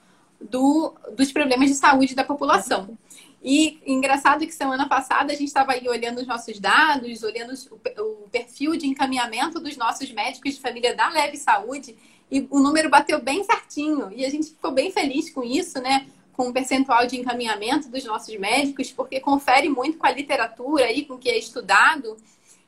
do, 0.40 0.94
dos 1.14 1.30
problemas 1.30 1.68
de 1.68 1.74
saúde 1.74 2.14
da 2.14 2.24
população. 2.24 2.96
E 3.42 3.80
engraçado 3.84 4.46
que 4.46 4.52
semana 4.52 4.88
passada 4.88 5.32
a 5.32 5.36
gente 5.36 5.48
estava 5.48 5.72
aí 5.72 5.88
olhando 5.88 6.20
os 6.20 6.26
nossos 6.26 6.60
dados, 6.60 7.24
olhando 7.24 7.52
o 7.98 8.28
perfil 8.28 8.76
de 8.76 8.86
encaminhamento 8.86 9.58
dos 9.58 9.76
nossos 9.76 10.10
médicos 10.12 10.54
de 10.54 10.60
família 10.60 10.94
da 10.94 11.08
Leve 11.08 11.36
Saúde, 11.36 11.96
e 12.30 12.46
o 12.50 12.60
número 12.60 12.88
bateu 12.88 13.20
bem 13.20 13.42
certinho. 13.42 14.12
E 14.12 14.24
a 14.24 14.30
gente 14.30 14.50
ficou 14.50 14.70
bem 14.70 14.92
feliz 14.92 15.28
com 15.28 15.42
isso, 15.42 15.80
né? 15.80 16.06
Com 16.32 16.48
o 16.48 16.52
percentual 16.52 17.06
de 17.06 17.18
encaminhamento 17.18 17.88
dos 17.88 18.04
nossos 18.04 18.34
médicos, 18.38 18.92
porque 18.92 19.18
confere 19.18 19.68
muito 19.68 19.98
com 19.98 20.06
a 20.06 20.12
literatura 20.12 20.90
e 20.90 21.04
com 21.04 21.14
o 21.14 21.18
que 21.18 21.28
é 21.28 21.36
estudado. 21.36 22.16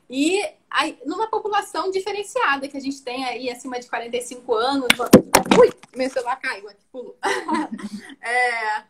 E 0.09 0.39
aí, 0.69 0.99
numa 1.05 1.27
população 1.27 1.89
diferenciada 1.89 2.67
que 2.67 2.77
a 2.77 2.81
gente 2.81 3.01
tem 3.01 3.23
aí 3.25 3.49
acima 3.49 3.79
de 3.79 3.87
45 3.87 4.53
anos. 4.53 4.89
Ui, 5.57 5.71
meu 5.95 6.09
celular 6.09 6.35
caiu 6.35 6.67
aqui, 6.69 6.85
pulou. 6.91 7.17
é, 8.21 8.83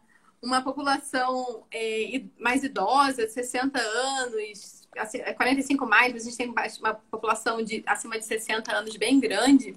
uma 0.46 0.62
população 0.62 1.64
é, 1.72 2.22
mais 2.40 2.64
idosa, 2.64 3.28
60 3.28 3.80
anos, 3.80 4.88
45 5.36 5.84
assim, 5.84 5.90
mais, 5.90 6.14
mas 6.14 6.22
a 6.22 6.26
gente 6.30 6.38
tem 6.38 6.54
uma 6.80 6.94
população 6.94 7.62
de 7.64 7.84
acima 7.86 8.18
de 8.18 8.26
60 8.26 8.74
anos 8.74 8.96
bem 8.96 9.20
grande. 9.20 9.76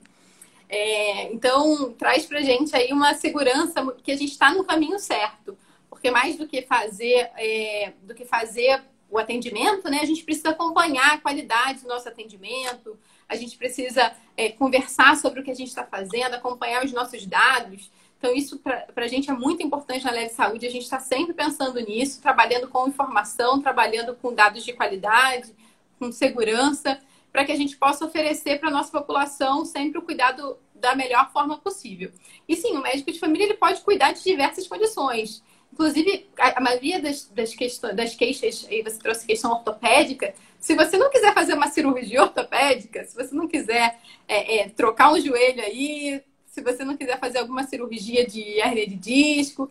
É, 0.68 1.33
então, 1.33 1.92
traz 1.94 2.26
para 2.26 2.42
gente 2.42 2.76
aí 2.76 2.92
uma 2.92 3.14
segurança 3.14 3.85
que 4.02 4.12
a 4.12 4.16
gente 4.16 4.33
está 4.33 4.52
no 4.52 4.62
caminho 4.62 4.98
certo. 4.98 5.57
Porque 5.88 6.11
mais 6.11 6.37
do 6.37 6.46
que 6.46 6.62
fazer, 6.62 7.31
é, 7.37 7.94
do 8.02 8.14
que 8.14 8.26
fazer 8.26 8.83
o 9.11 9.18
atendimento, 9.18 9.88
né, 9.88 10.00
a 10.02 10.04
gente 10.04 10.22
precisa 10.22 10.50
acompanhar 10.50 11.14
a 11.14 11.18
qualidade 11.18 11.81
do 11.81 11.88
nosso 11.88 12.07
atendimento, 12.07 12.98
a 13.26 13.35
gente 13.35 13.57
precisa 13.57 14.12
é, 14.37 14.50
conversar 14.50 15.16
sobre 15.16 15.40
o 15.40 15.42
que 15.42 15.50
a 15.50 15.54
gente 15.54 15.68
está 15.68 15.85
fazendo, 15.85 16.35
acompanhar 16.35 16.85
os 16.85 16.92
nossos 16.92 17.24
dados. 17.24 17.90
Então, 18.18 18.35
isso 18.35 18.59
para 18.59 19.04
a 19.04 19.09
gente 19.09 19.31
é 19.31 19.33
muito 19.33 19.62
importante 19.62 20.04
na 20.04 20.11
Leve 20.11 20.31
Saúde. 20.31 20.66
A 20.66 20.70
gente 20.70 20.83
está 20.83 20.98
sempre 20.98 21.33
pensando 21.33 21.78
nisso, 21.81 22.20
trabalhando 22.20 22.68
com 22.68 22.88
informação, 22.88 23.62
trabalhando 23.62 24.14
com 24.14 24.35
dados 24.35 24.64
de 24.64 24.72
qualidade, 24.72 25.54
com 25.98 26.11
segurança, 26.11 26.98
para 27.33 27.44
que 27.44 27.52
a 27.52 27.57
gente 27.57 27.76
possa 27.76 28.04
oferecer 28.04 28.59
para 28.59 28.70
a 28.70 28.72
nossa 28.72 28.90
população 28.90 29.64
sempre 29.64 29.98
o 29.98 30.02
cuidado 30.02 30.59
da 30.74 30.96
melhor 30.96 31.31
forma 31.33 31.59
possível. 31.59 32.11
E 32.48 32.57
sim, 32.57 32.76
o 32.76 32.83
médico 32.83 33.12
de 33.12 33.20
família 33.20 33.44
ele 33.44 33.54
pode 33.54 33.81
cuidar 33.83 34.12
de 34.12 34.22
diversas 34.22 34.66
condições. 34.66 35.42
Inclusive, 35.72 36.28
a, 36.38 36.61
maioria 36.61 37.00
das, 37.00 37.26
das, 37.26 37.54
questões, 37.54 37.94
das 37.94 38.14
queixas, 38.14 38.66
aí 38.68 38.83
você 38.83 38.98
trouxe 38.98 39.26
questão 39.26 39.52
ortopédica, 39.52 40.35
se 40.59 40.74
você 40.74 40.96
não 40.96 41.11
quiser 41.11 41.33
fazer 41.35 41.54
uma 41.54 41.68
cirurgia 41.68 42.22
ortopédica, 42.22 43.04
se 43.04 43.14
você 43.14 43.35
não 43.35 43.46
quiser 43.46 44.00
é, 44.26 44.59
é, 44.59 44.68
trocar 44.70 45.12
um 45.12 45.20
joelho 45.20 45.62
aí, 45.62 46.22
se 46.58 46.64
você 46.64 46.84
não 46.84 46.96
quiser 46.96 47.18
fazer 47.20 47.38
alguma 47.38 47.62
cirurgia 47.62 48.26
de 48.26 48.42
hernia 48.58 48.86
de 48.86 48.96
disco, 48.96 49.70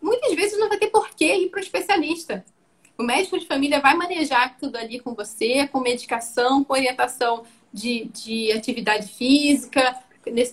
muitas 0.00 0.34
vezes 0.34 0.58
não 0.58 0.68
vai 0.68 0.78
ter 0.78 0.88
porquê 0.88 1.34
ir 1.36 1.50
para 1.50 1.60
o 1.60 1.62
especialista. 1.62 2.44
O 2.96 3.02
médico 3.02 3.38
de 3.38 3.46
família 3.46 3.80
vai 3.80 3.94
manejar 3.94 4.56
tudo 4.58 4.76
ali 4.76 5.00
com 5.00 5.14
você, 5.14 5.66
com 5.68 5.80
medicação, 5.80 6.64
com 6.64 6.72
orientação 6.72 7.44
de, 7.72 8.04
de 8.06 8.52
atividade 8.52 9.08
física 9.08 10.02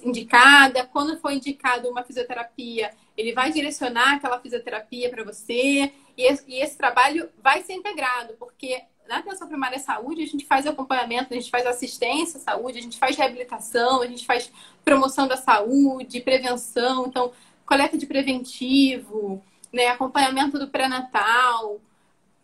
indicada. 0.04 0.86
Quando 0.86 1.18
for 1.20 1.32
indicado 1.32 1.88
uma 1.90 2.04
fisioterapia, 2.04 2.92
ele 3.16 3.32
vai 3.32 3.52
direcionar 3.52 4.16
aquela 4.16 4.40
fisioterapia 4.40 5.10
para 5.10 5.24
você. 5.24 5.94
E 6.18 6.24
esse, 6.24 6.44
e 6.48 6.60
esse 6.60 6.78
trabalho 6.78 7.30
vai 7.42 7.62
ser 7.62 7.74
integrado, 7.74 8.34
porque 8.38 8.82
na 9.12 9.18
atenção 9.18 9.46
primária 9.46 9.76
à 9.76 9.80
saúde, 9.80 10.24
a 10.24 10.26
gente 10.26 10.46
faz 10.46 10.66
acompanhamento, 10.66 11.34
a 11.34 11.36
gente 11.36 11.52
faz 11.52 11.68
assistência 11.68 12.38
à 12.38 12.42
saúde, 12.42 12.80
a 12.80 12.82
gente 12.82 12.98
faz 12.98 13.18
reabilitação, 13.18 14.02
a 14.02 14.08
gente 14.08 14.26
faz 14.26 14.50
promoção 14.86 15.28
da 15.28 15.36
saúde, 15.36 16.22
prevenção, 16.22 17.08
então, 17.08 17.34
coleta 17.66 17.98
de 17.98 18.06
preventivo, 18.06 19.44
né, 19.72 19.88
acompanhamento 19.88 20.58
do 20.58 20.70
pré-natal, 20.70 21.82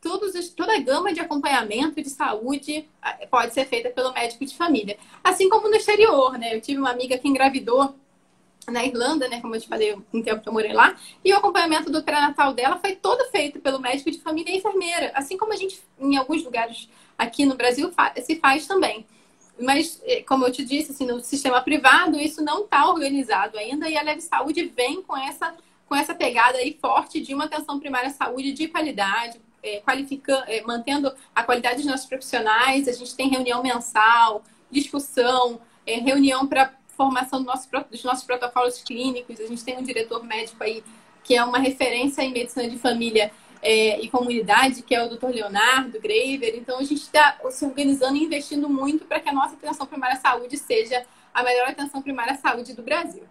todos, 0.02 0.50
toda 0.50 0.76
a 0.76 0.80
gama 0.80 1.14
de 1.14 1.22
acompanhamento 1.22 2.02
de 2.02 2.10
saúde 2.10 2.86
ah, 3.02 3.18
pode 3.32 3.54
ser 3.54 3.66
feita 3.66 3.90
pelo 3.90 4.12
médico 4.12 4.46
de 4.46 4.58
família. 4.58 4.98
Assim 5.24 5.48
como 5.48 5.70
no 5.70 5.76
exterior, 5.76 6.38
né? 6.38 6.54
Eu 6.54 6.60
tive 6.60 6.80
uma 6.80 6.92
amiga 6.92 7.18
que 7.18 7.30
engravidou 7.30 7.96
na 8.70 8.86
Irlanda, 8.86 9.28
né? 9.30 9.40
Como 9.40 9.56
eu 9.56 9.62
te 9.62 9.68
falei, 9.68 9.96
um 10.14 10.22
tempo 10.22 10.42
que 10.42 10.50
eu 10.50 10.54
morei 10.54 10.74
lá. 10.74 10.96
E 11.24 11.34
o 11.34 11.38
acompanhamento 11.38 11.90
do 11.90 12.04
pré-natal 12.04 12.54
dela 12.54 12.78
foi 12.78 12.96
todo 12.96 13.24
feito 13.32 13.60
pelo 13.60 13.80
médico 13.80 14.12
de 14.12 14.20
família 14.20 14.52
e 14.52 14.58
enfermeira. 14.58 15.12
Assim 15.16 15.38
como 15.38 15.54
a 15.54 15.56
gente, 15.56 15.82
em 16.00 16.18
alguns 16.18 16.44
lugares 16.44 16.90
aqui 17.18 17.46
no 17.46 17.56
Brasil, 17.56 17.92
se 18.22 18.36
faz 18.36 18.68
também. 18.68 19.06
Mas, 19.60 20.02
eh, 20.04 20.22
como 20.22 20.46
eu 20.46 20.52
te 20.52 20.64
disse, 20.66 20.92
assim, 20.92 21.06
no 21.06 21.20
sistema 21.22 21.62
privado, 21.62 22.20
isso 22.20 22.44
não 22.44 22.66
está 22.66 22.88
organizado 22.90 23.58
ainda. 23.58 23.90
E 23.90 23.98
a 23.98 24.04
Leve 24.04 24.22
Saúde 24.22 24.72
vem 24.76 25.02
com 25.02 25.16
essa, 25.18 25.56
com 25.88 25.96
essa 25.96 26.14
pegada 26.14 26.58
aí 26.58 26.78
forte 26.80 27.22
de 27.22 27.34
uma 27.34 27.46
atenção 27.46 27.80
primária 27.80 28.10
à 28.10 28.12
saúde 28.12 28.52
de 28.52 28.68
qualidade, 28.68 29.40
é, 29.64 29.80
qualificando, 29.80 30.44
é, 30.46 30.62
mantendo 30.62 31.12
a 31.34 31.42
qualidade 31.42 31.78
dos 31.78 31.86
nossos 31.86 32.06
profissionais. 32.06 32.88
A 32.88 32.92
gente 32.92 33.16
tem 33.16 33.30
reunião 33.30 33.64
mensal, 33.64 34.44
discussão, 34.70 35.60
é, 35.88 35.96
reunião 35.96 36.46
para 36.46 36.78
formação 36.98 37.40
do 37.40 37.46
nosso, 37.46 37.70
dos 37.90 38.04
nossos 38.04 38.24
protocolos 38.26 38.82
clínicos. 38.82 39.40
A 39.40 39.46
gente 39.46 39.64
tem 39.64 39.78
um 39.78 39.84
diretor 39.84 40.24
médico 40.24 40.62
aí 40.64 40.84
que 41.24 41.36
é 41.36 41.44
uma 41.44 41.60
referência 41.60 42.22
em 42.22 42.32
medicina 42.32 42.70
de 42.70 42.78
família 42.78 43.32
é, 43.62 44.00
e 44.00 44.10
comunidade, 44.10 44.82
que 44.82 44.96
é 44.96 45.04
o 45.04 45.10
Dr. 45.10 45.28
Leonardo 45.28 46.00
Graver. 46.00 46.56
Então, 46.56 46.80
a 46.80 46.84
gente 46.84 47.02
está 47.02 47.38
se 47.50 47.66
organizando 47.66 48.16
e 48.16 48.24
investindo 48.24 48.70
muito 48.70 49.06
para 49.06 49.20
que 49.20 49.30
a 49.30 49.34
nossa 49.34 49.56
atenção 49.56 49.86
primária 49.86 50.16
à 50.16 50.20
saúde 50.20 50.58
seja 50.58 51.06
a 51.34 51.44
melhor 51.44 51.70
atenção 51.70 52.02
primária 52.02 52.34
à 52.34 52.38
saúde 52.38 52.74
do 52.74 52.82
Brasil. 52.82 53.24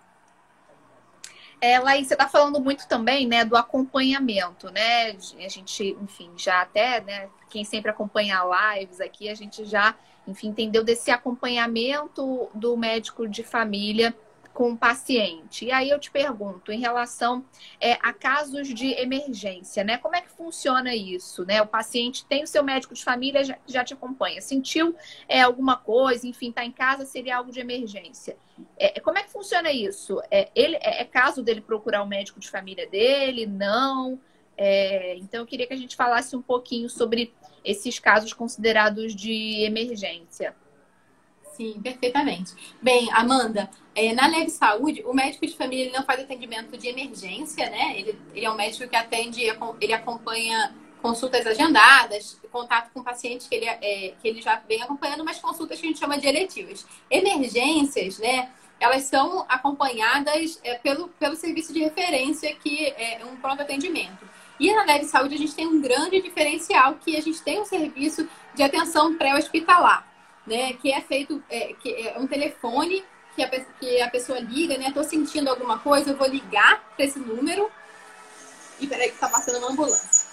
É, 1.61 1.79
Laís, 1.79 2.07
você 2.07 2.14
está 2.14 2.29
falando 2.29 2.61
muito 2.61 2.87
também, 2.87 3.27
né, 3.27 3.45
do 3.45 3.57
acompanhamento, 3.57 4.71
né? 4.71 5.17
A 5.39 5.49
gente, 5.49 5.97
enfim, 6.03 6.31
já 6.37 6.61
até, 6.61 7.01
né, 7.01 7.31
quem 7.49 7.64
sempre 7.64 7.91
acompanha 7.91 8.43
lives 8.77 9.01
aqui, 9.01 9.29
a 9.29 9.35
gente 9.35 9.64
já, 9.64 9.95
enfim, 10.27 10.49
entendeu 10.49 10.83
desse 10.83 11.11
acompanhamento 11.11 12.49
do 12.55 12.77
médico 12.77 13.29
de 13.29 13.43
família 13.43 14.14
com 14.57 14.72
o 14.72 14.77
paciente. 14.77 15.66
E 15.66 15.70
aí 15.70 15.91
eu 15.91 15.99
te 15.99 16.11
pergunto, 16.11 16.72
em 16.72 16.81
relação 16.81 17.45
é, 17.79 17.93
a 18.01 18.11
casos 18.11 18.72
de 18.72 18.91
emergência, 18.93 19.85
né? 19.85 19.99
Como 19.99 20.16
é 20.16 20.22
que 20.22 20.31
funciona 20.31 20.95
isso, 20.95 21.45
né? 21.45 21.61
O 21.61 21.66
paciente 21.66 22.24
tem 22.24 22.43
o 22.43 22.47
seu 22.47 22.64
médico 22.64 22.95
de 22.95 23.05
família, 23.05 23.45
já, 23.45 23.59
já 23.66 23.85
te 23.85 23.93
acompanha. 23.93 24.41
Sentiu 24.41 24.97
é, 25.29 25.43
alguma 25.43 25.77
coisa, 25.77 26.27
enfim, 26.27 26.49
está 26.49 26.64
em 26.64 26.72
casa, 26.72 27.05
seria 27.05 27.37
algo 27.37 27.53
de 27.53 27.61
emergência. 27.61 28.39
É, 28.79 28.99
como 28.99 29.18
é 29.18 29.24
que 29.24 29.31
funciona 29.31 29.70
isso? 29.70 30.22
É, 30.31 30.49
ele, 30.55 30.77
é, 30.77 31.03
é 31.03 31.05
caso 31.05 31.43
dele 31.43 31.61
procurar 31.61 32.03
o 32.03 32.07
médico 32.07 32.41
de 32.41 32.49
família 32.49 32.89
dele? 32.89 33.45
Não? 33.45 34.18
É, 34.57 35.18
então 35.18 35.41
eu 35.41 35.47
queria 35.47 35.66
que 35.66 35.74
a 35.74 35.79
gente 35.79 35.95
falasse 35.95 36.35
um 36.35 36.41
pouquinho 36.41 36.89
sobre 36.89 37.35
esses 37.67 37.99
casos 37.99 38.33
considerados 38.33 39.14
de 39.14 39.64
emergência. 39.64 40.55
Sim, 41.57 41.81
perfeitamente. 41.83 42.53
Bem, 42.81 43.11
Amanda, 43.12 43.69
é, 43.95 44.12
na 44.14 44.27
Leve 44.27 44.51
Saúde, 44.51 45.03
o 45.07 45.14
médico 45.14 45.47
de 45.47 45.57
família 45.57 45.91
não 45.91 46.05
faz 46.05 46.21
atendimento 46.21 46.77
de 46.77 46.87
emergência, 46.87 47.69
né? 47.71 47.99
Ele, 47.99 48.19
ele 48.35 48.45
é 48.45 48.51
um 48.51 48.55
médico 48.55 48.87
que 48.87 48.95
atende, 48.95 49.43
ele 49.81 49.93
acompanha 49.95 50.75
consultas 51.01 51.47
agendadas, 51.47 52.39
contato 52.53 52.91
com 52.93 53.03
pacientes 53.03 53.47
que 53.47 53.55
ele, 53.55 53.64
é, 53.67 54.14
que 54.21 54.29
ele 54.29 54.43
já 54.43 54.57
vem 54.69 54.83
acompanhando, 54.83 55.25
mas 55.25 55.39
consultas 55.39 55.81
que 55.81 55.87
a 55.87 55.89
gente 55.89 55.99
chama 55.99 56.19
de 56.19 56.27
eletivas. 56.27 56.87
Emergências, 57.11 58.19
né? 58.19 58.51
Elas 58.79 59.05
são 59.05 59.47
acompanhadas 59.49 60.61
é, 60.62 60.75
pelo, 60.75 61.09
pelo 61.09 61.37
serviço 61.37 61.73
de 61.73 61.81
referência, 61.81 62.55
que 62.57 62.89
é 62.89 63.25
um 63.25 63.37
pronto 63.37 63.62
atendimento. 63.62 64.36
E 64.59 64.72
na 64.74 64.84
Leve 64.84 65.04
Saúde 65.04 65.34
a 65.34 65.38
gente 65.38 65.54
tem 65.54 65.66
um 65.66 65.80
grande 65.80 66.20
diferencial, 66.22 66.94
que 66.94 67.16
a 67.16 67.22
gente 67.22 67.42
tem 67.42 67.61
um 67.61 67.64
serviço 67.64 68.28
de 68.54 68.62
atenção 68.62 69.14
pré-hospitalar 69.16 70.07
né? 70.46 70.74
Que 70.74 70.92
é 70.92 71.00
feito, 71.00 71.42
é, 71.50 71.72
que 71.74 71.92
é 72.07 72.16
um 72.18 72.26
telefone 72.26 73.04
que 73.34 73.42
a, 73.42 73.48
que 73.48 74.00
a 74.00 74.09
pessoa 74.09 74.38
liga, 74.38 74.78
né? 74.78 74.92
Tô 74.92 75.02
sentindo 75.02 75.48
alguma 75.48 75.78
coisa, 75.78 76.11
eu 76.11 76.16
vou 76.16 76.28
ligar 76.28 76.82
para 76.94 77.04
esse 77.04 77.18
número. 77.18 77.70
E 78.78 78.86
peraí 78.86 79.11
que 79.11 79.18
tá 79.18 79.28
passando 79.28 79.59
uma 79.59 79.72
ambulância. 79.72 80.28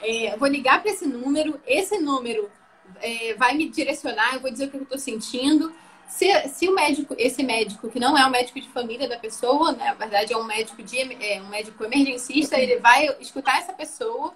É, 0.00 0.36
vou 0.36 0.48
ligar 0.48 0.82
para 0.82 0.90
esse 0.90 1.06
número, 1.06 1.60
esse 1.66 1.98
número 1.98 2.50
é, 3.00 3.34
vai 3.34 3.54
me 3.54 3.68
direcionar, 3.68 4.34
eu 4.34 4.40
vou 4.40 4.50
dizer 4.50 4.66
o 4.66 4.70
que 4.70 4.76
eu 4.76 4.82
estou 4.82 4.98
sentindo. 4.98 5.72
Se, 6.08 6.48
se 6.48 6.68
o 6.68 6.74
médico, 6.74 7.14
esse 7.18 7.42
médico, 7.42 7.90
que 7.90 8.00
não 8.00 8.16
é 8.16 8.26
um 8.26 8.30
médico 8.30 8.60
de 8.60 8.68
família 8.70 9.08
da 9.08 9.18
pessoa, 9.18 9.72
né, 9.72 9.86
na 9.86 9.94
verdade 9.94 10.32
é 10.32 10.36
um 10.36 10.44
médico 10.44 10.82
de 10.82 10.98
é, 11.22 11.40
um 11.40 11.48
médico 11.48 11.84
emergencista, 11.84 12.58
ele 12.58 12.78
vai 12.78 13.06
escutar 13.20 13.58
essa 13.58 13.72
pessoa. 13.72 14.34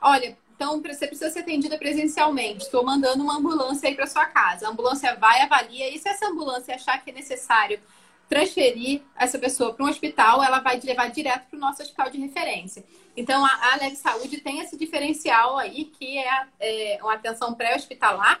Olha, 0.00 0.36
então, 0.58 0.82
você 0.82 1.06
precisa 1.06 1.30
ser 1.30 1.40
atendida 1.40 1.78
presencialmente. 1.78 2.64
Estou 2.64 2.84
mandando 2.84 3.22
uma 3.22 3.36
ambulância 3.36 3.88
aí 3.88 3.94
para 3.94 4.08
sua 4.08 4.26
casa. 4.26 4.66
A 4.66 4.70
ambulância 4.70 5.14
vai, 5.14 5.40
avalia, 5.40 5.88
e 5.88 5.98
se 6.00 6.08
essa 6.08 6.26
ambulância 6.26 6.74
achar 6.74 7.02
que 7.02 7.10
é 7.10 7.12
necessário 7.12 7.80
transferir 8.28 9.02
essa 9.16 9.38
pessoa 9.38 9.72
para 9.72 9.86
um 9.86 9.88
hospital, 9.88 10.42
ela 10.42 10.58
vai 10.58 10.78
levar 10.80 11.10
direto 11.10 11.46
para 11.48 11.56
o 11.56 11.60
nosso 11.60 11.80
hospital 11.80 12.10
de 12.10 12.18
referência. 12.18 12.84
Então, 13.16 13.44
a, 13.44 13.50
a 13.50 13.94
Saúde 13.94 14.40
tem 14.40 14.58
esse 14.58 14.76
diferencial 14.76 15.56
aí, 15.56 15.84
que 15.84 16.18
é, 16.18 16.46
é 16.58 16.98
uma 17.02 17.14
atenção 17.14 17.54
pré-hospitalar. 17.54 18.40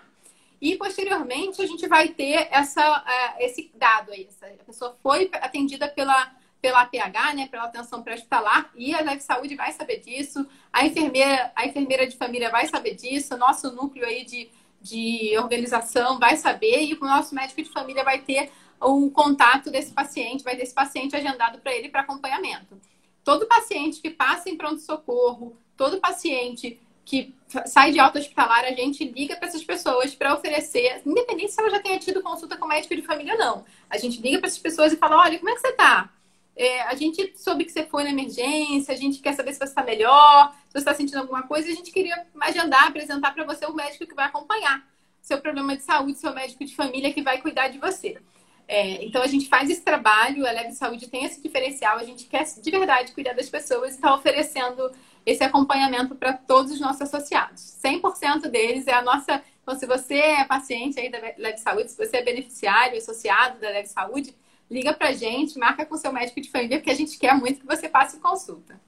E, 0.60 0.76
posteriormente, 0.76 1.62
a 1.62 1.66
gente 1.66 1.86
vai 1.86 2.08
ter 2.08 2.48
essa, 2.50 3.00
uh, 3.00 3.42
esse 3.42 3.70
dado 3.74 4.12
aí. 4.12 4.28
a 4.42 4.64
pessoa 4.64 4.96
foi 5.02 5.30
atendida 5.34 5.88
pela 5.88 6.36
pela 6.60 6.82
APH, 6.82 7.34
né, 7.34 7.48
pela 7.48 7.64
atenção 7.64 8.02
pré-hospitalar, 8.02 8.70
e 8.74 8.94
a 8.94 9.00
Leve 9.00 9.20
Saúde 9.20 9.54
vai 9.54 9.72
saber 9.72 9.98
disso, 10.00 10.46
a 10.72 10.84
enfermeira, 10.84 11.52
a 11.54 11.66
enfermeira 11.66 12.06
de 12.06 12.16
família 12.16 12.50
vai 12.50 12.66
saber 12.66 12.94
disso, 12.94 13.34
o 13.34 13.38
nosso 13.38 13.70
núcleo 13.72 14.04
aí 14.04 14.24
de, 14.24 14.48
de 14.80 15.38
organização 15.38 16.18
vai 16.18 16.36
saber, 16.36 16.82
e 16.82 16.94
o 16.94 17.00
nosso 17.00 17.34
médico 17.34 17.62
de 17.62 17.70
família 17.70 18.02
vai 18.02 18.20
ter 18.20 18.50
o 18.80 19.10
contato 19.10 19.70
desse 19.70 19.92
paciente, 19.92 20.44
vai 20.44 20.56
ter 20.56 20.62
esse 20.62 20.74
paciente 20.74 21.14
agendado 21.14 21.58
para 21.58 21.72
ele 21.72 21.88
para 21.88 22.00
acompanhamento. 22.00 22.80
Todo 23.24 23.46
paciente 23.46 24.00
que 24.00 24.10
passa 24.10 24.48
em 24.48 24.56
pronto-socorro, 24.56 25.56
todo 25.76 26.00
paciente 26.00 26.80
que 27.08 27.34
sai 27.64 27.90
de 27.90 27.98
alta 27.98 28.18
hospitalar, 28.18 28.66
a 28.66 28.72
gente 28.72 29.02
liga 29.02 29.34
para 29.34 29.48
essas 29.48 29.64
pessoas 29.64 30.14
para 30.14 30.34
oferecer, 30.34 31.00
independente 31.06 31.52
se 31.52 31.58
ela 31.58 31.70
já 31.70 31.80
tenha 31.80 31.98
tido 31.98 32.22
consulta 32.22 32.54
com 32.54 32.66
médico 32.66 32.94
de 32.94 33.00
família 33.00 33.32
ou 33.32 33.38
não. 33.38 33.64
A 33.88 33.96
gente 33.96 34.20
liga 34.20 34.38
para 34.38 34.48
essas 34.48 34.58
pessoas 34.58 34.92
e 34.92 34.96
fala: 34.96 35.16
olha, 35.16 35.38
como 35.38 35.48
é 35.48 35.54
que 35.54 35.60
você 35.60 35.68
está? 35.68 36.10
É, 36.54 36.82
a 36.82 36.94
gente 36.94 37.32
soube 37.38 37.64
que 37.64 37.72
você 37.72 37.86
foi 37.86 38.04
na 38.04 38.10
emergência, 38.10 38.92
a 38.92 38.96
gente 38.96 39.20
quer 39.20 39.32
saber 39.32 39.52
se 39.54 39.58
você 39.58 39.64
está 39.64 39.82
melhor, 39.82 40.52
se 40.66 40.72
você 40.72 40.78
está 40.78 40.92
sentindo 40.92 41.20
alguma 41.20 41.44
coisa, 41.44 41.68
e 41.68 41.72
a 41.72 41.74
gente 41.74 41.90
queria 41.90 42.26
agendar, 42.40 42.88
apresentar 42.88 43.32
para 43.32 43.44
você 43.44 43.64
o 43.64 43.74
médico 43.74 44.06
que 44.06 44.14
vai 44.14 44.26
acompanhar 44.26 44.86
seu 45.22 45.40
problema 45.40 45.76
de 45.76 45.84
saúde, 45.84 46.18
seu 46.18 46.34
médico 46.34 46.64
de 46.64 46.74
família 46.74 47.12
que 47.12 47.22
vai 47.22 47.40
cuidar 47.40 47.68
de 47.68 47.78
você. 47.78 48.18
É, 48.66 49.02
então 49.02 49.22
a 49.22 49.26
gente 49.26 49.48
faz 49.48 49.70
esse 49.70 49.80
trabalho, 49.80 50.46
a 50.46 50.52
Leve 50.52 50.72
Saúde 50.72 51.08
tem 51.08 51.24
esse 51.24 51.40
diferencial, 51.40 51.96
a 51.96 52.04
gente 52.04 52.26
quer 52.26 52.44
de 52.44 52.70
verdade 52.70 53.12
cuidar 53.12 53.32
das 53.32 53.48
pessoas 53.48 53.92
e 53.92 53.94
está 53.94 54.14
oferecendo 54.14 54.90
esse 55.28 55.44
acompanhamento 55.44 56.14
para 56.14 56.32
todos 56.32 56.72
os 56.72 56.80
nossos 56.80 57.02
associados. 57.02 57.76
100% 57.84 58.48
deles 58.48 58.86
é 58.86 58.94
a 58.94 59.02
nossa. 59.02 59.42
Então, 59.62 59.78
se 59.78 59.84
você 59.84 60.14
é 60.14 60.44
paciente 60.44 60.98
aí 60.98 61.10
da 61.10 61.18
Leve 61.36 61.58
Saúde, 61.58 61.90
se 61.90 61.96
você 61.98 62.16
é 62.16 62.24
beneficiário, 62.24 62.96
associado 62.96 63.60
da 63.60 63.68
Leve 63.68 63.88
Saúde, 63.88 64.34
liga 64.70 64.94
pra 64.94 65.12
gente, 65.12 65.58
marca 65.58 65.84
com 65.84 65.98
seu 65.98 66.10
médico 66.10 66.40
de 66.40 66.50
família, 66.50 66.78
porque 66.78 66.90
a 66.90 66.94
gente 66.94 67.18
quer 67.18 67.34
muito 67.34 67.60
que 67.60 67.66
você 67.66 67.90
passe 67.90 68.18
consulta. 68.18 68.80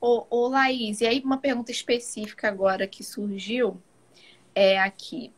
Ô, 0.00 0.26
ô 0.30 0.48
Laís, 0.48 1.02
e 1.02 1.06
aí 1.06 1.20
uma 1.22 1.36
pergunta 1.36 1.70
específica 1.70 2.48
agora 2.48 2.86
que 2.86 3.04
surgiu 3.04 3.78
é 4.54 4.78
aqui. 4.78 5.30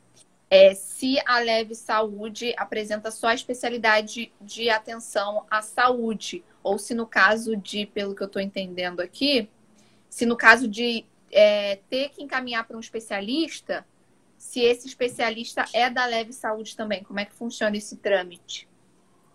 É, 0.48 0.74
se 0.74 1.18
a 1.26 1.40
Leve 1.40 1.74
Saúde 1.74 2.54
apresenta 2.56 3.10
só 3.10 3.26
a 3.28 3.34
especialidade 3.34 4.32
de 4.40 4.70
atenção 4.70 5.44
à 5.50 5.60
saúde, 5.60 6.44
ou 6.62 6.78
se 6.78 6.94
no 6.94 7.06
caso 7.06 7.56
de, 7.56 7.84
pelo 7.84 8.14
que 8.14 8.22
eu 8.22 8.28
estou 8.28 8.40
entendendo 8.40 9.00
aqui, 9.00 9.48
se 10.08 10.26
no 10.26 10.36
caso 10.36 10.66
de 10.66 11.04
é, 11.30 11.76
ter 11.88 12.10
que 12.10 12.22
encaminhar 12.22 12.66
para 12.66 12.76
um 12.76 12.80
especialista, 12.80 13.86
se 14.36 14.60
esse 14.60 14.86
especialista 14.86 15.64
é 15.72 15.90
da 15.90 16.06
Leve 16.06 16.32
Saúde 16.32 16.76
também, 16.76 17.02
como 17.02 17.20
é 17.20 17.24
que 17.24 17.34
funciona 17.34 17.76
esse 17.76 17.96
trâmite? 17.96 18.68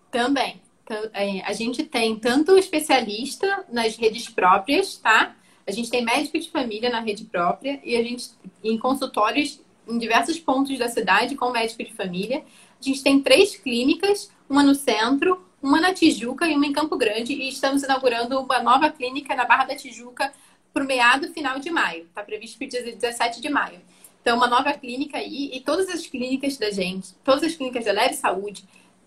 Também. 0.10 0.62
Então, 0.84 1.10
é, 1.14 1.42
a 1.42 1.54
gente 1.54 1.84
tem 1.84 2.18
tanto 2.18 2.58
especialista 2.58 3.66
nas 3.70 3.96
redes 3.96 4.30
próprias, 4.30 4.98
tá? 4.98 5.36
A 5.66 5.72
gente 5.72 5.90
tem 5.90 6.04
médico 6.04 6.38
de 6.38 6.50
família 6.50 6.90
na 6.90 7.00
rede 7.00 7.24
própria 7.26 7.80
e 7.84 7.96
a 7.96 8.04
gente 8.04 8.32
em 8.64 8.78
consultórios 8.78 9.62
em 9.88 9.98
diversos 9.98 10.40
pontos 10.40 10.78
da 10.78 10.90
cidade 10.90 11.36
com 11.36 11.52
médico 11.52 11.84
de 11.84 11.94
família. 11.94 12.44
A 12.80 12.84
gente 12.84 13.02
tem 13.02 13.22
três 13.22 13.56
clínicas, 13.56 14.30
uma 14.50 14.62
no 14.62 14.76
centro, 14.76 15.46
uma 15.62 15.80
na 15.80 15.94
Tijuca 15.94 16.46
e 16.48 16.56
uma 16.56 16.66
em 16.66 16.74
Campo 16.74 16.98
Grande 16.98 17.34
e 17.34 17.48
estamos 17.48 17.84
inaugurando 17.84 18.40
uma 18.40 18.62
nova 18.62 18.90
clínica 18.90 19.34
na 19.36 19.46
Barra 19.46 19.66
da 19.66 19.76
Tijuca 19.76 20.34
por 20.74 20.84
meado 20.84 21.32
final 21.32 21.60
de 21.60 21.70
maio. 21.70 22.04
Está 22.04 22.24
previsto 22.24 22.58
para 22.58 22.66
o 22.66 22.70
dia 22.70 22.82
17 22.82 23.40
de 23.40 23.50
maio. 23.50 23.80
Então, 24.22 24.38
uma 24.38 24.48
nova 24.48 24.74
clínica 24.74 25.18
aí 25.18 25.52
e 25.54 25.60
todas 25.60 25.90
as 25.90 26.08
clínicas 26.08 26.58
da 26.58 26.72
gente, 26.72 27.14
todas 27.24 27.44
as 27.44 27.56
clínicas 27.56 27.86
da 27.86 27.92
Leve 27.92 28.16
Saúde, 28.16 28.64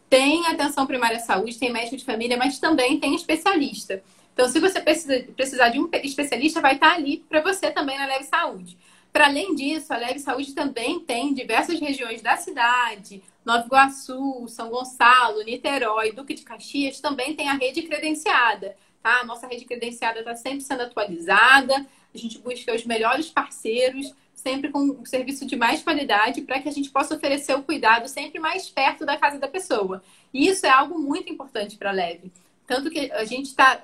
tem 0.08 0.46
atenção 0.46 0.86
primária 0.86 1.16
à 1.16 1.20
saúde, 1.20 1.58
tem 1.58 1.72
médico 1.72 1.96
de 1.96 2.04
família, 2.04 2.36
mas 2.36 2.58
também 2.58 3.00
tem 3.00 3.14
especialista. 3.14 4.02
Então, 4.32 4.48
se 4.48 4.60
você 4.60 4.80
precisa, 4.80 5.24
precisar 5.34 5.70
de 5.70 5.80
um 5.80 5.88
especialista, 6.04 6.60
vai 6.60 6.74
estar 6.74 6.92
ali 6.92 7.24
para 7.28 7.40
você 7.40 7.70
também 7.70 7.98
na 7.98 8.06
Leve 8.06 8.24
Saúde. 8.24 8.76
Para 9.10 9.28
além 9.28 9.54
disso, 9.54 9.94
a 9.94 9.96
Leve 9.96 10.18
Saúde 10.18 10.52
também 10.52 11.00
tem 11.00 11.32
diversas 11.32 11.80
regiões 11.80 12.20
da 12.20 12.36
cidade, 12.36 13.22
Nova 13.46 13.64
Iguaçu, 13.64 14.46
São 14.48 14.68
Gonçalo, 14.68 15.42
Niterói, 15.42 16.12
Duque 16.12 16.34
de 16.34 16.42
Caxias, 16.42 17.00
também 17.00 17.34
tem 17.34 17.48
a 17.48 17.54
rede 17.54 17.80
credenciada. 17.82 18.76
Tá? 19.06 19.20
A 19.20 19.24
nossa 19.24 19.46
rede 19.46 19.64
credenciada 19.64 20.18
está 20.18 20.34
sempre 20.34 20.62
sendo 20.62 20.82
atualizada, 20.82 21.86
a 22.12 22.18
gente 22.18 22.40
busca 22.40 22.74
os 22.74 22.84
melhores 22.84 23.30
parceiros 23.30 24.12
sempre 24.34 24.68
com 24.68 24.80
um 24.80 25.04
serviço 25.04 25.46
de 25.46 25.54
mais 25.54 25.80
qualidade 25.80 26.42
para 26.42 26.60
que 26.60 26.68
a 26.68 26.72
gente 26.72 26.90
possa 26.90 27.14
oferecer 27.14 27.54
o 27.54 27.62
cuidado 27.62 28.08
sempre 28.08 28.40
mais 28.40 28.68
perto 28.68 29.06
da 29.06 29.16
casa 29.16 29.38
da 29.38 29.46
pessoa. 29.46 30.02
E 30.34 30.48
isso 30.48 30.66
é 30.66 30.70
algo 30.70 30.98
muito 30.98 31.32
importante 31.32 31.76
para 31.76 31.90
a 31.90 31.92
Leve. 31.92 32.32
tanto 32.66 32.90
que 32.90 33.12
a 33.12 33.24
gente 33.24 33.46
está 33.46 33.80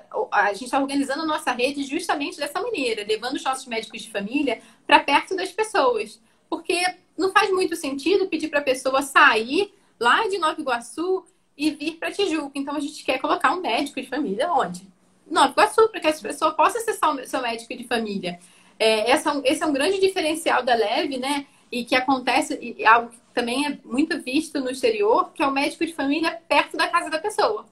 está 0.59 0.77
organizando 0.77 1.21
a 1.21 1.25
nossa 1.25 1.53
rede 1.53 1.85
justamente 1.85 2.37
dessa 2.37 2.61
maneira, 2.61 3.05
levando 3.07 3.35
os 3.35 3.43
nossos 3.45 3.65
médicos 3.65 4.01
de 4.01 4.11
família 4.11 4.61
para 4.85 4.99
perto 4.99 5.37
das 5.37 5.53
pessoas. 5.53 6.19
Porque 6.49 6.83
não 7.17 7.31
faz 7.31 7.49
muito 7.49 7.77
sentido 7.77 8.27
pedir 8.27 8.49
para 8.49 8.59
a 8.59 8.63
pessoa 8.63 9.01
sair 9.01 9.73
lá 9.97 10.27
de 10.27 10.37
Nova 10.37 10.59
Iguaçu 10.59 11.25
e 11.57 11.71
vir 11.71 11.93
para 11.93 12.11
Tijuca. 12.11 12.59
Então 12.59 12.75
a 12.75 12.81
gente 12.81 13.05
quer 13.05 13.19
colocar 13.19 13.53
um 13.53 13.61
médico 13.61 14.01
de 14.01 14.07
família 14.09 14.51
onde? 14.51 14.91
Nova 15.33 15.51
Iguaçu, 15.51 15.89
para 15.89 15.99
que 15.99 16.07
essa 16.07 16.21
pessoa 16.21 16.51
possa 16.53 16.77
acessar 16.77 17.13
o 17.13 17.27
seu 17.27 17.41
médico 17.41 17.75
de 17.75 17.83
família. 17.85 18.39
É, 18.79 19.11
essa, 19.11 19.41
esse 19.43 19.63
é 19.63 19.65
um 19.65 19.73
grande 19.73 19.99
diferencial 19.99 20.63
da 20.63 20.75
Leve, 20.75 21.17
né? 21.17 21.45
E 21.71 21.83
que 21.83 21.95
acontece, 21.95 22.57
e 22.61 22.85
algo 22.85 23.09
que 23.09 23.17
também 23.33 23.65
é 23.65 23.77
muito 23.83 24.21
visto 24.21 24.59
no 24.59 24.69
exterior, 24.69 25.31
que 25.33 25.41
é 25.41 25.47
o 25.47 25.51
médico 25.51 25.85
de 25.85 25.93
família 25.93 26.39
perto 26.47 26.77
da 26.77 26.87
casa 26.87 27.09
da 27.09 27.19
pessoa. 27.19 27.65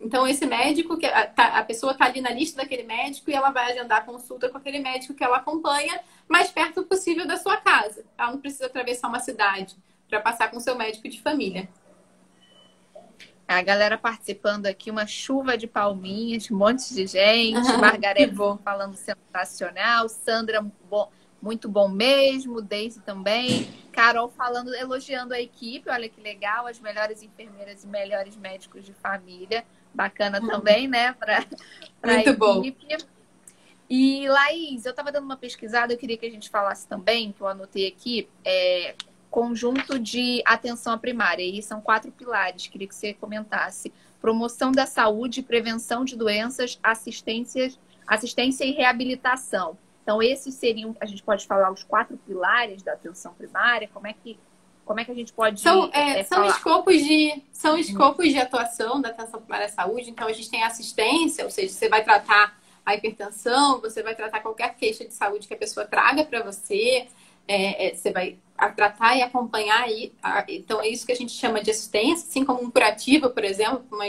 Então, 0.00 0.26
esse 0.28 0.46
médico, 0.46 0.96
que 0.96 1.06
a, 1.06 1.26
tá, 1.26 1.58
a 1.58 1.64
pessoa 1.64 1.92
está 1.92 2.04
ali 2.04 2.20
na 2.20 2.30
lista 2.30 2.62
daquele 2.62 2.84
médico 2.84 3.30
e 3.30 3.34
ela 3.34 3.50
vai 3.50 3.72
agendar 3.72 4.06
consulta 4.06 4.48
com 4.48 4.56
aquele 4.56 4.78
médico 4.78 5.12
que 5.12 5.24
ela 5.24 5.38
acompanha 5.38 6.00
mais 6.28 6.50
perto 6.52 6.84
possível 6.84 7.26
da 7.26 7.36
sua 7.36 7.56
casa. 7.56 8.04
Ela 8.16 8.30
não 8.30 8.38
precisa 8.38 8.66
atravessar 8.66 9.08
uma 9.08 9.18
cidade 9.18 9.76
para 10.08 10.20
passar 10.20 10.50
com 10.50 10.58
o 10.58 10.60
seu 10.60 10.76
médico 10.76 11.08
de 11.08 11.20
família. 11.20 11.68
A 13.48 13.62
galera 13.62 13.96
participando 13.96 14.66
aqui, 14.66 14.90
uma 14.90 15.06
chuva 15.06 15.56
de 15.56 15.66
palminhas, 15.66 16.50
um 16.50 16.56
monte 16.58 16.92
de 16.92 17.06
gente. 17.06 17.72
Margareth 17.80 18.34
falando 18.62 18.94
sensacional. 18.94 20.06
Sandra, 20.06 20.62
bom, 20.90 21.10
muito 21.40 21.66
bom 21.66 21.88
mesmo. 21.88 22.60
Daisy 22.60 23.00
também. 23.00 23.66
Carol 23.90 24.28
falando, 24.28 24.74
elogiando 24.74 25.32
a 25.32 25.40
equipe. 25.40 25.88
Olha 25.88 26.10
que 26.10 26.20
legal, 26.20 26.66
as 26.66 26.78
melhores 26.78 27.22
enfermeiras 27.22 27.84
e 27.84 27.86
melhores 27.86 28.36
médicos 28.36 28.84
de 28.84 28.92
família 28.92 29.64
bacana 29.94 30.40
uhum. 30.42 30.48
também, 30.48 30.86
né? 30.86 31.14
Pra, 31.14 31.42
pra 32.02 32.14
Muito 32.14 32.34
bom. 32.34 32.62
E, 33.88 34.28
Laís, 34.28 34.84
eu 34.84 34.90
estava 34.90 35.10
dando 35.10 35.24
uma 35.24 35.38
pesquisada, 35.38 35.94
eu 35.94 35.96
queria 35.96 36.18
que 36.18 36.26
a 36.26 36.30
gente 36.30 36.50
falasse 36.50 36.86
também, 36.86 37.32
que 37.32 37.40
eu 37.40 37.48
anotei 37.48 37.88
aqui, 37.88 38.28
é, 38.44 38.94
conjunto 39.30 39.98
de 39.98 40.42
atenção 40.44 40.92
à 40.92 40.98
primária. 40.98 41.42
E 41.42 41.62
são 41.62 41.80
quatro 41.80 42.10
pilares, 42.10 42.66
queria 42.66 42.88
que 42.88 42.94
você 42.94 43.14
comentasse. 43.14 43.92
Promoção 44.20 44.72
da 44.72 44.86
saúde, 44.86 45.42
prevenção 45.42 46.04
de 46.04 46.16
doenças, 46.16 46.78
assistência, 46.82 47.72
assistência 48.06 48.64
e 48.64 48.72
reabilitação. 48.72 49.78
Então, 50.02 50.22
esses 50.22 50.54
seriam, 50.54 50.96
a 51.00 51.06
gente 51.06 51.22
pode 51.22 51.46
falar 51.46 51.70
os 51.70 51.84
quatro 51.84 52.16
pilares 52.26 52.82
da 52.82 52.94
atenção 52.94 53.34
primária, 53.34 53.88
como 53.92 54.06
é 54.06 54.12
que 54.12 54.38
como 54.88 54.98
é 54.98 55.04
que 55.04 55.10
a 55.10 55.14
gente 55.14 55.34
pode. 55.34 55.60
São, 55.60 55.90
é, 55.92 56.20
é, 56.20 56.24
são 56.24 56.46
escopos 56.46 56.96
de 57.04 57.44
são 57.52 57.76
escopos 57.76 58.30
de 58.30 58.38
atuação 58.38 59.02
da 59.02 59.10
atenção 59.10 59.38
primária 59.38 59.66
à 59.66 59.68
saúde. 59.68 60.08
Então 60.08 60.26
a 60.26 60.32
gente 60.32 60.50
tem 60.50 60.64
assistência, 60.64 61.44
ou 61.44 61.50
seja, 61.50 61.74
você 61.74 61.90
vai 61.90 62.02
tratar 62.02 62.58
a 62.86 62.94
hipertensão, 62.94 63.82
você 63.82 64.02
vai 64.02 64.14
tratar 64.14 64.40
qualquer 64.40 64.74
queixa 64.76 65.04
de 65.04 65.12
saúde 65.12 65.46
que 65.46 65.52
a 65.52 65.58
pessoa 65.58 65.84
traga 65.84 66.24
para 66.24 66.42
você, 66.42 67.06
é, 67.48 67.88
é, 67.88 67.94
você 67.94 68.12
vai 68.12 68.38
tratar 68.76 69.16
e 69.16 69.22
acompanhar 69.22 69.82
aí. 69.82 70.12
Então 70.48 70.80
é 70.80 70.88
isso 70.88 71.06
que 71.06 71.12
a 71.12 71.16
gente 71.16 71.32
chama 71.32 71.62
de 71.62 71.70
assistência, 71.70 72.28
assim 72.28 72.44
como 72.44 72.62
um 72.62 72.70
curativo, 72.70 73.30
por 73.30 73.44
exemplo, 73.44 73.84
uma, 73.90 74.04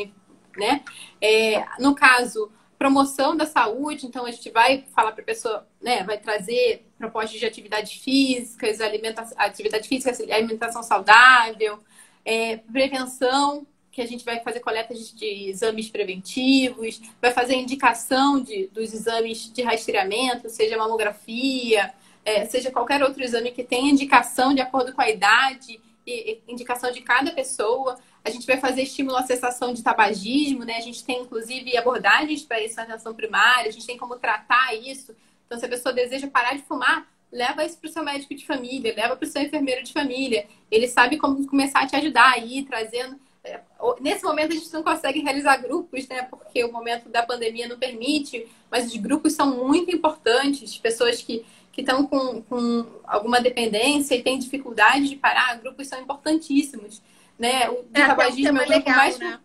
né? 0.57 0.83
É, 1.21 1.65
no 1.79 1.95
caso 1.95 2.51
promoção 2.79 3.35
da 3.35 3.45
saúde, 3.45 4.05
então 4.05 4.25
a 4.25 4.31
gente 4.31 4.49
vai 4.51 4.85
falar 4.95 5.11
para 5.11 5.21
a 5.21 5.25
pessoa, 5.25 5.67
né, 5.81 6.01
vai 6.05 6.17
trazer 6.17 6.85
propostas 6.97 7.37
de 7.37 7.45
atividades 7.45 8.01
físicas, 8.01 8.79
alimentação, 8.79 9.37
atividade 9.37 9.85
física, 9.85 10.15
alimentação 10.33 10.81
saudável, 10.81 11.79
é, 12.23 12.55
prevenção, 12.55 13.67
que 13.91 14.01
a 14.01 14.05
gente 14.05 14.23
vai 14.23 14.39
fazer 14.39 14.61
coletas 14.61 15.11
de 15.11 15.49
exames 15.49 15.89
preventivos, 15.89 17.01
vai 17.21 17.31
fazer 17.31 17.55
indicação 17.55 18.41
de, 18.41 18.67
dos 18.67 18.93
exames 18.93 19.51
de 19.51 19.61
rastreamento, 19.61 20.49
seja 20.49 20.77
mamografia, 20.77 21.93
é, 22.29 22.45
seja 22.45 22.71
qualquer 22.71 23.01
outro 23.01 23.23
exame 23.23 23.51
que 23.51 23.63
tenha 23.63 23.91
indicação 23.91 24.53
de 24.53 24.61
acordo 24.61 24.93
com 24.93 25.01
a 25.01 25.09
idade 25.09 25.79
e, 26.05 26.39
indicação 26.47 26.91
de 26.91 27.01
cada 27.01 27.31
pessoa. 27.31 27.97
A 28.23 28.29
gente 28.29 28.45
vai 28.45 28.57
fazer 28.57 28.83
estímulo 28.83 29.17
à 29.17 29.23
cessação 29.23 29.73
de 29.73 29.81
tabagismo, 29.81 30.63
né? 30.63 30.77
A 30.77 30.81
gente 30.81 31.03
tem, 31.03 31.21
inclusive, 31.21 31.75
abordagens 31.75 32.43
para 32.43 32.61
isso 32.61 32.75
na 32.75 32.83
atenção 32.83 33.13
primária, 33.15 33.69
a 33.69 33.71
gente 33.71 33.87
tem 33.87 33.97
como 33.97 34.17
tratar 34.17 34.75
isso. 34.75 35.15
Então, 35.45 35.57
se 35.57 35.65
a 35.65 35.69
pessoa 35.69 35.93
deseja 35.93 36.27
parar 36.27 36.53
de 36.55 36.61
fumar, 36.61 37.07
leva 37.31 37.65
isso 37.65 37.77
para 37.77 37.89
o 37.89 37.93
seu 37.93 38.03
médico 38.03 38.35
de 38.35 38.45
família, 38.45 38.93
leva 38.95 39.15
para 39.15 39.27
o 39.27 39.29
seu 39.29 39.41
enfermeiro 39.41 39.83
de 39.83 39.91
família. 39.91 40.45
Ele 40.69 40.87
sabe 40.87 41.17
como 41.17 41.47
começar 41.47 41.81
a 41.81 41.87
te 41.87 41.95
ajudar 41.95 42.33
aí, 42.33 42.63
trazendo. 42.63 43.19
É, 43.43 43.61
nesse 44.01 44.23
momento 44.23 44.51
a 44.51 44.55
gente 44.55 44.71
não 44.73 44.83
consegue 44.83 45.21
realizar 45.21 45.57
grupos, 45.57 46.07
né? 46.07 46.23
Porque 46.23 46.63
o 46.63 46.71
momento 46.71 47.09
da 47.09 47.23
pandemia 47.23 47.67
não 47.67 47.79
permite, 47.79 48.45
mas 48.69 48.85
os 48.85 48.97
grupos 48.97 49.33
são 49.33 49.65
muito 49.65 49.89
importantes. 49.95 50.77
Pessoas 50.77 51.21
que 51.21 51.45
que 51.83 51.89
estão 51.89 52.05
com, 52.05 52.41
com 52.43 52.85
alguma 53.05 53.39
dependência 53.41 54.15
e 54.15 54.23
têm 54.23 54.37
dificuldade 54.37 55.09
de 55.09 55.15
parar, 55.15 55.57
grupos 55.59 55.87
são 55.87 55.99
importantíssimos 55.99 57.01
né? 57.39 57.69
O 57.69 57.85
é, 57.93 58.05
tabagismo 58.05 58.57
é, 58.57 58.61
um 58.61 58.63
é 58.63 58.65
legal, 58.65 58.97
mais... 58.97 59.17
né? 59.17 59.39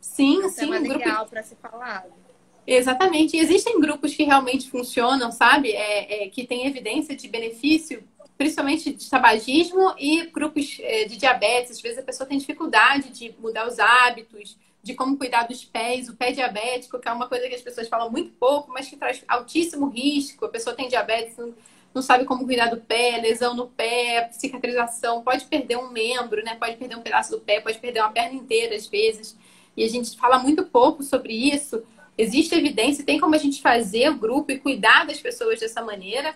Sim, 0.00 0.42
é 0.42 0.48
sim. 0.48 0.64
Um 0.64 0.82
grupo... 0.82 0.98
legal 0.98 1.26
para 1.26 1.42
se 1.42 1.54
falar. 1.56 2.06
Exatamente. 2.66 3.36
E 3.36 3.40
existem 3.40 3.78
grupos 3.78 4.14
que 4.14 4.24
realmente 4.24 4.70
funcionam, 4.70 5.30
sabe? 5.30 5.70
É, 5.70 6.24
é, 6.24 6.28
que 6.30 6.46
têm 6.46 6.66
evidência 6.66 7.14
de 7.14 7.28
benefício, 7.28 8.02
principalmente 8.38 8.94
de 8.94 9.10
tabagismo 9.10 9.94
e 9.98 10.24
grupos 10.26 10.78
é, 10.80 11.04
de 11.04 11.18
diabetes. 11.18 11.72
Às 11.72 11.82
vezes 11.82 11.98
a 11.98 12.02
pessoa 12.02 12.26
tem 12.26 12.38
dificuldade 12.38 13.10
de 13.10 13.34
mudar 13.38 13.68
os 13.68 13.78
hábitos, 13.78 14.56
de 14.82 14.94
como 14.94 15.18
cuidar 15.18 15.46
dos 15.46 15.64
pés, 15.64 16.08
o 16.08 16.16
pé 16.16 16.32
diabético, 16.32 16.98
que 16.98 17.08
é 17.08 17.12
uma 17.12 17.28
coisa 17.28 17.46
que 17.48 17.54
as 17.54 17.62
pessoas 17.62 17.88
falam 17.88 18.10
muito 18.10 18.30
pouco, 18.32 18.72
mas 18.72 18.88
que 18.88 18.96
traz 18.96 19.22
altíssimo 19.28 19.88
risco. 19.88 20.46
A 20.46 20.48
pessoa 20.48 20.74
tem 20.74 20.88
diabetes, 20.88 21.36
não 21.94 22.02
sabe 22.02 22.24
como 22.24 22.44
cuidar 22.44 22.66
do 22.66 22.78
pé, 22.78 23.18
lesão 23.18 23.54
no 23.54 23.68
pé, 23.68 24.28
cicatrização, 24.32 25.22
pode 25.22 25.44
perder 25.44 25.78
um 25.78 25.90
membro, 25.90 26.42
né? 26.42 26.56
Pode 26.56 26.76
perder 26.76 26.96
um 26.96 27.02
pedaço 27.02 27.30
do 27.30 27.40
pé, 27.40 27.60
pode 27.60 27.78
perder 27.78 28.00
uma 28.00 28.10
perna 28.10 28.34
inteira 28.34 28.74
às 28.74 28.88
vezes. 28.88 29.38
E 29.76 29.84
a 29.84 29.88
gente 29.88 30.16
fala 30.16 30.38
muito 30.38 30.64
pouco 30.64 31.04
sobre 31.04 31.32
isso. 31.32 31.84
Existe 32.18 32.54
evidência, 32.54 33.04
tem 33.04 33.20
como 33.20 33.34
a 33.34 33.38
gente 33.38 33.62
fazer 33.62 34.10
o 34.10 34.18
grupo 34.18 34.50
e 34.50 34.58
cuidar 34.58 35.06
das 35.06 35.20
pessoas 35.20 35.60
dessa 35.60 35.82
maneira. 35.82 36.34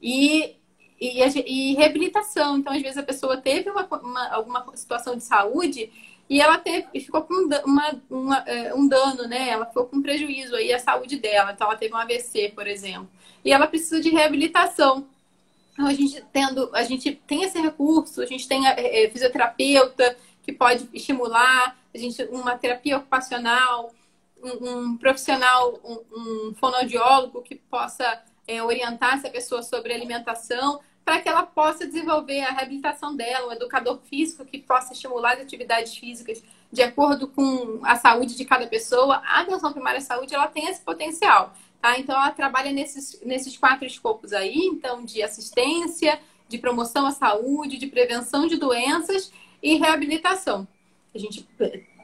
E, 0.00 0.56
e, 1.00 1.20
e 1.46 1.74
reabilitação. 1.74 2.58
Então, 2.58 2.72
às 2.72 2.82
vezes, 2.82 2.98
a 2.98 3.02
pessoa 3.02 3.36
teve 3.36 3.70
uma, 3.70 3.84
uma, 3.84 4.28
alguma 4.28 4.76
situação 4.76 5.16
de 5.16 5.24
saúde 5.24 5.90
e 6.28 6.40
ela 6.40 6.58
teve, 6.58 6.86
ficou 7.00 7.22
com 7.22 7.34
uma, 7.66 8.02
uma, 8.10 8.38
é, 8.46 8.74
um 8.74 8.88
dano, 8.88 9.28
né? 9.28 9.50
Ela 9.50 9.66
ficou 9.66 9.86
com 9.86 10.00
prejuízo 10.00 10.54
aí 10.56 10.72
à 10.72 10.78
saúde 10.78 11.18
dela. 11.18 11.52
Então, 11.52 11.66
ela 11.66 11.76
teve 11.76 11.94
um 11.94 11.98
AVC, 11.98 12.52
por 12.54 12.66
exemplo 12.66 13.08
e 13.44 13.52
ela 13.52 13.66
precisa 13.66 14.00
de 14.00 14.10
reabilitação. 14.10 15.06
Então, 15.72 15.86
a 15.86 15.94
gente, 15.94 16.22
tendo, 16.32 16.70
a 16.74 16.82
gente 16.82 17.12
tem 17.26 17.42
esse 17.42 17.60
recurso, 17.60 18.20
a 18.20 18.26
gente 18.26 18.46
tem 18.46 18.66
a, 18.66 18.74
é, 18.78 19.08
fisioterapeuta 19.10 20.16
que 20.42 20.52
pode 20.52 20.88
estimular, 20.92 21.76
a 21.94 21.98
gente, 21.98 22.22
uma 22.24 22.56
terapia 22.56 22.98
ocupacional, 22.98 23.92
um, 24.42 24.70
um 24.70 24.96
profissional, 24.96 25.78
um, 25.84 25.98
um, 26.12 26.54
fonoaudiólogo 26.54 27.42
que 27.42 27.54
possa 27.54 28.22
é, 28.46 28.62
orientar 28.62 29.14
essa 29.14 29.30
pessoa 29.30 29.62
sobre 29.62 29.92
alimentação, 29.92 30.80
para 31.04 31.20
que 31.20 31.28
ela 31.28 31.42
possa 31.42 31.86
desenvolver 31.86 32.40
a 32.40 32.52
reabilitação 32.52 33.14
dela, 33.16 33.48
um 33.48 33.52
educador 33.52 33.98
físico 34.08 34.44
que 34.44 34.58
possa 34.58 34.92
estimular 34.92 35.34
as 35.34 35.40
atividades 35.40 35.96
físicas 35.96 36.42
de 36.70 36.82
acordo 36.82 37.26
com 37.28 37.80
a 37.82 37.96
saúde 37.96 38.36
de 38.36 38.44
cada 38.44 38.66
pessoa. 38.66 39.16
A 39.26 39.40
atenção 39.40 39.72
primária 39.72 39.98
à 39.98 40.02
saúde 40.02 40.34
ela 40.34 40.46
tem 40.46 40.68
esse 40.68 40.80
potencial. 40.80 41.54
Tá? 41.80 41.98
Então, 41.98 42.14
ela 42.14 42.30
trabalha 42.30 42.70
nesses, 42.72 43.20
nesses 43.24 43.56
quatro 43.56 43.84
escopos 43.84 44.32
aí, 44.32 44.56
então, 44.56 45.04
de 45.04 45.22
assistência, 45.22 46.20
de 46.48 46.56
promoção 46.56 47.06
à 47.06 47.10
saúde, 47.10 47.76
de 47.76 47.88
prevenção 47.88 48.46
de 48.46 48.56
doenças 48.56 49.32
e 49.60 49.74
reabilitação. 49.74 50.66
A 51.12 51.18
gente 51.18 51.46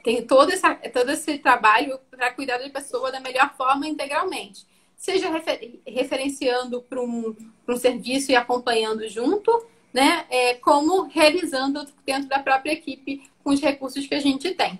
tem 0.03 0.25
todo, 0.25 0.51
essa, 0.51 0.75
todo 0.75 1.09
esse 1.11 1.37
trabalho 1.37 1.99
para 2.11 2.31
cuidar 2.33 2.57
da 2.57 2.69
pessoa 2.69 3.11
da 3.11 3.19
melhor 3.19 3.53
forma 3.55 3.87
integralmente. 3.87 4.65
Seja 4.99 5.29
refer, 5.31 5.79
referenciando 5.87 6.81
para 6.81 7.01
um, 7.01 7.33
um 7.65 7.77
serviço 7.77 8.33
e 8.33 8.35
acompanhando 8.35 9.07
junto, 9.07 9.65
né? 9.93 10.25
É, 10.29 10.55
como 10.55 11.03
realizando 11.03 11.87
dentro 12.05 12.27
da 12.27 12.39
própria 12.39 12.73
equipe 12.73 13.31
com 13.41 13.51
os 13.51 13.61
recursos 13.61 14.05
que 14.05 14.13
a 14.13 14.19
gente 14.19 14.53
tem. 14.55 14.77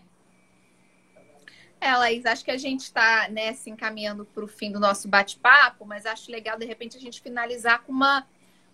É, 1.79 1.95
Laís, 1.95 2.25
acho 2.25 2.43
que 2.43 2.51
a 2.51 2.57
gente 2.57 2.81
está 2.81 3.29
né, 3.29 3.53
se 3.53 3.69
encaminhando 3.69 4.25
para 4.25 4.43
o 4.43 4.47
fim 4.47 4.69
do 4.69 4.79
nosso 4.81 5.07
bate-papo, 5.07 5.85
mas 5.85 6.05
acho 6.05 6.29
legal, 6.29 6.59
de 6.59 6.65
repente, 6.65 6.97
a 6.97 6.99
gente 6.99 7.21
finalizar 7.21 7.83
com 7.83 7.93
uma, 7.93 8.27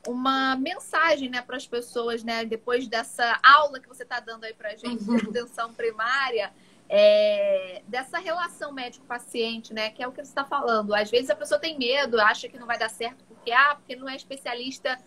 uma 0.07 0.55
mensagem 0.55 1.29
né, 1.29 1.43
para 1.43 1.57
as 1.57 1.67
pessoas, 1.67 2.23
né? 2.23 2.43
Depois 2.43 2.87
dessa 2.87 3.39
aula 3.43 3.79
que 3.79 3.87
você 3.87 4.01
está 4.01 4.19
dando 4.19 4.45
aí 4.45 4.53
para 4.55 4.69
a 4.69 4.75
gente 4.75 5.03
de 5.03 5.11
uhum. 5.11 5.17
atenção 5.17 5.71
primária, 5.75 6.51
é, 6.89 7.81
dessa 7.87 8.17
relação 8.19 8.71
médico-paciente, 8.71 9.73
né? 9.73 9.89
Que 9.89 10.03
é 10.03 10.07
o 10.07 10.11
que 10.11 10.23
você 10.23 10.29
está 10.29 10.45
falando. 10.45 10.93
Às 10.93 11.09
vezes 11.09 11.29
a 11.29 11.35
pessoa 11.35 11.59
tem 11.59 11.77
medo, 11.77 12.19
acha 12.19 12.47
que 12.47 12.59
não 12.59 12.67
vai 12.67 12.77
dar 12.77 12.89
certo 12.89 13.23
porque, 13.25 13.51
ah, 13.51 13.75
porque 13.75 13.95
não 13.95 14.07
é 14.07 14.15
especialista 14.15 14.97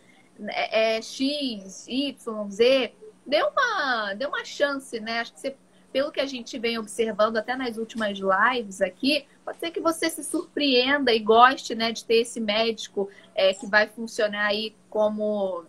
é, 0.48 0.96
é 0.96 1.02
X, 1.02 1.86
Y, 1.88 2.50
Z. 2.50 2.94
Dê 3.26 3.42
uma, 3.42 4.14
dê 4.14 4.26
uma 4.26 4.44
chance, 4.44 4.98
né? 5.00 5.20
Acho 5.20 5.32
que 5.34 5.40
você 5.40 5.56
pelo 5.92 6.12
que 6.12 6.20
a 6.20 6.26
gente 6.26 6.58
vem 6.58 6.78
observando 6.78 7.38
até 7.38 7.56
nas 7.56 7.78
últimas 7.78 8.18
lives 8.18 8.80
aqui, 8.80 9.26
pode 9.44 9.58
ser 9.58 9.70
que 9.70 9.80
você 9.80 10.10
se 10.10 10.22
surpreenda 10.22 11.12
e 11.12 11.18
goste 11.18 11.74
né, 11.74 11.92
de 11.92 12.04
ter 12.04 12.16
esse 12.16 12.40
médico 12.40 13.08
é, 13.34 13.54
que 13.54 13.66
vai 13.66 13.86
funcionar 13.86 14.46
aí 14.46 14.74
como 14.90 15.64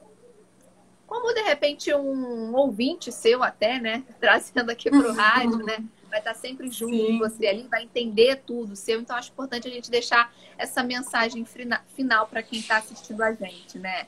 como 1.07 1.33
de 1.33 1.41
repente 1.41 1.91
um 1.95 2.53
ouvinte 2.53 3.11
seu 3.11 3.41
até, 3.41 3.79
né? 3.79 4.03
Trazendo 4.21 4.69
aqui 4.69 4.91
para 4.91 5.09
o 5.09 5.13
rádio, 5.13 5.57
né? 5.57 5.83
Vai 6.09 6.19
estar 6.19 6.33
sempre 6.33 6.69
junto 6.69 6.95
Sim. 6.95 7.07
com 7.07 7.19
você 7.19 7.47
ali, 7.47 7.67
vai 7.67 7.83
entender 7.83 8.41
tudo 8.45 8.75
seu. 8.75 8.99
Então, 8.99 9.15
acho 9.15 9.31
importante 9.31 9.67
a 9.67 9.71
gente 9.71 9.91
deixar 9.91 10.33
essa 10.57 10.83
mensagem 10.83 11.45
final 11.45 12.27
para 12.27 12.41
quem 12.41 12.59
está 12.59 12.77
assistindo 12.77 13.21
a 13.21 13.33
gente, 13.33 13.77
né? 13.77 14.07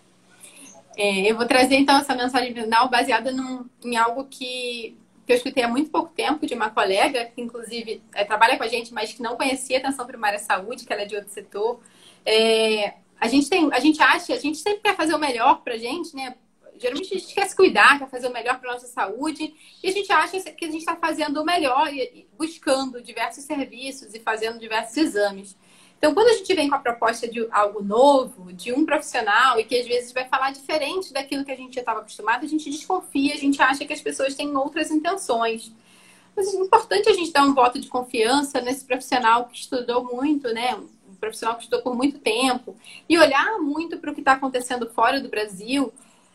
É, 0.97 1.32
eu 1.32 1.38
vou 1.38 1.45
trazer 1.45 1.76
então 1.76 1.97
essa 1.97 2.16
mensagem 2.16 2.54
final 2.54 2.89
baseada 2.89 3.32
num, 3.32 3.66
em 3.84 3.95
algo 3.95 4.26
que, 4.26 4.97
que 5.26 5.32
eu 5.32 5.38
escutei 5.38 5.64
há 5.64 5.68
muito 5.68 5.89
pouco 5.89 6.12
tempo 6.14 6.45
de 6.45 6.54
uma 6.54 6.70
colega, 6.70 7.26
que 7.26 7.41
inclusive 7.41 8.02
é, 8.14 8.26
trabalha 8.26 8.58
com 8.58 8.64
a 8.64 8.68
gente, 8.68 8.93
mas 8.93 9.14
que 9.14 9.22
não 9.22 9.38
conhecia 9.38 9.78
atenção 9.78 10.06
primária 10.06 10.38
à 10.38 10.39
saúde, 10.39 10.86
que 10.86 10.91
ela 10.91 11.04
é 11.04 11.06
de 11.06 11.16
outro 11.16 11.32
setor. 11.32 11.80
É, 12.26 12.95
a 13.20 13.28
gente 13.28 13.49
tem, 13.49 13.70
a 13.72 13.80
gente 13.80 14.02
acha, 14.02 14.34
a 14.34 14.39
gente 14.39 14.58
sempre 14.58 14.82
quer 14.82 14.95
fazer 14.95 15.14
o 15.14 15.20
melhor 15.20 15.62
pra 15.62 15.78
gente, 15.78 16.16
né? 16.16 16.36
Geralmente 16.82 17.16
a 17.16 17.20
gente 17.20 17.34
quer 17.34 17.48
se 17.48 17.56
cuidar, 17.56 18.00
quer 18.00 18.10
fazer 18.10 18.28
o 18.28 18.34
melhor 18.34 18.60
para 18.60 18.74
nossa 18.74 18.88
saúde, 18.88 19.54
e 19.84 19.88
a 19.88 19.92
gente 19.92 20.12
acha 20.12 20.40
que 20.40 20.66
a 20.66 20.68
gente 20.68 20.80
está 20.80 20.96
fazendo 20.96 21.40
o 21.40 21.46
melhor, 21.46 21.88
buscando 22.36 23.00
diversos 23.02 23.44
serviços 23.44 24.16
e 24.16 24.20
fazendo 24.20 24.58
diversos 24.58 24.98
exames. 24.98 25.56
Então, 26.00 26.16
quando 26.16 26.30
a 26.30 26.34
gente 26.34 26.52
vem 26.56 26.68
com 26.68 26.74
a 26.74 26.80
proposta 26.80 27.28
de 27.28 27.48
algo 27.52 27.84
novo, 27.84 28.52
de 28.52 28.74
um 28.74 28.84
profissional, 28.84 29.60
e 29.60 29.64
que 29.64 29.80
às 29.80 29.86
vezes 29.86 30.12
vai 30.12 30.28
falar 30.28 30.52
diferente 30.52 31.14
daquilo 31.14 31.46
que 31.46 31.52
a 31.52 31.56
gente 31.56 31.76
já 31.76 31.82
estava 31.82 32.00
acostumado, 32.00 32.44
a 32.44 32.48
gente 32.48 32.72
desconfia, 32.72 33.36
a 33.36 33.38
gente 33.38 33.62
acha 33.62 33.86
que 33.86 33.94
as 33.94 34.02
pessoas 34.02 34.34
têm 34.34 34.58
outras 34.58 34.90
intenções. 34.90 35.72
Mas 36.36 36.52
é 36.52 36.58
importante 36.58 37.08
a 37.08 37.14
gente 37.14 37.32
dar 37.32 37.44
um 37.44 37.54
voto 37.54 37.80
de 37.80 37.88
confiança 37.88 38.60
nesse 38.60 38.84
profissional 38.84 39.46
que 39.46 39.60
estudou 39.60 40.04
muito, 40.04 40.52
né? 40.52 40.74
Um 40.74 41.14
profissional 41.20 41.56
que 41.56 41.66
estudou 41.66 41.84
por 41.84 41.96
muito 41.96 42.18
tempo, 42.18 42.76
e 43.08 43.20
olhar 43.20 43.60
muito 43.60 44.00
para 44.00 44.10
o 44.10 44.16
que 44.16 44.22
está 44.22 44.32
acontecendo 44.32 44.90
fora 44.90 45.20
do 45.20 45.30
Brasil 45.30 45.94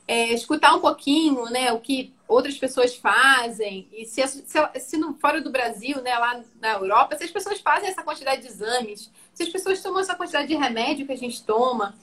é, 0.08 0.32
escutar 0.32 0.74
um 0.74 0.80
pouquinho, 0.80 1.44
né, 1.46 1.72
o 1.72 1.80
que 1.80 2.14
outras 2.28 2.56
pessoas 2.56 2.94
fazem 2.94 3.88
e 3.92 4.04
se, 4.04 4.26
se, 4.26 4.44
se 4.78 5.14
fora 5.20 5.40
do 5.40 5.50
Brasil, 5.50 6.00
né, 6.02 6.16
lá 6.18 6.42
na 6.60 6.74
Europa, 6.74 7.16
se 7.16 7.24
as 7.24 7.30
pessoas 7.30 7.60
fazem 7.60 7.88
essa 7.88 8.02
quantidade 8.02 8.42
de 8.42 8.48
exames, 8.48 9.10
se 9.34 9.42
as 9.42 9.48
pessoas 9.48 9.82
tomam 9.82 10.00
essa 10.00 10.14
quantidade 10.14 10.48
de 10.48 10.54
remédio 10.54 11.06
que 11.06 11.12
a 11.12 11.18
gente 11.18 11.42
toma, 11.42 11.94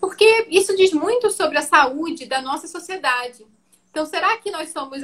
porque 0.00 0.46
isso 0.50 0.76
diz 0.76 0.92
muito 0.92 1.30
sobre 1.30 1.58
a 1.58 1.62
saúde 1.62 2.26
da 2.26 2.40
nossa 2.40 2.68
sociedade. 2.68 3.46
Então, 3.90 4.06
será 4.06 4.36
que 4.36 4.50
nós 4.50 4.70
somos 4.70 5.02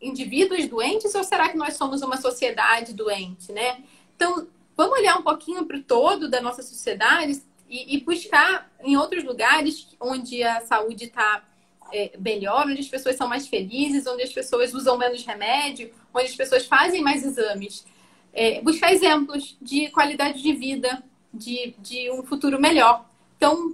indivíduos 0.00 0.66
doentes 0.66 1.14
ou 1.14 1.24
será 1.24 1.48
que 1.48 1.56
nós 1.56 1.74
somos 1.74 2.02
uma 2.02 2.16
sociedade 2.18 2.92
doente, 2.92 3.52
né? 3.52 3.82
Então, 4.14 4.46
vamos 4.76 4.98
olhar 4.98 5.18
um 5.18 5.22
pouquinho 5.22 5.64
para 5.64 5.78
o 5.78 5.82
todo 5.82 6.28
da 6.28 6.40
nossa 6.40 6.62
sociedade 6.62 7.42
e, 7.68 7.96
e 7.96 8.00
buscar 8.00 8.70
em 8.82 8.96
outros 8.96 9.24
lugares 9.24 9.96
onde 10.00 10.42
a 10.42 10.60
saúde 10.62 11.04
está 11.04 11.44
é, 11.92 12.12
melhor, 12.18 12.66
onde 12.66 12.80
as 12.80 12.88
pessoas 12.88 13.16
são 13.16 13.28
mais 13.28 13.46
felizes, 13.46 14.06
onde 14.06 14.22
as 14.22 14.32
pessoas 14.32 14.74
usam 14.74 14.96
menos 14.96 15.24
remédio, 15.24 15.92
onde 16.12 16.26
as 16.26 16.36
pessoas 16.36 16.66
fazem 16.66 17.02
mais 17.02 17.24
exames. 17.24 17.84
É, 18.32 18.60
buscar 18.60 18.92
exemplos 18.92 19.56
de 19.60 19.88
qualidade 19.88 20.42
de 20.42 20.52
vida, 20.52 21.02
de, 21.32 21.74
de 21.78 22.10
um 22.10 22.22
futuro 22.22 22.60
melhor. 22.60 23.06
Então, 23.36 23.72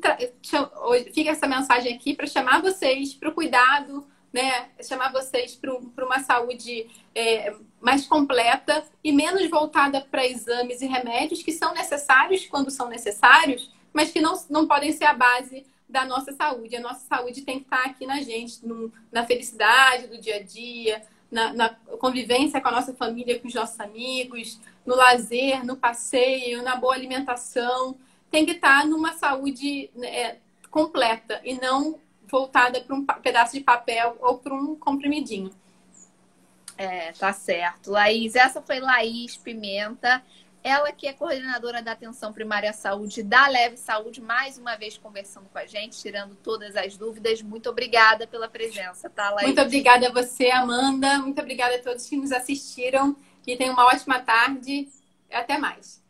fica 1.13 1.31
essa 1.31 1.47
mensagem 1.47 1.95
aqui 1.95 2.15
para 2.15 2.27
chamar 2.27 2.61
vocês 2.61 3.15
para 3.15 3.31
o 3.31 3.33
cuidado, 3.33 4.07
né? 4.33 4.69
chamar 4.83 5.11
vocês 5.11 5.55
para 5.55 6.05
uma 6.05 6.19
saúde 6.21 6.87
é, 7.15 7.55
mais 7.81 8.07
completa 8.07 8.85
e 9.03 9.13
menos 9.13 9.49
voltada 9.49 10.01
para 10.03 10.27
exames 10.27 10.83
e 10.83 10.87
remédios 10.87 11.43
que 11.43 11.53
são 11.53 11.73
necessários 11.73 12.45
quando 12.47 12.71
são 12.71 12.89
necessários, 12.89 13.71
mas 13.95 14.11
que 14.11 14.21
não, 14.21 14.35
não 14.51 14.67
podem 14.67 14.93
ser 14.93 15.05
a 15.05 15.15
base 15.15 15.65
da 15.89 16.05
nossa 16.05 16.33
saúde. 16.33 16.77
A 16.77 16.81
nossa 16.81 17.07
saúde 17.07 17.43
tem 17.43 17.61
que 17.61 17.65
estar 17.65 17.85
aqui 17.85 18.05
na 18.05 18.21
gente, 18.21 18.67
no, 18.67 18.93
na 19.13 19.25
felicidade 19.25 20.09
do 20.09 20.19
dia 20.19 20.37
a 20.37 20.43
dia, 20.43 21.01
na, 21.31 21.53
na, 21.53 21.69
convivência 21.99 22.61
com 22.61 22.69
a 22.69 22.73
nossa 22.73 22.93
família, 22.93 23.39
com 23.39 23.47
os 23.47 23.55
nossos 23.55 23.79
amigos, 23.79 24.61
no 24.85 24.97
lazer, 24.97 25.65
no 25.65 25.77
passeio, 25.77 26.63
na 26.63 26.75
boa 26.75 26.95
alimentação. 26.95 27.97
Tem 28.31 28.45
que 28.45 28.53
estar 28.53 28.85
numa 28.85 29.13
saúde 29.13 29.89
né, 29.95 30.39
completa 30.71 31.41
e 31.45 31.55
não 31.55 32.01
voltada 32.27 32.81
para 32.81 32.97
um 32.97 33.05
pedaço 33.05 33.53
de 33.53 33.61
papel 33.61 34.17
ou 34.21 34.39
para 34.39 34.53
um 34.53 34.75
comprimidinho. 34.75 35.53
É, 36.77 37.13
tá 37.13 37.33
certo. 37.33 37.93
Laís, 37.93 38.35
essa 38.35 38.61
foi 38.61 38.81
Laís 38.81 39.37
Pimenta. 39.37 40.21
Ela 40.65 40.91
que 40.93 41.07
é 41.07 41.13
coordenadora 41.13 41.83
da 41.83 41.93
atenção 41.93 42.33
primária 42.33 42.71
à 42.71 42.73
saúde 42.73 43.23
da 43.23 43.47
Leve 43.49 43.77
Saúde, 43.77 44.23
mais 44.23 44.57
uma 44.57 44.77
vez 44.77 44.97
conversando 44.97 45.47
com 45.51 45.59
a 45.59 45.67
gente, 45.67 46.01
tirando 46.01 46.35
todas 46.37 46.75
as 46.75 46.97
dúvidas. 46.97 47.43
Muito 47.43 47.69
obrigada 47.69 48.27
pela 48.27 48.49
presença, 48.49 49.11
tá, 49.11 49.29
Laís? 49.29 49.49
Muito 49.49 49.61
obrigada 49.61 50.09
a 50.09 50.11
você, 50.11 50.51
Amanda. 50.51 51.19
Muito 51.19 51.39
obrigada 51.39 51.75
a 51.77 51.83
todos 51.83 52.09
que 52.09 52.17
nos 52.17 52.33
assistiram. 52.33 53.15
Que 53.43 53.59
tenham 53.59 53.75
uma 53.75 53.85
ótima 53.85 54.21
tarde. 54.21 54.89
Até 55.31 55.59
mais. 55.59 56.04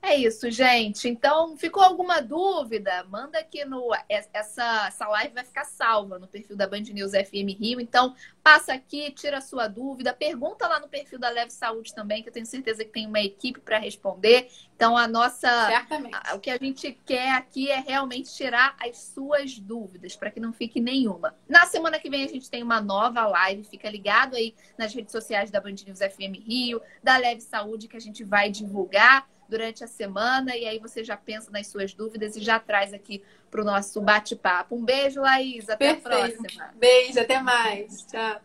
É 0.00 0.14
isso, 0.14 0.48
gente. 0.50 1.08
Então, 1.08 1.56
ficou 1.56 1.82
alguma 1.82 2.20
dúvida? 2.20 3.04
Manda 3.04 3.38
aqui 3.38 3.64
no. 3.64 3.90
Essa, 4.08 4.86
essa 4.86 5.08
live 5.08 5.34
vai 5.34 5.44
ficar 5.44 5.64
salva 5.64 6.18
no 6.18 6.28
perfil 6.28 6.56
da 6.56 6.68
Band 6.68 6.82
News 6.82 7.10
FM 7.10 7.58
Rio. 7.58 7.80
Então, 7.80 8.14
passa 8.42 8.72
aqui, 8.72 9.10
tira 9.10 9.38
a 9.38 9.40
sua 9.40 9.66
dúvida, 9.66 10.14
pergunta 10.14 10.68
lá 10.68 10.78
no 10.78 10.88
perfil 10.88 11.18
da 11.18 11.28
Leve 11.28 11.50
Saúde 11.52 11.92
também, 11.94 12.22
que 12.22 12.28
eu 12.28 12.32
tenho 12.32 12.46
certeza 12.46 12.84
que 12.84 12.92
tem 12.92 13.06
uma 13.06 13.20
equipe 13.20 13.60
para 13.60 13.78
responder. 13.78 14.48
Então, 14.74 14.96
a 14.96 15.08
nossa. 15.08 15.66
Certamente. 15.66 16.16
A, 16.24 16.36
o 16.36 16.40
que 16.40 16.50
a 16.50 16.56
gente 16.56 16.92
quer 17.04 17.32
aqui 17.32 17.68
é 17.68 17.80
realmente 17.80 18.32
tirar 18.32 18.76
as 18.80 18.98
suas 18.98 19.58
dúvidas, 19.58 20.14
para 20.14 20.30
que 20.30 20.38
não 20.38 20.52
fique 20.52 20.80
nenhuma. 20.80 21.34
Na 21.48 21.66
semana 21.66 21.98
que 21.98 22.08
vem, 22.08 22.24
a 22.24 22.28
gente 22.28 22.48
tem 22.48 22.62
uma 22.62 22.80
nova 22.80 23.26
live. 23.26 23.64
Fica 23.64 23.90
ligado 23.90 24.36
aí 24.36 24.54
nas 24.78 24.94
redes 24.94 25.10
sociais 25.10 25.50
da 25.50 25.60
Band 25.60 25.74
News 25.84 25.98
FM 25.98 26.38
Rio, 26.46 26.80
da 27.02 27.16
Leve 27.16 27.40
Saúde, 27.40 27.88
que 27.88 27.96
a 27.96 28.00
gente 28.00 28.22
vai 28.22 28.48
divulgar 28.48 29.28
durante 29.48 29.82
a 29.82 29.86
semana 29.86 30.56
e 30.56 30.66
aí 30.66 30.78
você 30.78 31.02
já 31.02 31.16
pensa 31.16 31.50
nas 31.50 31.66
suas 31.66 31.94
dúvidas 31.94 32.36
e 32.36 32.40
já 32.40 32.58
traz 32.58 32.92
aqui 32.92 33.22
para 33.50 33.62
o 33.62 33.64
nosso 33.64 34.00
bate-papo. 34.00 34.76
Um 34.76 34.84
beijo, 34.84 35.20
Laís. 35.20 35.68
Até 35.68 35.94
Perfeito. 35.94 36.06
a 36.06 36.38
próxima. 36.38 36.74
Beijo, 36.78 37.20
até 37.20 37.40
mais. 37.40 38.06
Tchau. 38.06 38.40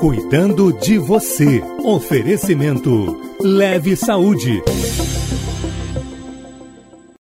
Cuidando 0.00 0.72
de 0.72 0.98
você. 0.98 1.60
Oferecimento 1.84 3.20
Leve 3.40 3.96
Saúde. 3.96 4.62